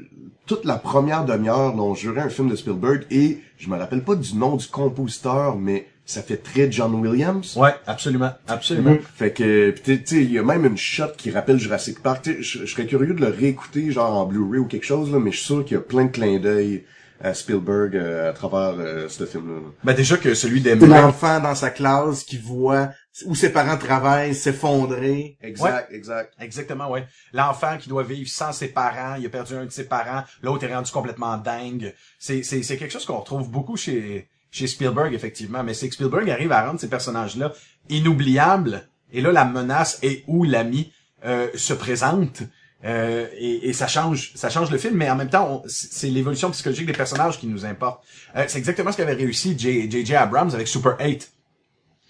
[0.45, 4.15] toute la première demi-heure, on jurait un film de Spielberg et je me rappelle pas
[4.15, 7.55] du nom du compositeur, mais ça fait très John Williams.
[7.55, 8.97] Ouais, absolument, absolument.
[9.15, 12.23] Fait que pis tu sais, il y a même une shot qui rappelle Jurassic Park.
[12.23, 15.11] Tu sais, Je je serais curieux de le réécouter genre en Blu-ray ou quelque chose
[15.11, 16.83] là, mais je suis sûr qu'il y a plein de clins d'œil
[17.21, 19.55] à Spielberg euh, à travers euh, ce film-là.
[19.55, 19.67] là.
[19.85, 22.89] Ben, déjà que celui d'Emmerich, l'enfant dans sa classe qui voit
[23.25, 25.37] où ses parents travaillent s'effondrer.
[25.41, 26.33] Exact, exact.
[26.39, 27.05] Exactement, ouais.
[27.31, 30.63] L'enfant qui doit vivre sans ses parents, il a perdu un de ses parents, l'autre
[30.65, 31.93] est rendu complètement dingue.
[32.19, 35.63] C'est, c'est, c'est quelque chose qu'on retrouve beaucoup chez, chez Spielberg, effectivement.
[35.63, 37.53] Mais c'est que Spielberg arrive à rendre ces personnages-là
[37.89, 38.87] inoubliables.
[39.11, 40.91] Et là, la menace et où l'ami
[41.25, 42.41] euh, se présente.
[42.85, 46.09] Euh, et, et ça change, ça change le film, mais en même temps, on- c'est
[46.09, 48.03] l'évolution psychologique des personnages qui nous importe.
[48.35, 50.15] Euh, c'est exactement ce qu'avait réussi J- J.J.
[50.15, 51.31] Abrams avec Super 8.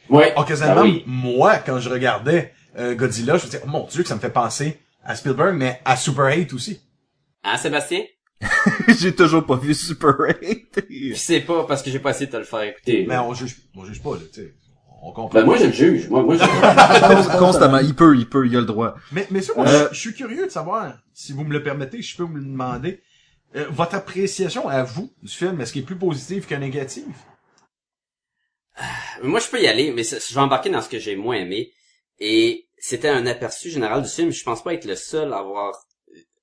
[0.09, 0.33] Ouais.
[0.35, 1.03] Occasionnellement, Ah oui.
[1.05, 4.19] moi, quand je regardais euh, Godzilla, je me disais, oh mon dieu, que ça me
[4.19, 6.81] fait penser à Spielberg, mais à Super 8 aussi.
[7.43, 8.01] Hein, Sébastien?
[8.99, 10.85] J'ai toujours pas vu Super 8.
[10.89, 13.05] Je sais pas, parce que j'ai pas essayé de te le faire écouter.
[13.07, 14.53] Mais on juge, on juge pas, là, tu sais.
[15.05, 15.39] On comprend.
[15.39, 16.09] Ben, moi, je le juge.
[16.09, 17.37] Moi, moi, je...
[17.37, 18.95] Constamment, il peut, il peut, il a le droit.
[19.11, 22.01] Mais, mais moi, Euh, je, je suis curieux de savoir, si vous me le permettez,
[22.01, 23.01] je peux vous le demander,
[23.55, 27.13] euh, votre appréciation à vous du film, est-ce qu'il est plus positive que négative?
[29.21, 31.71] Moi, je peux y aller, mais je vais embarquer dans ce que j'ai moins aimé.
[32.19, 34.31] Et c'était un aperçu général du film.
[34.31, 35.73] Je pense pas être le seul à avoir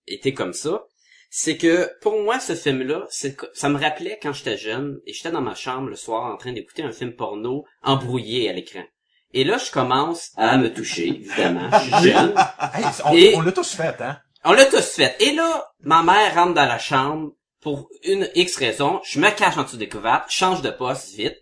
[0.06, 0.84] été comme ça.
[1.32, 3.06] C'est que, pour moi, ce film-là,
[3.54, 6.52] ça me rappelait quand j'étais jeune et j'étais dans ma chambre le soir en train
[6.52, 8.82] d'écouter un film porno embrouillé à l'écran.
[9.32, 11.70] Et là, je commence à me toucher, évidemment.
[11.72, 12.34] Je suis jeune.
[12.74, 14.18] Hey, on, Et- on l'a tous fait, hein?
[14.44, 15.14] On l'a tous fait.
[15.20, 19.00] Et là, ma mère rentre dans la chambre pour une X raison.
[19.04, 21.36] Je me cache en dessous des couvertes, change de poste vite.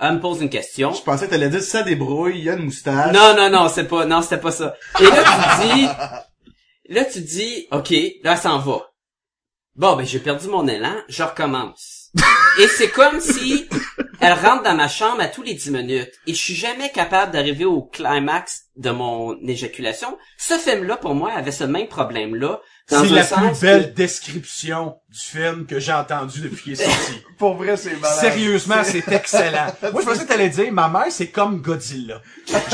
[0.00, 0.92] Elle me pose une question.
[0.92, 3.12] Je pensais que t'allais dire ça débrouille, il y a une moustache.
[3.12, 4.76] Non, non, non, c'est pas, non, c'était pas ça.
[5.00, 5.24] Et là,
[5.60, 5.88] tu dis,
[6.94, 7.90] là, tu dis, ok,
[8.22, 8.82] là, elle s'en va.
[9.74, 12.10] Bon, ben, j'ai perdu mon élan, je recommence.
[12.60, 13.68] Et c'est comme si
[14.20, 17.32] elle rentre dans ma chambre à tous les 10 minutes et je suis jamais capable
[17.32, 20.16] d'arriver au climax de mon éjaculation.
[20.38, 22.60] Ce film-là, pour moi, avait ce même problème-là.
[22.90, 26.72] dans C'est la sens plus belle que- description du film que j'ai entendu depuis qu'il
[26.74, 27.22] est sorti.
[27.38, 28.18] Pour vrai, c'est malade.
[28.20, 29.66] Sérieusement, c'est excellent.
[29.92, 32.22] Moi, je pensais que t'allais dire, ma mère, c'est comme Godzilla.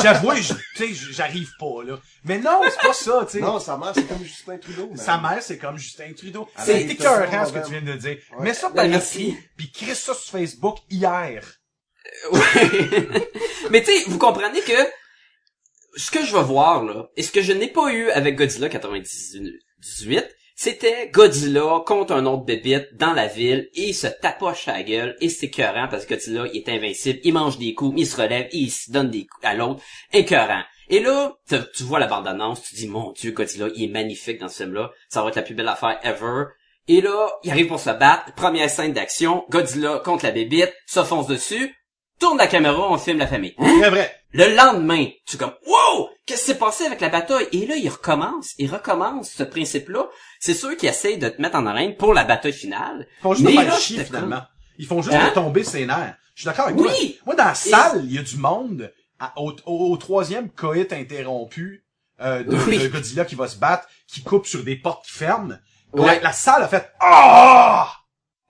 [0.02, 1.98] J'avoue, je- tu sais, j'arrive pas, là.
[2.24, 3.40] Mais non, c'est pas ça, tu sais.
[3.40, 4.86] Non, sa mère, c'est comme Justin Trudeau.
[4.88, 4.96] man.
[4.96, 6.48] Sa mère, c'est comme Justin Trudeau.
[6.58, 8.18] C'est écœurant ce que tu viens de dire.
[8.38, 8.44] Ouais.
[8.44, 9.28] Mets ça Ben, par merci.
[9.30, 11.42] écrit, puis crée ça sur Facebook hier.
[12.30, 13.28] Ouais.
[13.70, 14.72] Mais tu sais, vous comprenez que
[15.96, 18.68] ce que je vais voir là, et ce que je n'ai pas eu avec Godzilla
[18.68, 24.74] 98, c'était Godzilla contre un autre bébite dans la ville et il se tapoche à
[24.74, 27.94] la gueule et c'est écœurant parce que Godzilla il est invincible, il mange des coups,
[27.98, 29.82] il se relève, il se donne des coups à l'autre,
[30.12, 30.62] écœurant.
[30.90, 34.48] Et là, tu, vois la bande-annonce, tu dis mon dieu, Godzilla, il est magnifique dans
[34.48, 36.44] ce film-là, ça va être la plus belle affaire ever.
[36.86, 41.02] Et là, il arrive pour se battre, première scène d'action, Godzilla contre la bébite, se
[41.02, 41.74] fonce dessus,
[42.20, 43.54] tourne la caméra, on filme la famille.
[43.54, 44.23] Très vrai.
[44.36, 47.46] Le lendemain, tu es comme wow, qu'est-ce qui s'est passé avec la bataille?
[47.52, 50.08] Et là, il recommence, il recommence ce principe-là.
[50.40, 53.06] C'est sûr qu'ils essayent de te mettre en haleine pour la bataille finale.
[53.18, 54.42] Ils font juste Mais là, chier, finalement.
[54.76, 55.30] Ils font juste Hein?
[55.34, 56.16] tomber ses nerfs.
[56.34, 56.90] Je suis d'accord avec toi.
[56.90, 57.16] Oui.
[57.24, 60.92] Moi, dans la salle, il y a du monde, à- au, au- au troisième coït
[60.92, 61.84] interrompu,
[62.20, 62.78] euh, de, Oui.
[62.78, 65.54] de Godzilla qui va se battre, qui coupe sur des portes qui ferment.
[65.92, 66.06] Ouais.
[66.16, 67.88] La, la salle a fait Ah!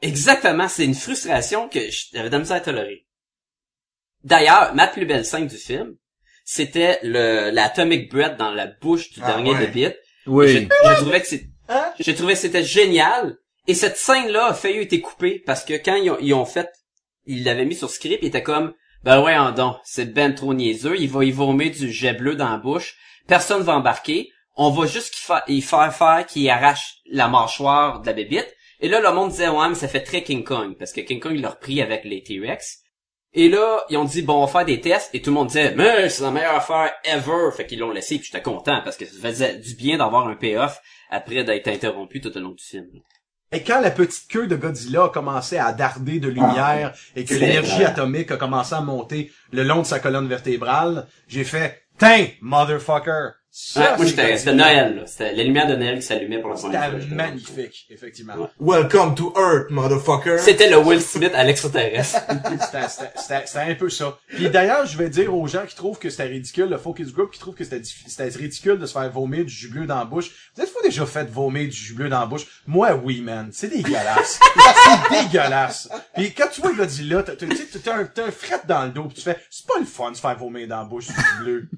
[0.00, 1.80] Exactement, c'est une frustration que
[2.12, 3.06] j'avais de la misère à tolérer.
[4.24, 5.94] D'ailleurs, ma plus belle scène du film,
[6.44, 9.66] c'était le l'atomic breath dans la bouche du Ah, dernier ouais.
[9.66, 9.96] bébite.
[10.26, 10.48] Oui.
[10.48, 10.58] Je,
[10.88, 11.92] je trouvais que c'est, Hein?
[11.98, 13.36] je trouvais que c'était génial.
[13.66, 16.68] Et cette scène-là a failli été coupée parce que quand ils ont, ils ont fait,
[17.26, 20.52] ils l'avaient mis sur script, il était comme, ben ouais, en don, c'est ben trop
[20.52, 22.96] niaiseux, il va y vomir du jet bleu dans la bouche,
[23.26, 28.00] personne va embarquer, on va juste qu'il fa- y faire faire qu'il arrache la mâchoire
[28.02, 28.54] de la bébite.
[28.80, 31.18] Et là, le monde disait, ouais, mais ça fait très King Kong, parce que King
[31.20, 32.80] Kong, il l'a repris avec les T-Rex.
[33.36, 35.48] Et là, ils ont dit, bon, on va faire des tests, et tout le monde
[35.48, 38.96] disait, mais c'est la meilleure affaire ever, fait qu'ils l'ont laissé, puis j'étais content, parce
[38.96, 40.80] que ça faisait du bien d'avoir un payoff
[41.10, 42.86] après d'être interrompu tout au long du film.
[43.50, 47.34] Et quand la petite queue de Godzilla a commencé à darder de lumière et que
[47.34, 52.26] l'énergie atomique a commencé à monter le long de sa colonne vertébrale, j'ai fait Tain,
[52.40, 53.43] motherfucker!
[53.56, 54.36] Ça, Ouais, moi, Godzilla.
[54.36, 55.02] c'était Noël, là.
[55.06, 57.00] C'était les lumières de Noël qui s'allumaient pour la première fois.
[57.00, 58.34] C'était magnifique, effectivement.
[58.34, 58.48] Ouais.
[58.82, 60.38] Welcome to Earth, motherfucker.
[60.40, 62.18] C'était le Will Smith à l'extraterrestre.
[62.28, 64.18] C'était- C'était c'était- c'était un peu ça.
[64.26, 67.30] Puis d'ailleurs, je vais dire aux gens qui trouvent que c'était ridicule, le focus group
[67.30, 70.04] qui trouve que c'était c'était ridicule de se faire vomir du jus bleu dans la
[70.04, 70.32] bouche.
[70.56, 72.46] Vous êtes-vous déjà fait vomir du jus bleu dans la bouche?
[72.66, 73.50] Moi, oui, man.
[73.52, 74.40] C'est dégueulasse.
[75.10, 75.88] c'est dégueulasse.
[76.16, 78.82] Puis quand tu vois Godzilla, t'as t'as- tu sais, t'as un, t'as un fret dans
[78.82, 80.84] le dos, puis tu fais, c'est pas le fun de se faire vomir dans la
[80.86, 81.68] bouche du jus bleu.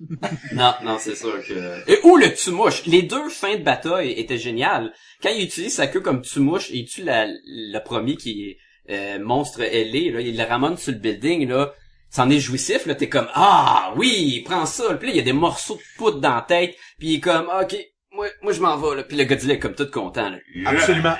[0.54, 1.65] non, non, c'est sûr que...
[1.86, 2.84] Et, ou le tumouche?
[2.86, 4.92] Les deux fins de bataille étaient géniales.
[5.22, 8.58] Quand il utilise sa queue comme tumouche, il tue la, le premier qui est
[8.90, 11.72] euh, monstre ailé, il le ramène sur le building, là.
[12.08, 14.94] C'en est jouissif, là, t'es comme, ah, oui, prends ça.
[14.94, 17.20] Puis là, il y a des morceaux de poudre dans la tête, puis il est
[17.20, 17.76] comme, ok,
[18.12, 19.02] moi, moi je m'en vais, là.
[19.02, 20.38] Puis le Godzilla est comme tout content, là.
[20.66, 21.14] Absolument.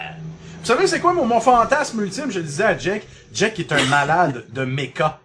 [0.61, 2.31] Vous savez, c'est quoi mon, mon fantasme ultime?
[2.31, 3.03] Je le disais à Jack.
[3.33, 5.21] Jack est un malade de mecha.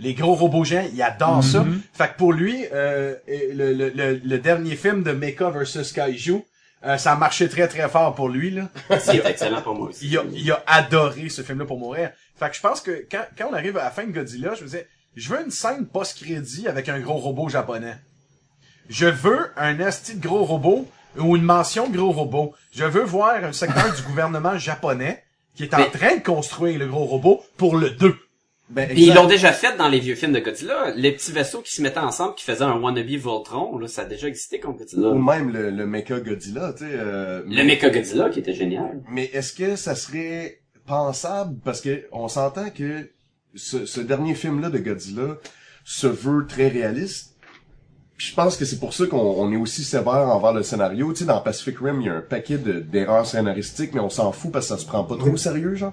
[0.00, 1.64] Les gros robots géants, il adore ça.
[1.92, 6.42] Fait que pour lui, euh, le, le, le, le dernier film de Mecha versus Kaiju,
[6.84, 8.50] euh, ça a marché très très fort pour lui.
[8.52, 8.68] Là.
[9.00, 10.06] C'est excellent pour moi aussi.
[10.06, 12.10] Il a, il a adoré ce film-là pour mourir.
[12.38, 14.60] Fait que je pense que quand, quand on arrive à la fin de Godzilla, je
[14.60, 14.86] me disais,
[15.16, 17.96] je veux une scène post-crédit avec un gros robot japonais.
[18.88, 20.88] Je veux un asti de gros robot
[21.18, 22.54] ou une mention gros robot.
[22.72, 25.24] Je veux voir un secteur du gouvernement japonais
[25.56, 28.16] qui est en Mais- train de construire le gros robot pour le 2.
[28.70, 30.92] Ben, Puis ils l'ont déjà fait dans les vieux films de Godzilla.
[30.94, 34.04] Les petits vaisseaux qui se mettaient ensemble, qui faisaient un wannabe Voltron, là, ça a
[34.04, 35.08] déjà existé comme Godzilla.
[35.08, 36.90] Ou même le, le Mecha Godzilla, tu sais.
[36.92, 39.00] euh, Le Mecha Godzilla qui était génial.
[39.10, 41.58] Mais est-ce que ça serait pensable?
[41.64, 43.10] Parce que on s'entend que
[43.54, 45.38] ce, ce dernier film-là de Godzilla
[45.84, 47.36] se veut très réaliste.
[48.18, 51.12] Puis je pense que c'est pour ça qu'on on est aussi sévère envers le scénario.
[51.12, 54.10] Tu sais, dans Pacific Rim, il y a un paquet de- d'erreurs scénaristiques, mais on
[54.10, 55.92] s'en fout parce que ça se prend pas trop au sérieux, genre.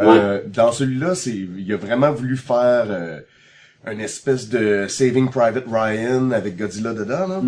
[0.00, 3.20] Euh, dans celui-là, c'est, il a vraiment voulu faire euh,
[3.90, 7.26] une espèce de Saving Private Ryan avec Godzilla dedans.
[7.26, 7.40] Là.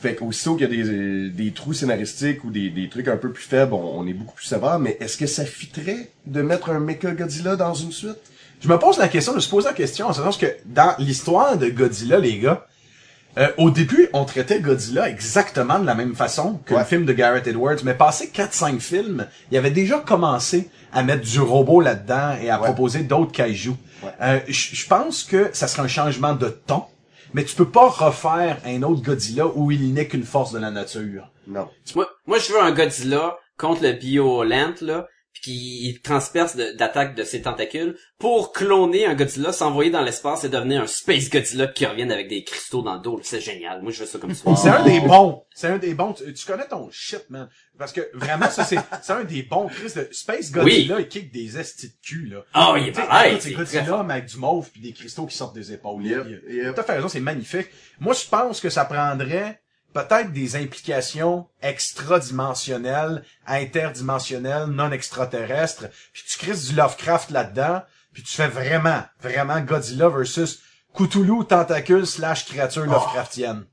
[0.00, 3.30] Fait qu'aussitôt qu'il y a des, des trous scénaristiques ou des, des trucs un peu
[3.30, 4.78] plus faibles, on, on est beaucoup plus sévère.
[4.78, 8.18] Mais est-ce que ça fitterait de mettre un Mecha Godzilla dans une suite?
[8.60, 10.94] Je me pose la question, je me pose la question en ce sens que dans
[10.98, 12.66] l'histoire de Godzilla, les gars,
[13.38, 17.12] Euh, au début, on traitait Godzilla exactement de la même façon que le film de
[17.14, 22.36] Garrett Edwards, mais passé 4-5 films, il avait déjà commencé à mettre du robot là-dedans
[22.42, 22.64] et à Ouais.
[22.66, 23.70] proposer d'autres kaiju.
[24.02, 24.10] Ouais.
[24.20, 26.82] Euh, je je pense que ça serait un changement de ton,
[27.32, 30.70] mais tu peux pas refaire un autre Godzilla où il n'est qu'une force de la
[30.70, 31.30] nature.
[31.46, 31.68] Non.
[31.94, 35.06] Moi, moi, je veux un Godzilla contre le Biolant, là,
[35.42, 40.44] qui il transperce de- d'attaques de ses tentacules pour cloner un Godzilla, s'envoyer dans l'espace
[40.44, 43.18] et devenir un Space Godzilla qui revienne avec des cristaux dans le dos.
[43.24, 43.82] C'est génial.
[43.82, 44.54] Moi, je veux ça comme ça.
[44.56, 45.42] C'est un des bons.
[45.54, 46.12] C'est un des bons.
[46.12, 47.48] Tu, tu connais ton shit, man.
[47.76, 49.66] Parce que vraiment, ça, c'est, c'est un des bons.
[49.66, 52.44] Chris de Space Godzilla, il kick des estis de cul, là.
[52.54, 53.38] Ah, il est pareil.
[53.40, 56.04] C'est Godzilla, mais avec du mauve puis des cristaux qui sortent des épaules.
[56.06, 56.74] Yep, Il- yep.
[56.76, 57.66] T'as fait raison, c'est magnifique.
[57.98, 59.61] Moi, je pense que ça prendrait
[59.92, 67.82] peut-être des implications extra-dimensionnelles, interdimensionnelles, non extraterrestres, puis tu crées du Lovecraft là-dedans,
[68.12, 70.60] puis tu fais vraiment, vraiment Godzilla versus
[70.94, 73.64] Cthulhu, tentacule slash créature Lovecraftienne.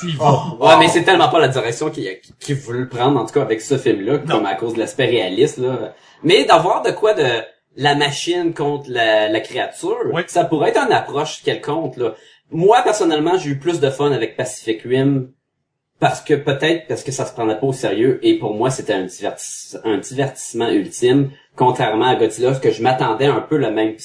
[0.00, 0.56] Tu y vas.
[0.58, 3.42] Ouais, mais c'est tellement pas la direction qu'il qu'il voulait le prendre, en tout cas,
[3.42, 5.94] avec ce film-là, comme à cause de l'aspect réaliste, là.
[6.24, 7.42] Mais d'avoir de quoi de
[7.76, 10.22] la machine contre la, la créature, Oui.
[10.26, 12.14] ça pourrait être une approche quelconque, là.
[12.50, 15.30] Moi, personnellement, j'ai eu plus de fun avec Pacific Rim,
[16.00, 18.92] parce que peut-être parce que ça se prenait pas au sérieux, et pour moi, c'était
[18.94, 23.70] un, divertis- un divertissement ultime, contrairement à Godzilla, parce que je m'attendais un peu le
[23.70, 23.96] même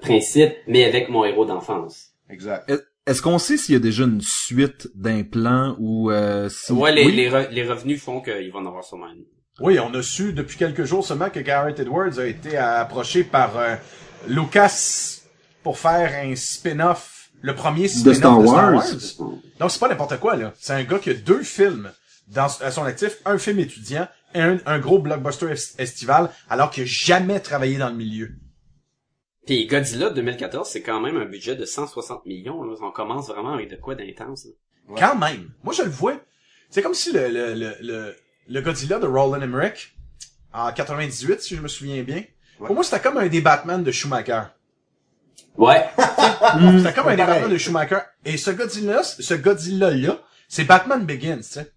[0.00, 2.08] principe, mais avec mon héros d'enfance.
[2.28, 2.70] Exact.
[3.06, 6.72] Est-ce qu'on sait s'il y a déjà une suite d'implants ou euh, si...
[6.72, 7.12] Ouais, les, Oui?
[7.12, 9.24] les, re- les revenus font qu'ils vont en avoir sûrement une.
[9.60, 13.58] Oui, on a su depuis quelques jours seulement que Garrett Edwards a été approché par
[13.58, 13.74] euh,
[14.28, 15.20] Lucas
[15.62, 18.74] pour faire un spin-off, le premier spin-off de Star Star, Wars.
[18.74, 19.38] Wars.
[19.58, 20.52] Donc c'est pas n'importe quoi là.
[20.58, 21.90] C'est un gars qui a deux films
[22.28, 26.70] dans, à son actif, un film étudiant et un, un gros blockbuster est- estival, alors
[26.70, 28.30] qu'il a jamais travaillé dans le milieu.
[29.46, 32.62] Puis Godzilla 2014, c'est quand même un budget de 160 millions.
[32.62, 32.76] Là.
[32.82, 34.44] On commence vraiment avec de quoi d'intense.
[34.44, 34.50] là.
[34.88, 35.00] Ouais.
[35.00, 35.50] Quand même.
[35.64, 36.20] Moi, je le vois.
[36.68, 38.16] C'est comme si le, le, le, le,
[38.48, 39.96] le Godzilla de Roland Emmerich,
[40.52, 42.22] en 98, si je me souviens bien,
[42.58, 44.42] pour moi, c'était comme un des Batman de Schumacher.
[45.56, 45.88] Ouais.
[45.96, 47.16] C'était comme un.
[47.16, 48.00] Batman de Schumacher.
[48.24, 50.18] Et ce Godzilla, ce Godzilla-là,
[50.48, 51.72] c'est Batman Begins, tu sais.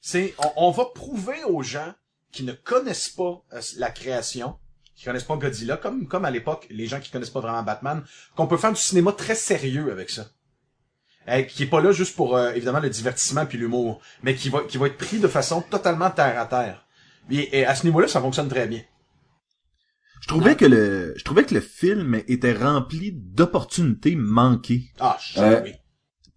[0.00, 1.92] C'est, on, on va prouver aux gens
[2.32, 4.56] qui ne connaissent pas euh, la création,
[4.96, 8.02] qui connaissent pas Godzilla, comme, comme à l'époque, les gens qui connaissent pas vraiment Batman,
[8.36, 10.26] qu'on peut faire du cinéma très sérieux avec ça.
[11.28, 14.48] Euh, qui est pas là juste pour, euh, évidemment, le divertissement puis l'humour, mais qui
[14.48, 16.86] va, qui va être pris de façon totalement terre à terre.
[17.30, 18.82] Et, et à ce niveau-là, ça fonctionne très bien.
[20.20, 24.90] Je trouvais que le, je trouvais que le film était rempli d'opportunités manquées.
[25.00, 25.72] Ah, je Euh, oui.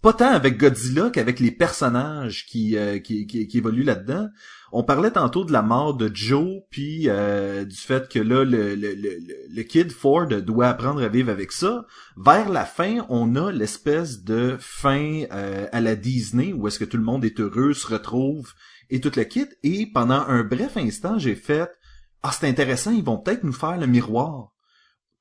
[0.02, 4.28] Pas tant avec Godzilla qu'avec les personnages qui, euh, qui, qui, qui évoluent là-dedans.
[4.74, 8.76] On parlait tantôt de la mort de Joe, puis euh, du fait que là, le,
[8.76, 9.18] le, le,
[9.50, 11.86] le kid Ford doit apprendre à vivre avec ça.
[12.18, 16.86] Vers la fin, on a l'espèce de fin euh, à la Disney, où est-ce que
[16.86, 18.52] tout le monde est heureux, se retrouve,
[18.90, 19.48] et tout le kit.
[19.64, 21.70] Et pendant un bref instant, j'ai fait
[22.24, 24.50] «Ah, c'est intéressant, ils vont peut-être nous faire le miroir.»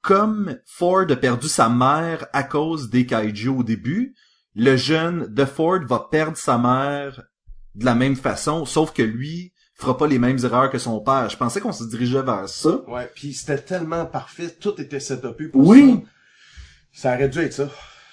[0.02, 4.14] Comme Ford a perdu sa mère à cause des kaiju au début,
[4.54, 7.22] le jeune de Ford va perdre sa mère
[7.74, 11.28] de la même façon, sauf que lui fera pas les mêmes erreurs que son père.
[11.30, 12.80] Je pensais qu'on se dirigeait vers ça.
[12.88, 16.02] Ouais, puis c'était tellement parfait, tout était setupé pour Oui.
[16.04, 16.08] ça.
[16.92, 17.68] Ça aurait dû être ça.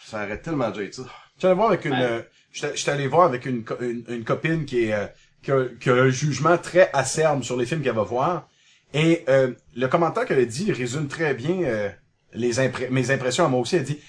[0.06, 1.04] Ça aurait tellement dû être ça.
[1.36, 2.02] J'étais allé voir avec une, Ouais.
[2.02, 2.22] euh,
[2.52, 5.08] j'étais allé voir avec une, co- une, une copine qui est, euh,
[5.44, 8.48] qui, a, qui a un jugement très acerbe sur les films qu'elle va voir.
[8.94, 11.90] Et euh, le commentaire qu'elle a dit résume très bien euh,
[12.34, 12.54] les
[12.90, 13.76] mes impressions à moi aussi.
[13.76, 14.00] Elle dit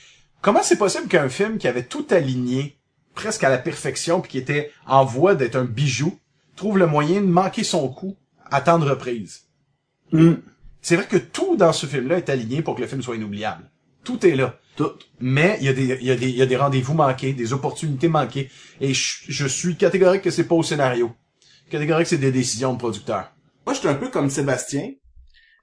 [0.41, 2.79] comment c'est possible qu'un film qui avait tout aligné
[3.15, 6.19] presque à la perfection puis qui était en voie d'être un bijou
[6.57, 8.17] trouve le moyen de manquer son coup
[8.51, 9.43] à tant de reprises?
[10.13, 10.35] Hmm.
[10.83, 13.71] C'est vrai que tout dans ce film-là est aligné pour que le film soit inoubliable.
[14.03, 14.59] Tout est là.
[14.77, 14.93] Tout.
[15.21, 17.35] Mais il y a des, il y a des, il y a des rendez-vous manqués,
[17.35, 18.51] des opportunités manquées.
[18.81, 21.13] Et je, je suis catégorique que c'est pas au scénario.
[21.71, 23.31] Catégorique que c'est des décisions de producteurs.
[23.71, 24.95] Moi, j'étais un peu comme Sébastien.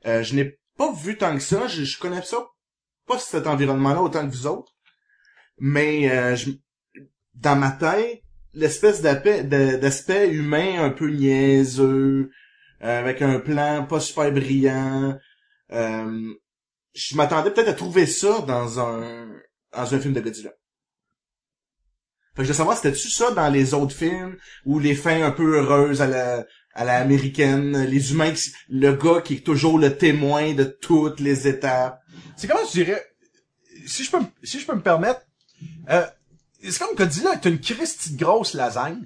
[0.05, 1.67] Euh, je n'ai pas vu tant que ça.
[1.67, 2.37] Je, connais ça,
[3.05, 4.71] pas cet environnement-là autant que vous autres.
[5.57, 6.37] Mais euh,
[7.33, 8.21] dans ma tête,
[8.53, 12.31] l'espèce d'aspect humain un peu niaiseux,
[12.81, 15.19] euh, avec un plan pas super brillant,
[15.73, 16.33] euh,
[16.93, 19.27] je m'attendais peut-être à trouver ça dans un
[19.73, 20.51] dans un film de Godzilla.
[22.37, 25.31] Fait que je veux savoir, c'était-tu ça dans les autres films, ou les fins un
[25.31, 26.45] peu heureuses à la,
[26.77, 31.19] à la américaine, les humains, qui, le gars qui est toujours le témoin de toutes
[31.19, 32.01] les étapes.
[32.37, 33.03] C'est comment je dirais,
[33.87, 35.21] si je peux, me- si je peux me permettre,
[35.89, 36.05] euh,
[36.63, 39.03] c'est comme Godzilla est une Christie de grosse lasagne.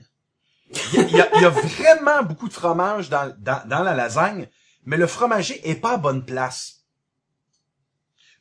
[0.94, 3.62] Il y, a, il y a- il y a vraiment beaucoup de fromage dans, dans,
[3.68, 4.48] dans la lasagne,
[4.86, 6.78] mais le fromager est pas à bonne place.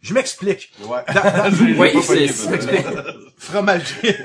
[0.03, 0.73] Je m'explique.
[0.81, 1.05] Ouais.
[1.15, 3.05] Dans- dans- Oui, c'est- c'est- ça.
[3.39, 4.17] Fromager.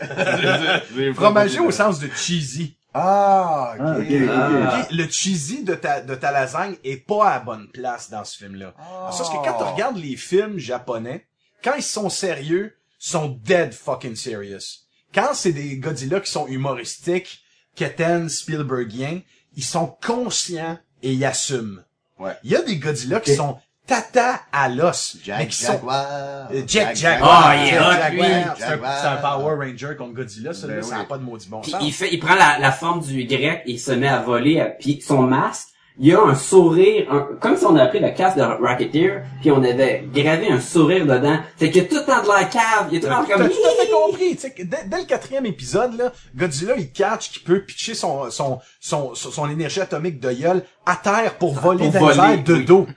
[1.14, 2.78] Fromager au sens de cheesy.
[2.98, 4.08] Ah, ok.
[4.30, 4.50] Ah.
[4.72, 4.88] Ah.
[4.90, 8.38] Le cheesy de ta, de ta lasagne est pas à la bonne place dans ce
[8.38, 8.74] film-là.
[8.80, 9.10] Ah.
[9.10, 11.28] Parce que quand tu regardes les films japonais,
[11.62, 14.86] quand ils sont sérieux, ils sont dead fucking serious.
[15.14, 17.44] Quand c'est des Godzilla qui sont humoristiques,
[17.76, 19.22] Keten, Spielbergiens,
[19.58, 21.84] ils sont conscients et ils assument.
[22.18, 22.38] Ouais.
[22.44, 26.48] Il y a des Godzilla qui sont tata à l'os, sont Jaguar.
[26.52, 27.20] Euh, Jack Jack.
[27.24, 28.12] Ah, il est Jack hot, Jaguar.
[28.12, 28.20] lui.
[28.58, 29.16] C'est un, Jaguar.
[29.16, 31.08] c'est Power Ranger contre Godzilla, celui-là, Ben ça n'a oui.
[31.08, 31.82] pas de maudit bon Puis sens.
[31.84, 34.66] il fait, il prend la, la forme du Y, il se met à voler, à-
[34.66, 38.10] puis son masque, il y a un sourire, un- comme si on avait pris le
[38.12, 41.38] casque de Rocketeer, puis on avait gravé un sourire dedans.
[41.58, 43.48] Fait que tout le temps de la cave, il est tout le temps T'as comme...
[43.48, 46.92] tout à fait compris, tu sais, que dès, dès le quatrième épisode, là, Godzilla, il
[46.92, 51.36] catch qu'il peut pitcher son, son, son, son, son énergie atomique de gueule à terre
[51.38, 52.66] pour voler Pour dans voler, de oui.
[52.66, 52.88] dos.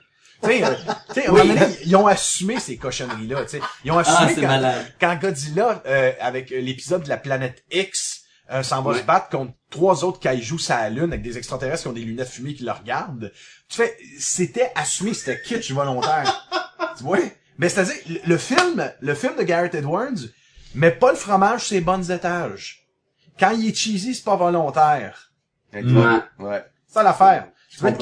[0.42, 0.74] Tu sais, euh,
[1.08, 3.60] tu sais, à un moment donné, ils ont assumé ces cochonneries-là, tu sais.
[3.84, 4.94] Ils ont assumé Ah, c'est quand, malade.
[5.00, 8.98] quand Godzilla, euh, avec euh, l'épisode de la planète X, euh, s'en va Ouais.
[9.00, 12.00] se battre contre trois autres kaijus sur la Lune avec des extraterrestres qui ont des
[12.02, 13.32] lunettes fumées qui le regardent.
[13.68, 16.48] Tu fais, c'était assumé, c'était kitsch volontaire.
[16.96, 17.18] tu vois?
[17.58, 20.14] Mais c'est-à-dire, le, le film, le film de Garrett Edwards,
[20.74, 22.86] met pas le fromage sur ses bonnes étages.
[23.40, 25.32] Quand il est cheesy, c'est pas volontaire.
[25.74, 25.82] Ouais.
[26.38, 26.64] Ouais.
[26.86, 27.48] C'est ça l'affaire.
[27.70, 27.98] Tu vois, de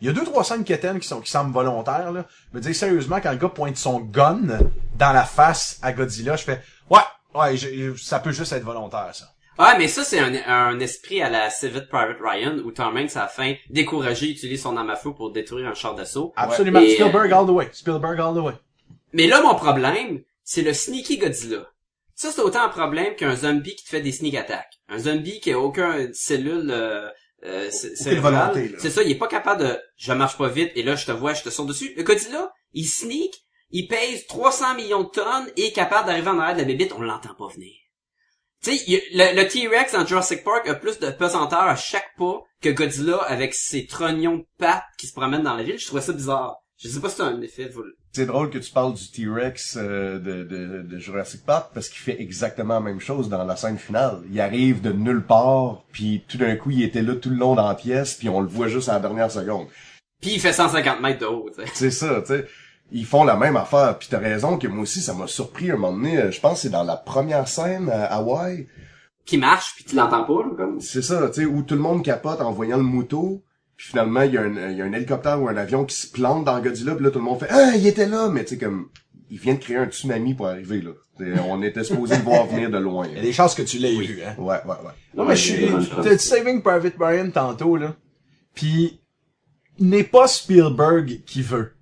[0.00, 2.26] il y a deux, trois scènes de Keten qui sont, qui semblent volontaires, là.
[2.52, 4.58] Me dis, sérieusement, quand le gars pointe son gun
[4.96, 6.98] dans la face à Godzilla, je fais, ouais,
[7.34, 7.56] ouais,
[7.96, 9.26] ça peut juste être volontaire, ça.
[9.58, 13.16] Ouais, mais ça, c'est un, un esprit à la Saving Private Ryan, où Tom Hanks,
[13.16, 16.32] à la fin, découragé, utilise son arme à feu pour détruire un char d'assaut.
[16.36, 16.80] Absolument.
[16.80, 17.68] Et, euh, Spielberg all the way.
[17.72, 18.54] Spielberg all the way.
[19.12, 21.66] Mais là, mon problème, c'est le sneaky Godzilla.
[22.14, 24.80] Ça, c'est autant un problème qu'un zombie qui te fait des sneak attacks.
[24.88, 27.08] Un zombie qui a aucun cellule euh,
[27.44, 27.68] euh.
[27.70, 31.12] C'est ça, il est pas capable de «je marche pas vite et là, je te
[31.12, 31.94] vois, je te saute dessus».
[31.96, 33.34] Le Godzilla, il sneak,
[33.70, 36.92] il pèse 300 millions de tonnes et est capable d'arriver en arrière de la bébite,
[36.92, 37.72] on l'entend pas venir.
[38.62, 42.68] Tu sais, le T-Rex dans Jurassic Park a plus de pesanteur à chaque pas que
[42.68, 45.78] Godzilla avec ses trognons de pattes qui se promènent dans la ville.
[45.78, 46.59] Je trouvais ça bizarre.
[46.82, 47.68] Je sais pas si c'est un effet...
[47.68, 51.88] vous- C'est drôle que tu parles du T-Rex euh, de, de, de Jurassic Park parce
[51.88, 54.18] qu'il fait exactement la même chose dans la scène finale.
[54.32, 57.54] Il arrive de nulle part, puis tout d'un coup, il était là tout le long
[57.54, 59.66] dans la pièce, puis on le voit juste à la dernière seconde.
[60.22, 61.70] Puis il fait 150 mètres de haut, tu sais.
[61.74, 62.46] C'est ça, tu sais.
[62.92, 65.76] Ils font la même affaire, puis t'as raison que moi aussi, ça m'a surpris un
[65.76, 66.32] moment donné.
[66.32, 68.66] Je pense que c'est dans la première scène à Hawaï.
[69.26, 71.80] qui marche puis tu l'entends pas là, comme C'est ça, tu sais, où tout le
[71.80, 73.42] monde capote en voyant le mouton.
[73.80, 75.96] Puis finalement, il y, a un, il y a un hélicoptère ou un avion qui
[75.96, 78.44] se plante dans Godzilla, puis là, tout le monde fait «Ah, il était là!» Mais
[78.44, 78.90] tu sais, comme,
[79.30, 80.90] il vient de créer un tsunami pour arriver, là.
[81.16, 83.06] T'sais, on était supposé le voir venir de loin.
[83.08, 84.34] Il y a des chances que tu l'aies vu, hein?
[84.36, 84.92] Ouais, ouais, ouais.
[85.14, 85.66] Non, mais je suis,
[86.02, 87.96] t'as dit Saving Private Ryan tantôt, là.
[88.52, 89.00] Puis,
[89.78, 91.72] n'est pas Spielberg qui veut.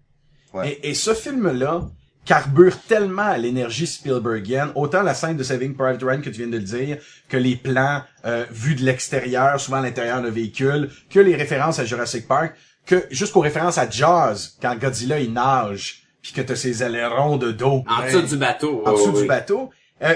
[0.55, 0.78] Ouais.
[0.80, 1.90] Et, et ce film-là
[2.28, 6.46] carbure tellement à l'énergie Spielbergienne, autant la scène de Saving Private Ryan que tu viens
[6.46, 10.90] de le dire, que les plans euh, vus de l'extérieur, souvent à l'intérieur d'un véhicule,
[11.08, 12.54] que les références à Jurassic Park,
[12.84, 17.50] que jusqu'aux références à Jaws, quand Godzilla il nage, puis que t'as ses ailerons de
[17.50, 17.82] dos.
[17.88, 18.82] en dessous du bateau.
[18.84, 19.70] en dessous du bateau.
[20.02, 20.14] Euh,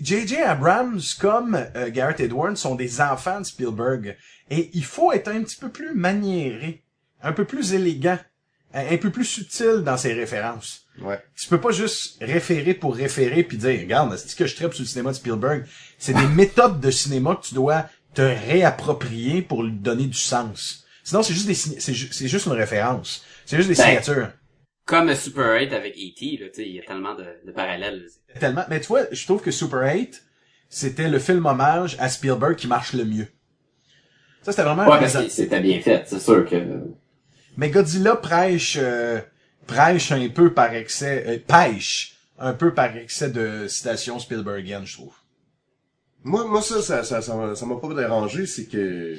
[0.00, 0.38] J.J.
[0.38, 4.16] Abrams comme euh, Garrett Edwards sont des enfants de Spielberg.
[4.48, 6.84] Et il faut être un petit peu plus maniéré,
[7.22, 8.18] un peu plus élégant,
[8.72, 10.87] un peu plus subtil dans ses références.
[11.00, 11.20] Ouais.
[11.36, 14.82] Tu peux pas juste référer pour référer puis dire, regarde, c'est que je tripe sur
[14.82, 15.64] le cinéma de Spielberg?
[15.98, 20.84] C'est des méthodes de cinéma que tu dois te réapproprier pour lui donner du sens.
[21.04, 23.24] Sinon, c'est juste des, c'est ju- c'est juste une référence.
[23.46, 24.28] C'est juste des Ben, signatures.
[24.84, 28.02] Comme Super 8 avec E.T., là, tu sais, il y a tellement de, de parallèles.
[28.34, 28.40] là.
[28.40, 28.64] Tellement.
[28.68, 30.22] Mais tu vois, je trouve que Super 8,
[30.68, 33.28] c'était le film hommage à Spielberg qui marche le mieux.
[34.42, 36.56] Ça, c'était vraiment un Ouais, c'était bien fait, c'est sûr que...
[37.56, 39.20] Mais Godzilla prêche, euh,
[39.68, 44.94] prêche un peu par excès, euh, pêche un peu par excès de citations Spielbergiennes, je
[44.94, 45.14] trouve.
[46.24, 49.14] Moi, moi ça, ça, ça, ça, m'a- pas dérangé, c'est que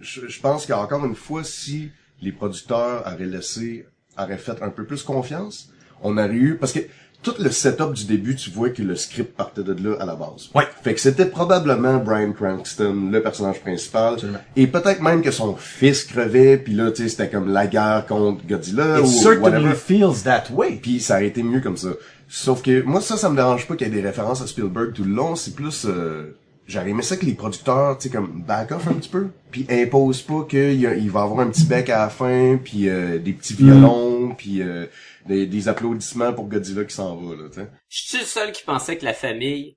[0.00, 1.90] je, je pense qu'encore une fois, si
[2.22, 3.86] les producteurs auraient laissé,
[4.16, 5.70] auraient fait un peu plus confiance,
[6.00, 6.80] on aurait eu, parce que
[7.24, 10.14] tout le setup du début, tu vois que le script partait de là à la
[10.14, 10.50] base.
[10.54, 10.64] Ouais.
[10.82, 14.14] Fait que c'était probablement Brian Cranston, le personnage principal.
[14.14, 14.38] Absolument.
[14.54, 18.04] Et peut-être même que son fils crevait, puis là, tu sais, c'était comme la guerre
[18.06, 19.74] contre Godzilla It ou certainly whatever.
[19.74, 20.78] feels that way.
[20.80, 21.88] Puis ça aurait été mieux comme ça.
[22.28, 24.92] Sauf que moi ça ça me dérange pas qu'il y ait des références à Spielberg
[24.92, 26.36] tout le long, c'est plus euh,
[26.66, 29.66] j'aurais aimé ça que les producteurs, tu sais comme back off un petit peu, puis
[29.70, 33.54] imposent pas qu'il va avoir un petit bec à la fin, puis euh, des petits
[33.54, 34.86] violons, puis euh,
[35.26, 37.48] des, applaudissements pour Godzilla qui s'en va là.
[37.88, 39.76] Je suis le seul qui pensait que la famille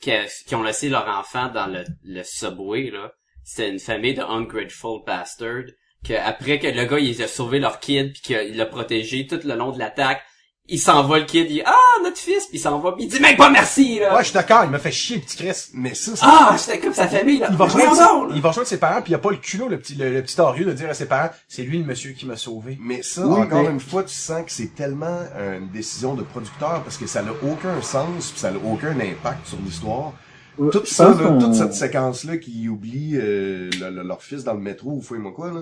[0.00, 3.12] qui ont laissé leur enfant dans le, le subway, là,
[3.44, 5.70] c'était une famille de ungrateful bastards,
[6.04, 9.40] que après que le gars, il a sauvé leur kid, puis qu'il l'a protégé tout
[9.42, 10.22] le long de l'attaque,
[10.68, 13.04] il s'en va le kid, il dit ah notre fils, puis il s'en va, puis
[13.04, 14.12] il dit même pas merci là.
[14.14, 15.68] Ouais, je suis d'accord, il me fait chier, le petit Chris.
[15.74, 16.22] Mais ça, c'est...
[16.24, 17.48] ah, c'était comme sa famille là.
[17.50, 18.32] Il va rejoindre, là.
[18.34, 20.22] il va rejoindre ses parents, puis il a pas le culot, le petit, le, le
[20.22, 22.78] petit orieux de dire à ses parents, c'est lui le monsieur qui m'a sauvé.
[22.80, 25.20] Mais ça, Oui, encore mais- une fois, tu sens que c'est tellement
[25.58, 29.46] une décision de producteur parce que ça n'a aucun sens puis ça n'a aucun impact
[29.46, 30.12] sur l'histoire.
[30.58, 34.54] Ouais, Tout ça, là, toute cette séquence-là qui oublie euh, le- le- leur fils dans
[34.54, 35.60] le métro ou fouille-moi quoi, là.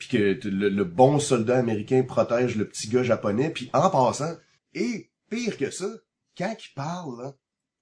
[0.00, 3.50] Puis que le, le bon soldat américain protège le petit gars japonais.
[3.50, 4.34] Puis en passant,
[4.74, 5.86] et pire que ça,
[6.36, 7.34] quand il parle là,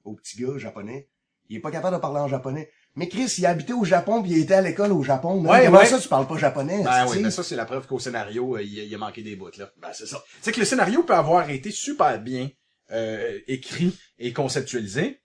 [0.04, 1.08] au petit gars japonais,
[1.48, 2.70] il est pas capable de parler en japonais.
[2.96, 5.40] Mais Chris, il a habité au Japon puis il était à l'école au Japon.
[5.46, 5.86] Ouais, Comment ouais.
[5.86, 6.82] ça, tu parles pas japonais?
[6.82, 9.36] Ben oui, mais ça, c'est la preuve qu'au scénario, euh, il, il a manqué des
[9.36, 9.70] bouts, là.
[9.80, 10.22] Ben, c'est ça.
[10.42, 12.50] C'est que le scénario peut avoir été super bien
[12.90, 15.20] euh, écrit et conceptualisé.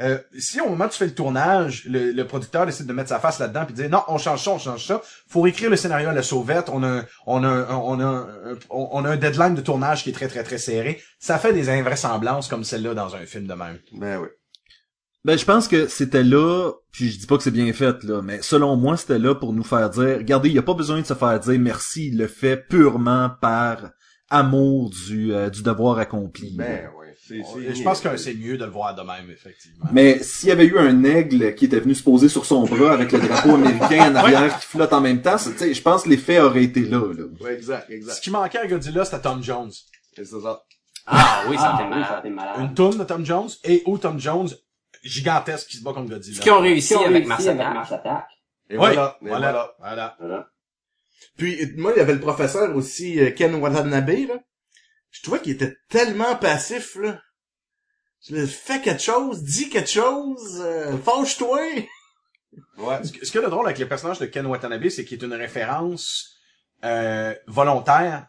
[0.00, 3.10] Euh, si au moment où tu fais le tournage, le, le producteur décide de mettre
[3.10, 5.70] sa face là-dedans puis de dire non, on change ça, on change ça, faut réécrire
[5.70, 8.26] le scénario à la sauvette, on a, un- on a, on a, un-
[8.70, 11.00] on on a un deadline de tournage qui est très très très serré.
[11.20, 13.78] Ça fait des invraisemblances comme celle-là dans un film de même.
[13.92, 14.28] Ben oui.
[15.24, 18.20] Ben, je pense que c'était là, puis je dis pas que c'est bien fait, là,
[18.20, 21.00] mais selon moi, c'était là pour nous faire dire, regardez, il y a pas besoin
[21.00, 23.90] de se faire dire merci, il le fait purement par
[24.30, 26.54] amour du, euh, du devoir accompli.
[26.56, 26.88] Ben
[27.26, 27.36] c'est
[27.74, 29.86] Je pense que c'est mieux de le voir de même, effectivement.
[29.92, 32.92] Mais s'il y avait eu un aigle qui était venu se poser sur son bras
[32.92, 35.80] avec le drapeau américain en arrière qui flotte en même temps, c'est- tu sais, je
[35.82, 37.24] pense que l'effet aurait été là, là.
[37.40, 38.20] Ouais, exact, Ce exact.
[38.20, 39.70] qui manquait à Godzilla, c'était Tom Jones.
[40.16, 40.62] C'est ça.
[41.06, 42.32] Ah oui, ça Ah, oui, malade.
[42.32, 42.54] malade.
[42.60, 44.48] Une tourne de Tom Jones et où Tom Jones
[45.02, 46.36] gigantesque qui se bat contre Godzilla.
[46.36, 47.74] Ce qu'ils ont réussi Qui ont avec réussi Mars avec Attack.
[47.74, 48.24] Mars Attack.
[48.70, 49.18] Et Ouais, voilà.
[49.22, 49.74] Et voilà, voilà.
[49.78, 50.16] voilà.
[50.18, 50.48] Voilà.
[51.36, 54.40] Puis moi, il y avait le professeur aussi, euh, Ken Watanabe, là.
[55.10, 57.20] Je trouvais qu'il était tellement passif, là.
[58.30, 61.60] Le fais quelque chose, dis quelque chose, euh, fâche-toi.
[62.78, 63.00] Ouais.
[63.04, 66.36] Ce que, de drôle avec le personnage de Ken Watanabe, c'est qu'il est une référence
[66.84, 68.26] euh, volontaire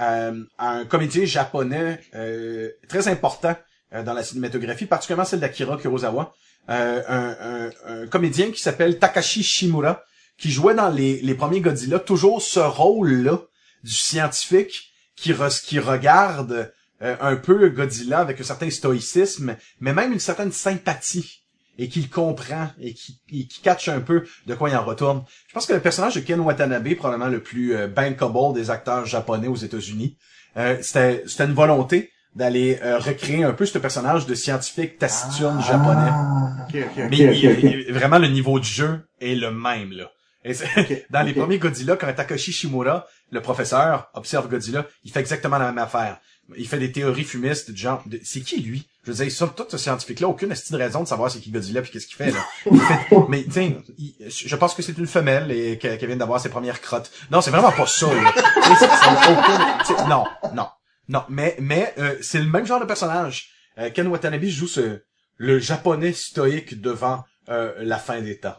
[0.00, 3.56] euh, à un comédien japonais euh, très important
[3.92, 6.34] euh, dans la cinématographie, particulièrement celle d'Akira Kurosawa.
[6.70, 10.02] Euh, un, un- un comédien qui s'appelle Takashi Shimura,
[10.38, 13.38] qui jouait dans les, les premiers Godzilla toujours ce rôle-là
[13.84, 19.92] du scientifique qui, re- qui regarde euh, un peu Godzilla avec un certain stoïcisme, mais
[19.92, 21.42] même une certaine sympathie
[21.80, 25.24] et qu'il comprend et qui, et qui catch un peu de quoi il en retourne.
[25.48, 29.06] Je pense que le personnage de Ken Watanabe probablement le plus euh, bankable des acteurs
[29.06, 30.16] japonais aux États-Unis.
[30.56, 35.60] Euh, c'était, c'était une volonté d'aller euh, recréer un peu ce personnage de scientifique taciturne
[35.62, 36.10] japonais.
[36.10, 36.66] Ah.
[37.10, 40.10] Mais il- il- vraiment, le niveau du jeu est le même, là.
[40.48, 45.58] Et dans les premiers Godzilla, quand Takashi Shimura, le professeur, observe Godzilla, il fait exactement
[45.58, 46.18] la même affaire.
[46.56, 48.88] Il fait des théories fumistes du genre, de- c'est qui lui?
[49.04, 51.82] Je veux dire, somme toute, ce scientifique-là, aucune de raison de savoir c'est qui Godzilla
[51.82, 52.42] puis qu'est-ce qu'il fait, là.
[52.72, 56.16] Il fait- mais, tiens, il- je pense que c'est une femelle et que- qu'elle vient
[56.16, 57.10] d'avoir ses premières crottes.
[57.30, 58.32] Non, c'est vraiment pas ça, là.
[59.88, 60.68] Aucune- non, non.
[61.08, 63.50] Non, mais, mais, euh, c'est le même genre de personnage.
[63.78, 65.02] Euh, Ken Watanabe joue ce,
[65.36, 68.56] le japonais stoïque devant euh, la fin des temps.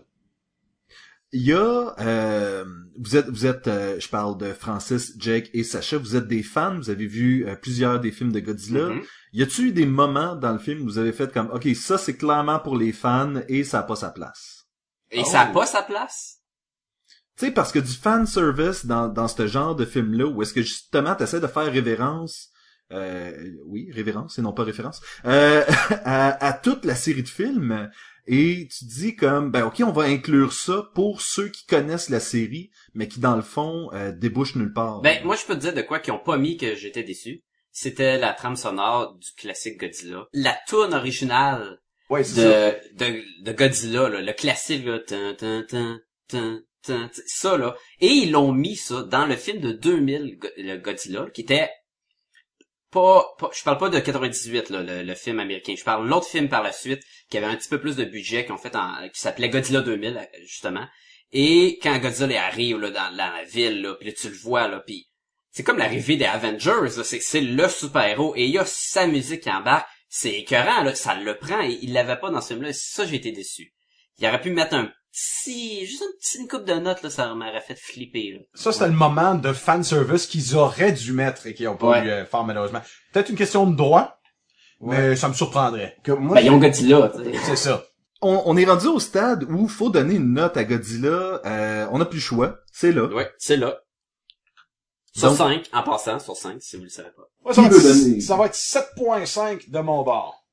[1.32, 2.66] Il y a, euh,
[2.98, 6.42] vous êtes, vous êtes, euh, je parle de Francis, Jake et Sacha, vous êtes des
[6.42, 8.90] fans, vous avez vu euh, plusieurs des films de Godzilla.
[8.90, 9.02] Mhm.
[9.34, 12.00] Y a-tu eu des moments dans le film où vous avez fait comme, ok, ça
[12.00, 14.66] c'est clairement pour les fans et ça a pas sa place?
[15.12, 15.30] Et Oh.
[15.30, 16.38] ça a pas sa place?
[17.38, 20.54] Tu sais, parce que du fan service dans, dans ce genre de film-là, où est-ce
[20.54, 22.50] que justement t'essaies de faire révérence,
[22.92, 25.64] euh, oui, révérence et non pas référence, euh,
[26.06, 27.90] à, à toute la série de films,
[28.32, 32.20] et tu dis comme, ben ok, on va inclure ça pour ceux qui connaissent la
[32.20, 35.02] série, mais qui dans le fond euh, débouchent nulle part.
[35.02, 37.44] Ben, moi, je peux te dire de quoi qu'ils ont pas mis que j'étais déçu.
[37.72, 40.28] C'était la trame sonore du classique Godzilla.
[40.34, 41.80] La tune originale
[42.10, 42.42] Ouais, ça.
[42.72, 45.66] de, de, de Godzilla, là, le classique, là, tin, tin,
[46.28, 46.62] tin,
[47.26, 47.76] ça, là.
[48.00, 51.70] Et ils l'ont mis, ça, dans le film de 2000, Go- le Godzilla, qui était
[52.92, 55.74] pas, pas je parle pas de 98, là, le, le film américain.
[55.78, 58.48] Je parle l'autre film par la suite, qui avait un petit peu plus de budget,
[58.62, 58.78] fait
[59.14, 60.88] qui s'appelait Godzilla 2000, justement.
[61.32, 64.80] Et quand Godzilla arrive, là, dans, la ville, là, puis là, tu le vois, là,
[64.80, 65.08] puis
[65.52, 69.42] c'est comme l'arrivée des Avengers, là, c'est, le super-héros, et il y a sa musique
[69.42, 72.74] qui embarque, c'est écœurant, là, ça le prend, et il l'avait pas dans ce film-là,
[72.74, 73.74] ça, j'ai été déçu.
[74.18, 77.34] Il aurait pu mettre un petit, juste une petite une coupe de notes, là, ça
[77.34, 78.40] m'aurait fait flipper, là.
[78.54, 82.06] Ça, c'était le moment de fanservice qu'ils auraient dû mettre et qu'ils n'ont pas Ouais.
[82.06, 82.82] eu euh, faire malheureusement.
[83.14, 84.20] Peut-être une question de droit,
[84.82, 85.98] mais ça me surprendrait.
[86.04, 87.38] Que moi, Ben, ils ont Godzilla, tu sais.
[87.46, 87.84] C'est ça.
[88.22, 91.98] on, on est rendu au stade où faut donner une note à Godzilla, euh, on
[92.00, 93.06] n'a plus le choix, c'est là.
[93.08, 93.80] Ouais, c'est là.
[95.16, 97.24] Sur Donc- 5, en passant, sur 5, si vous le savez pas.
[97.46, 97.54] Ouais,
[98.22, 100.46] ça va être 7.5 de mon bord.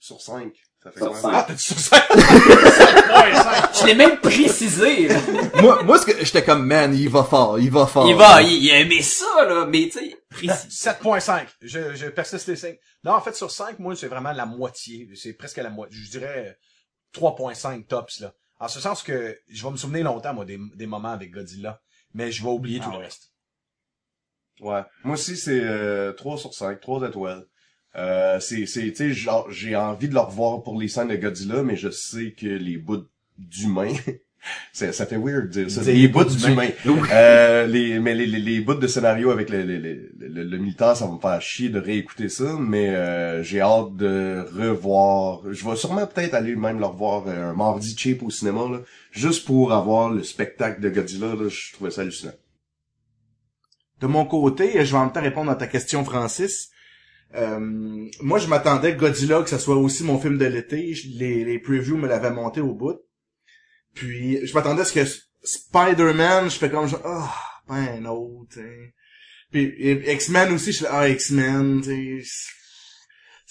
[0.00, 0.52] sur 5.
[0.84, 1.26] Ça fait Sur.
[1.26, 2.02] Ah, t'as dit sur 5?
[2.12, 5.08] Je l'ai même précisé.
[5.08, 5.18] là.
[5.62, 8.08] moi, moi, ce que j'étais comme, man, il va fort, il va fort.
[8.08, 10.68] Il va, il, il a aimé ça, là, mais tu sais, précis.
[10.68, 11.46] 7.5.
[11.62, 12.76] Je, je persiste les 5.
[13.02, 15.08] Non, en fait, sur 5, moi, c'est vraiment la moitié.
[15.16, 15.96] C'est presque la moitié.
[15.98, 16.58] Je dirais
[17.14, 18.32] 3.5 tops, là.
[18.60, 21.80] En ce sens que je vais me souvenir longtemps, moi, des, des moments avec Godzilla.
[22.12, 23.32] Mais je vais oublier tout le reste.
[24.60, 24.82] Ouais.
[25.02, 27.44] Moi aussi, c'est euh, 3 sur 5, 3 étoiles.
[27.96, 31.16] Euh, c'est, c'est, tu sais, genre, j'ai envie de le revoir pour les scènes de
[31.16, 33.06] Godzilla, mais je sais que les bouts
[33.38, 33.94] d'humains,
[34.72, 35.82] ça, ça fait weird de dire ça.
[35.82, 36.70] Les les bouts d'humains.
[37.12, 40.58] Euh, les, mais les, les, les bouts de scénario avec le, le, le, le, le
[40.58, 45.42] militaire, ça va me faire chier de réécouter ça, mais euh, j'ai hâte de revoir.
[45.52, 48.80] Je vais sûrement peut-être aller même le revoir euh, un mardi cheap au cinéma, là,
[49.12, 52.32] juste pour avoir le spectacle de Godzilla, là, je trouvais ça hallucinant.
[54.00, 56.70] De mon côté, je vais en même temps répondre à ta question, Francis.
[57.34, 57.58] Euh,
[58.20, 60.94] moi, je m'attendais Godzilla, que ça soit aussi mon film de l'été.
[61.16, 63.00] Les, les previews me l'avaient monté au bout.
[63.94, 65.04] Puis, je m'attendais à ce que
[65.42, 67.34] Spider-Man, je fais comme genre, ah,
[67.68, 68.58] ben un autre.
[69.50, 69.74] Puis,
[70.06, 71.82] X-Men aussi, je fais, ah, X-Men.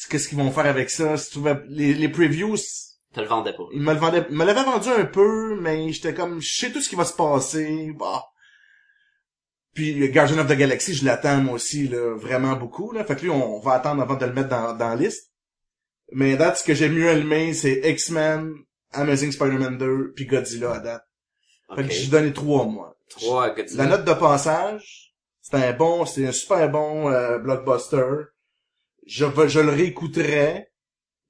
[0.09, 1.15] Qu'est-ce qu'ils vont faire avec ça?
[1.69, 2.57] Les, les previews,
[3.13, 3.63] Te le vendais pas.
[3.73, 6.71] il me le vendait, il me l'avait vendu un peu, mais j'étais comme, je sais
[6.71, 8.23] tout ce qui va se passer, bah.
[9.73, 13.03] Puis Guardian of the Galaxy, je l'attends moi aussi, là, vraiment beaucoup, là.
[13.03, 15.31] Fait que lui, on, va attendre avant de le mettre dans, dans la liste.
[16.11, 18.53] Mais à date, ce que j'ai mieux aimé, c'est X-Men,
[18.91, 21.03] Amazing Spider-Man 2, puis Godzilla à date.
[21.75, 22.95] Fait que j'ai donné trois, moi.
[23.09, 23.85] Trois Godzilla.
[23.85, 28.05] La note de passage, c'est un bon, c'est un super bon euh, blockbuster.
[29.07, 30.67] Je, je le réécouterai,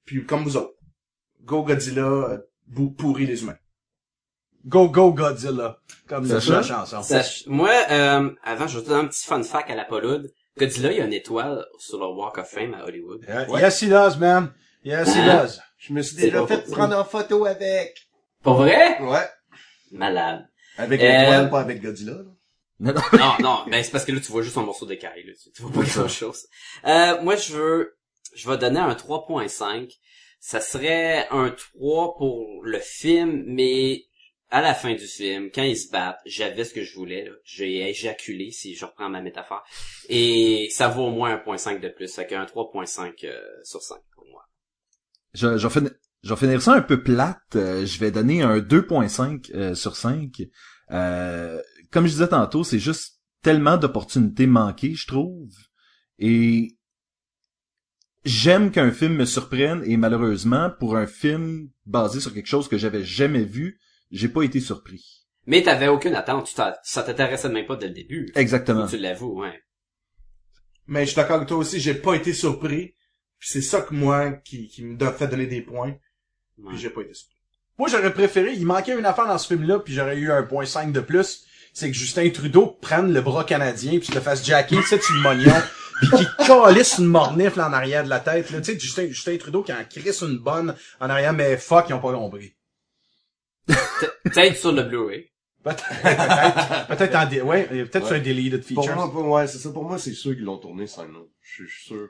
[0.05, 0.73] puis comme vous autres.
[1.43, 2.37] Go Godzilla, euh,
[2.67, 3.57] bou- pourri les humains.
[4.65, 5.77] Go, go, Godzilla.
[6.07, 7.01] Comme la chanson.
[7.03, 10.31] Sach- Moi, euh, avant, je vais te donner un petit fun fact à la palude.
[10.57, 13.23] Godzilla, il y a une étoile sur le Walk of Fame à Hollywood.
[13.27, 14.53] Yeah, Yes, he does, man.
[14.85, 15.43] Yes, he Hein?
[15.43, 15.59] does.
[15.77, 17.97] Je me suis déjà fait prendre en photo avec.
[18.41, 18.99] Pour vrai?
[19.01, 19.27] Ouais.
[19.91, 20.47] Malade.
[20.77, 22.13] Avec Euh, l'étoile, pas avec Godzilla.
[22.13, 22.23] là.
[22.79, 23.01] Non, non.
[23.19, 25.33] Non, non, ben c'est parce que là, tu vois juste un morceau d'écaille, là.
[25.41, 26.47] Tu, tu vois pas grand chose.
[26.85, 27.97] Euh, moi, je veux,
[28.35, 29.91] je vais donner un 3.5.
[30.39, 34.03] Ça serait un 3 pour le film, mais
[34.53, 37.27] à la fin du film, quand ils se battent, j'avais ce que je voulais.
[37.43, 39.63] J'ai éjaculé, si je reprends ma métaphore.
[40.09, 42.13] Et ça vaut au moins un 1.5 de plus.
[42.13, 44.47] Fait qu'un 3.5 euh, sur 5 pour moi.
[45.33, 47.55] Je, je, finir, ça un peu plate.
[47.55, 50.43] Euh, je vais donner un 2.5 euh, sur 5.
[50.91, 51.59] Euh,
[51.91, 55.49] comme je disais tantôt, c'est juste tellement d'opportunités manquées, je trouve.
[56.19, 56.77] Et
[58.23, 62.77] j'aime qu'un film me surprenne et malheureusement, pour un film basé sur quelque chose que
[62.77, 63.79] j'avais jamais vu,
[64.13, 65.25] j'ai pas été surpris.
[65.45, 66.47] Mais t'avais aucune attente.
[66.47, 68.31] Tu t'as- ça t'intéressait même pas dès le début.
[68.35, 68.87] Exactement.
[68.87, 69.61] Tu l'avoues, ouais.
[70.87, 72.95] Mais je suis d'accord avec toi aussi, j'ai pas été surpris.
[73.39, 75.95] Puis c'est ça que moi, qui, qui me fait donner des points.
[76.57, 76.69] Ouais.
[76.69, 77.35] Puis j'ai pas été surpris.
[77.77, 80.65] Moi, j'aurais préféré, il manquait une affaire dans ce film-là, puis j'aurais eu un point
[80.65, 84.45] 5 de plus, c'est que Justin Trudeau prenne le bras canadien, puis se le fasse
[84.45, 85.55] jacker, tu sais, sur le mognon,
[86.01, 88.61] puis qu'il calisse une mornifle en arrière de la tête, là.
[88.61, 91.93] Tu sais, Justin, Justin Trudeau qui en crisse une bonne en arrière, mais fuck, ils
[91.93, 92.53] ont pas compris.
[93.67, 95.29] Peut-être sur le Blu-ray.
[95.63, 98.95] Peut-être, peut-être, peut-être en, dé- ouais, peut-être sur un deleted Pour features.
[98.97, 99.69] moi, pour- ouais, c'est ça.
[99.71, 101.25] Pour moi, c'est sûr qu'ils l'ont tourné, ça, non.
[101.41, 102.09] Je suis- je suis sûr.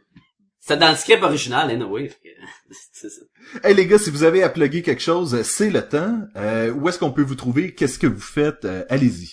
[0.60, 2.12] C'était dans le script original, anyway.
[2.94, 3.22] c'est ça.
[3.64, 6.20] Hey les gars, si vous avez à plugger quelque chose, euh, c'est le temps.
[6.36, 7.76] Euh, où est-ce qu'on peut vous trouver?
[7.76, 8.66] Qu'est-ce que vous faites?
[8.66, 9.30] Euh, Allez-y.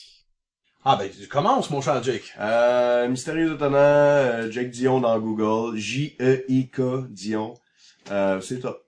[0.85, 2.33] Ah ben, commence, mon cher Jake.
[2.41, 5.77] Euh, Mystérieux étonnant, euh, Jake Dion dans Google.
[5.79, 6.81] J-E-I-K
[7.11, 7.55] Dion.
[8.11, 8.83] Euh, c'est top.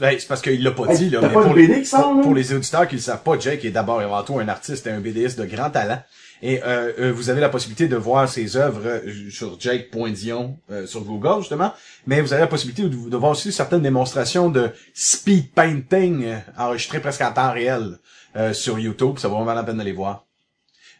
[0.00, 1.20] Ben, c'est parce qu'il l'a pas Hey, dit, là.
[1.20, 2.22] t'as mais pas pour, les, BD qui sort, pour, là?
[2.22, 4.48] pour les auditeurs qui ne le savent pas, Jake est d'abord et avant tout un
[4.48, 6.02] artiste et un BDiste de grand talent.
[6.44, 9.00] Et euh, euh, vous avez la possibilité de voir ses œuvres euh,
[9.30, 11.72] sur Jake.dion euh, sur Google, justement.
[12.06, 16.38] Mais vous avez la possibilité de, de voir aussi certaines démonstrations de speed painting euh,
[16.58, 17.98] enregistrées presque en temps réel
[18.36, 19.18] euh, sur YouTube.
[19.18, 20.24] Ça vaut vraiment la peine de les voir.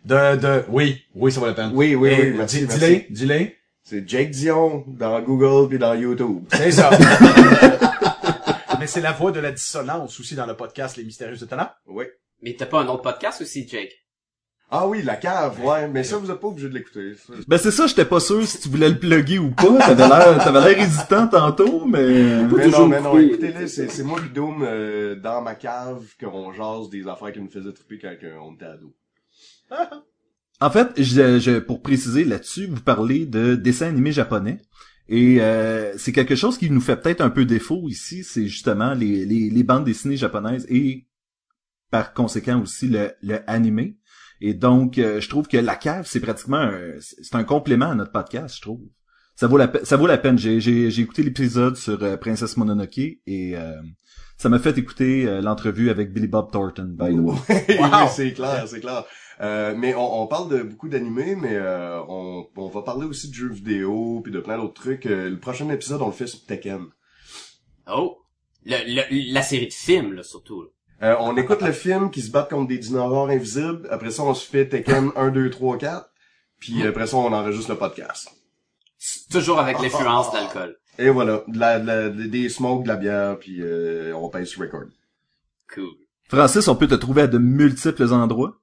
[0.05, 1.70] De, de, oui, oui, ça vaut la peine.
[1.74, 3.56] Oui, oui, Et oui, merci, dis- dis-les.
[3.82, 6.43] C'est Jake Dion dans Google puis dans YouTube.
[6.52, 6.90] C'est ça.
[8.83, 11.71] Mais c'est la voix de la dissonance aussi dans le podcast Les Mystérieux Étonnants.
[11.87, 12.05] Oui.
[12.43, 13.93] Mais t'as pas un autre podcast aussi, Jake?
[14.73, 15.87] Ah oui, la cave, ouais.
[15.87, 17.13] Mais ça, vous êtes pas obligé de l'écouter.
[17.47, 19.79] Ben c'est ça, j'étais pas sûr si tu voulais le plugger ou pas.
[19.79, 22.43] T'avais l'air, t'avais l'air hésitant tantôt, mais...
[22.43, 26.53] Mais non, mais non, écoutez-le, c'est, c'est moi pis Doom euh, dans ma cave qu'on
[26.53, 28.93] jase des affaires qui nous faisaient triper quand euh, on était ado.
[30.61, 34.59] En fait, je, je- pour préciser là-dessus, vous parlez de dessins animés japonais.
[35.14, 38.94] Et euh, c'est quelque chose qui nous fait peut-être un peu défaut ici, c'est justement
[38.94, 41.06] les, les, les bandes dessinées japonaises et
[41.90, 43.98] par conséquent aussi le, le animé.
[44.40, 47.94] Et donc, euh, je trouve que la cave, c'est pratiquement un, c'est un complément à
[47.94, 48.80] notre podcast, je trouve.
[49.36, 50.39] ça vaut la pe- ça vaut la peine.
[50.39, 53.20] J'ai j'ai j'ai écouté l'épisode sur euh, Princesse Mononoke et
[53.56, 53.80] euh,
[54.39, 56.89] ça m'a fait écouter euh, l'entrevue avec Billy Bob Thornton.
[56.98, 57.36] By the way.
[57.68, 58.09] oui, Wow.
[58.10, 59.05] c'est clair, c'est clair.
[59.41, 63.29] Euh, mais on, on parle de beaucoup d'animés, mais euh, on, on va parler aussi
[63.29, 65.07] de jeux vidéo puis de plein d'autres trucs.
[65.07, 66.87] Euh, le prochain épisode, on le fait sur Tekken.
[67.91, 68.19] Oh!
[68.65, 70.63] Le, le- la série de films, là, surtout.
[70.63, 70.69] là.
[71.03, 73.89] Euh, on écoute le film qui se battent contre des dinosaures invisibles.
[73.91, 76.09] Après ça, on se fait Tekken 1, 2, 3, 4.
[76.61, 78.29] Puis après ça, on enregistre le podcast.
[79.33, 80.77] Toujours avec l'influence d'alcool.
[80.99, 84.47] Et voilà, de la, de la- des smokes, de la bière, puis euh, on pèse
[84.49, 84.83] sur record.
[85.75, 85.89] Cool.
[86.29, 88.61] Francis, on peut te trouver à de multiples endroits.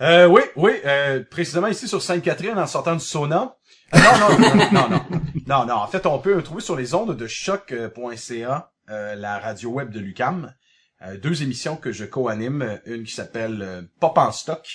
[0.00, 3.56] Euh, oui, oui, euh, précisément ici sur Sainte-Catherine en sortant du sauna.
[3.94, 5.74] Euh, non, non, non, non, non, non, non.
[5.74, 10.00] En fait, on peut trouver sur les ondes de choc.ca, euh, la radio web de
[10.00, 10.54] Lucam.
[11.02, 14.66] Euh, deux émissions que je co-anime, une qui s'appelle Pop en stock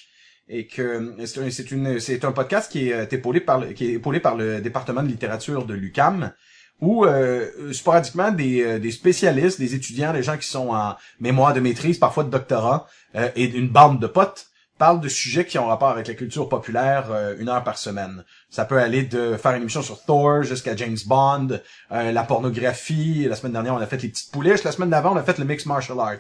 [0.48, 3.88] et que c'est un, c'est une c'est un podcast qui est épaulé par le, qui
[3.88, 6.34] est épaulé par le département de littérature de Lucam
[6.82, 11.60] où euh, sporadiquement des, des spécialistes, des étudiants, des gens qui sont en mémoire de
[11.60, 14.48] maîtrise, parfois de doctorat, euh, et une bande de potes
[14.78, 18.24] parlent de sujets qui ont rapport avec la culture populaire euh, une heure par semaine.
[18.50, 21.60] Ça peut aller de faire une émission sur Thor jusqu'à James Bond,
[21.92, 23.26] euh, la pornographie.
[23.30, 24.64] La semaine dernière, on a fait les petites pouliches.
[24.64, 26.18] La semaine d'avant, on a fait le mixed martial arts.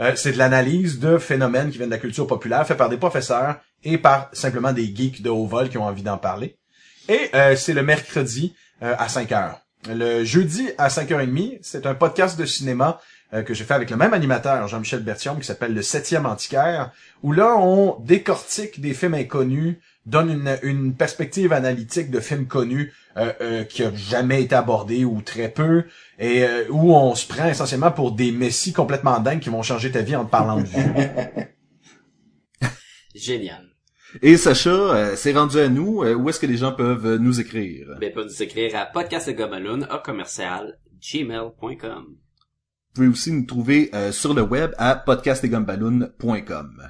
[0.00, 2.96] Euh, c'est de l'analyse de phénomènes qui viennent de la culture populaire, fait par des
[2.96, 6.56] professeurs et par simplement des geeks de haut vol qui ont envie d'en parler.
[7.08, 9.58] Et c'est le mercredi à 5 heures.
[9.88, 13.00] Le jeudi à 5h30, c'est un podcast de cinéma
[13.32, 16.92] euh, que j'ai fait avec le même animateur, Jean-Michel Bertium, qui s'appelle Le Septième Antiquaire,
[17.22, 22.92] où là, on décortique des films inconnus, donne une, une perspective analytique de films connus
[23.16, 25.84] euh, euh, qui a jamais été abordé ou très peu,
[26.18, 29.90] et euh, où on se prend essentiellement pour des messies complètement dingues qui vont changer
[29.90, 30.82] ta vie en te parlant de vue.
[33.14, 33.72] Génial.
[34.20, 36.02] Et Sacha, euh, c'est rendu à nous.
[36.02, 37.96] Euh, où est-ce que les gens peuvent euh, nous écrire?
[37.98, 42.16] Ben, pas nous écrire à podcastlegobaloon, à commercial, gmail.com.
[42.94, 46.82] Vous pouvez aussi nous trouver euh, sur le web à podcastetgumballoon.com.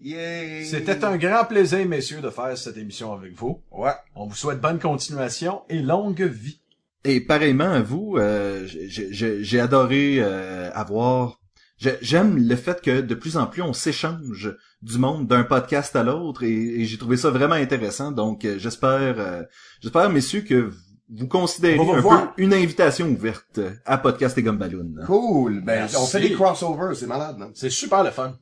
[0.00, 0.64] Yay!
[0.64, 3.60] C'était un grand plaisir, messieurs, de faire cette émission avec vous.
[3.70, 3.92] Ouais.
[4.16, 6.60] On vous souhaite bonne continuation et longue vie.
[7.04, 11.38] Et pareillement à vous, euh, j'ai- j'ai j'ai adoré euh, avoir...
[11.78, 15.94] j'ai- J'aime le fait que de plus en plus on s'échange du monde d'un podcast
[15.96, 18.10] à l'autre et, et j'ai trouvé ça vraiment intéressant.
[18.10, 19.42] Donc euh, j'espère, euh,
[19.82, 20.70] j'espère messieurs que
[21.10, 22.34] vous considérez On va un voir.
[22.34, 25.04] peu une invitation ouverte à Podcast et Gumballoon.
[25.06, 25.60] Cool!
[25.60, 25.96] Ben, Merci.
[25.96, 27.50] on fait des crossovers, c'est malade, non?
[27.54, 28.34] C'est super le fun.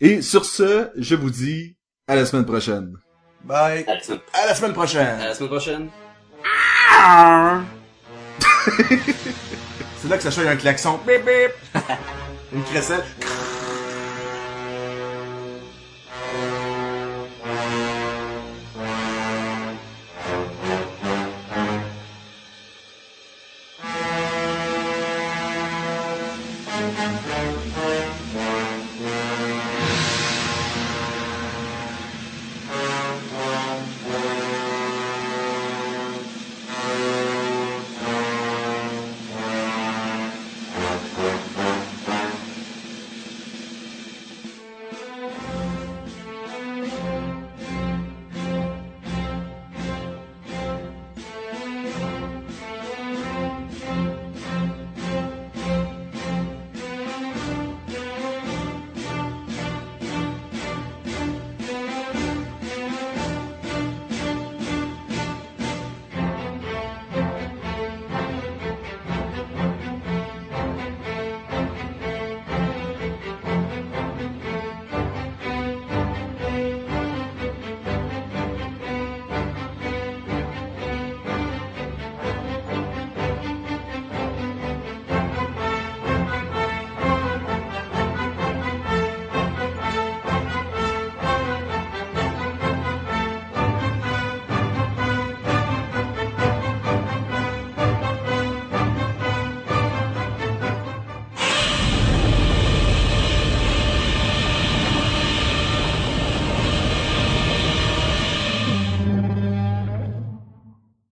[0.00, 1.76] Et sur ce, je vous dis
[2.06, 2.96] à la semaine prochaine.
[3.44, 3.84] Bye.
[3.86, 5.20] À la semaine, À la semaine prochaine.
[5.20, 5.88] à la semaine prochaine.
[10.00, 10.98] C'est là que ça choque un klaxon.
[11.06, 11.52] Bip bip.
[12.52, 13.02] Une crécelle.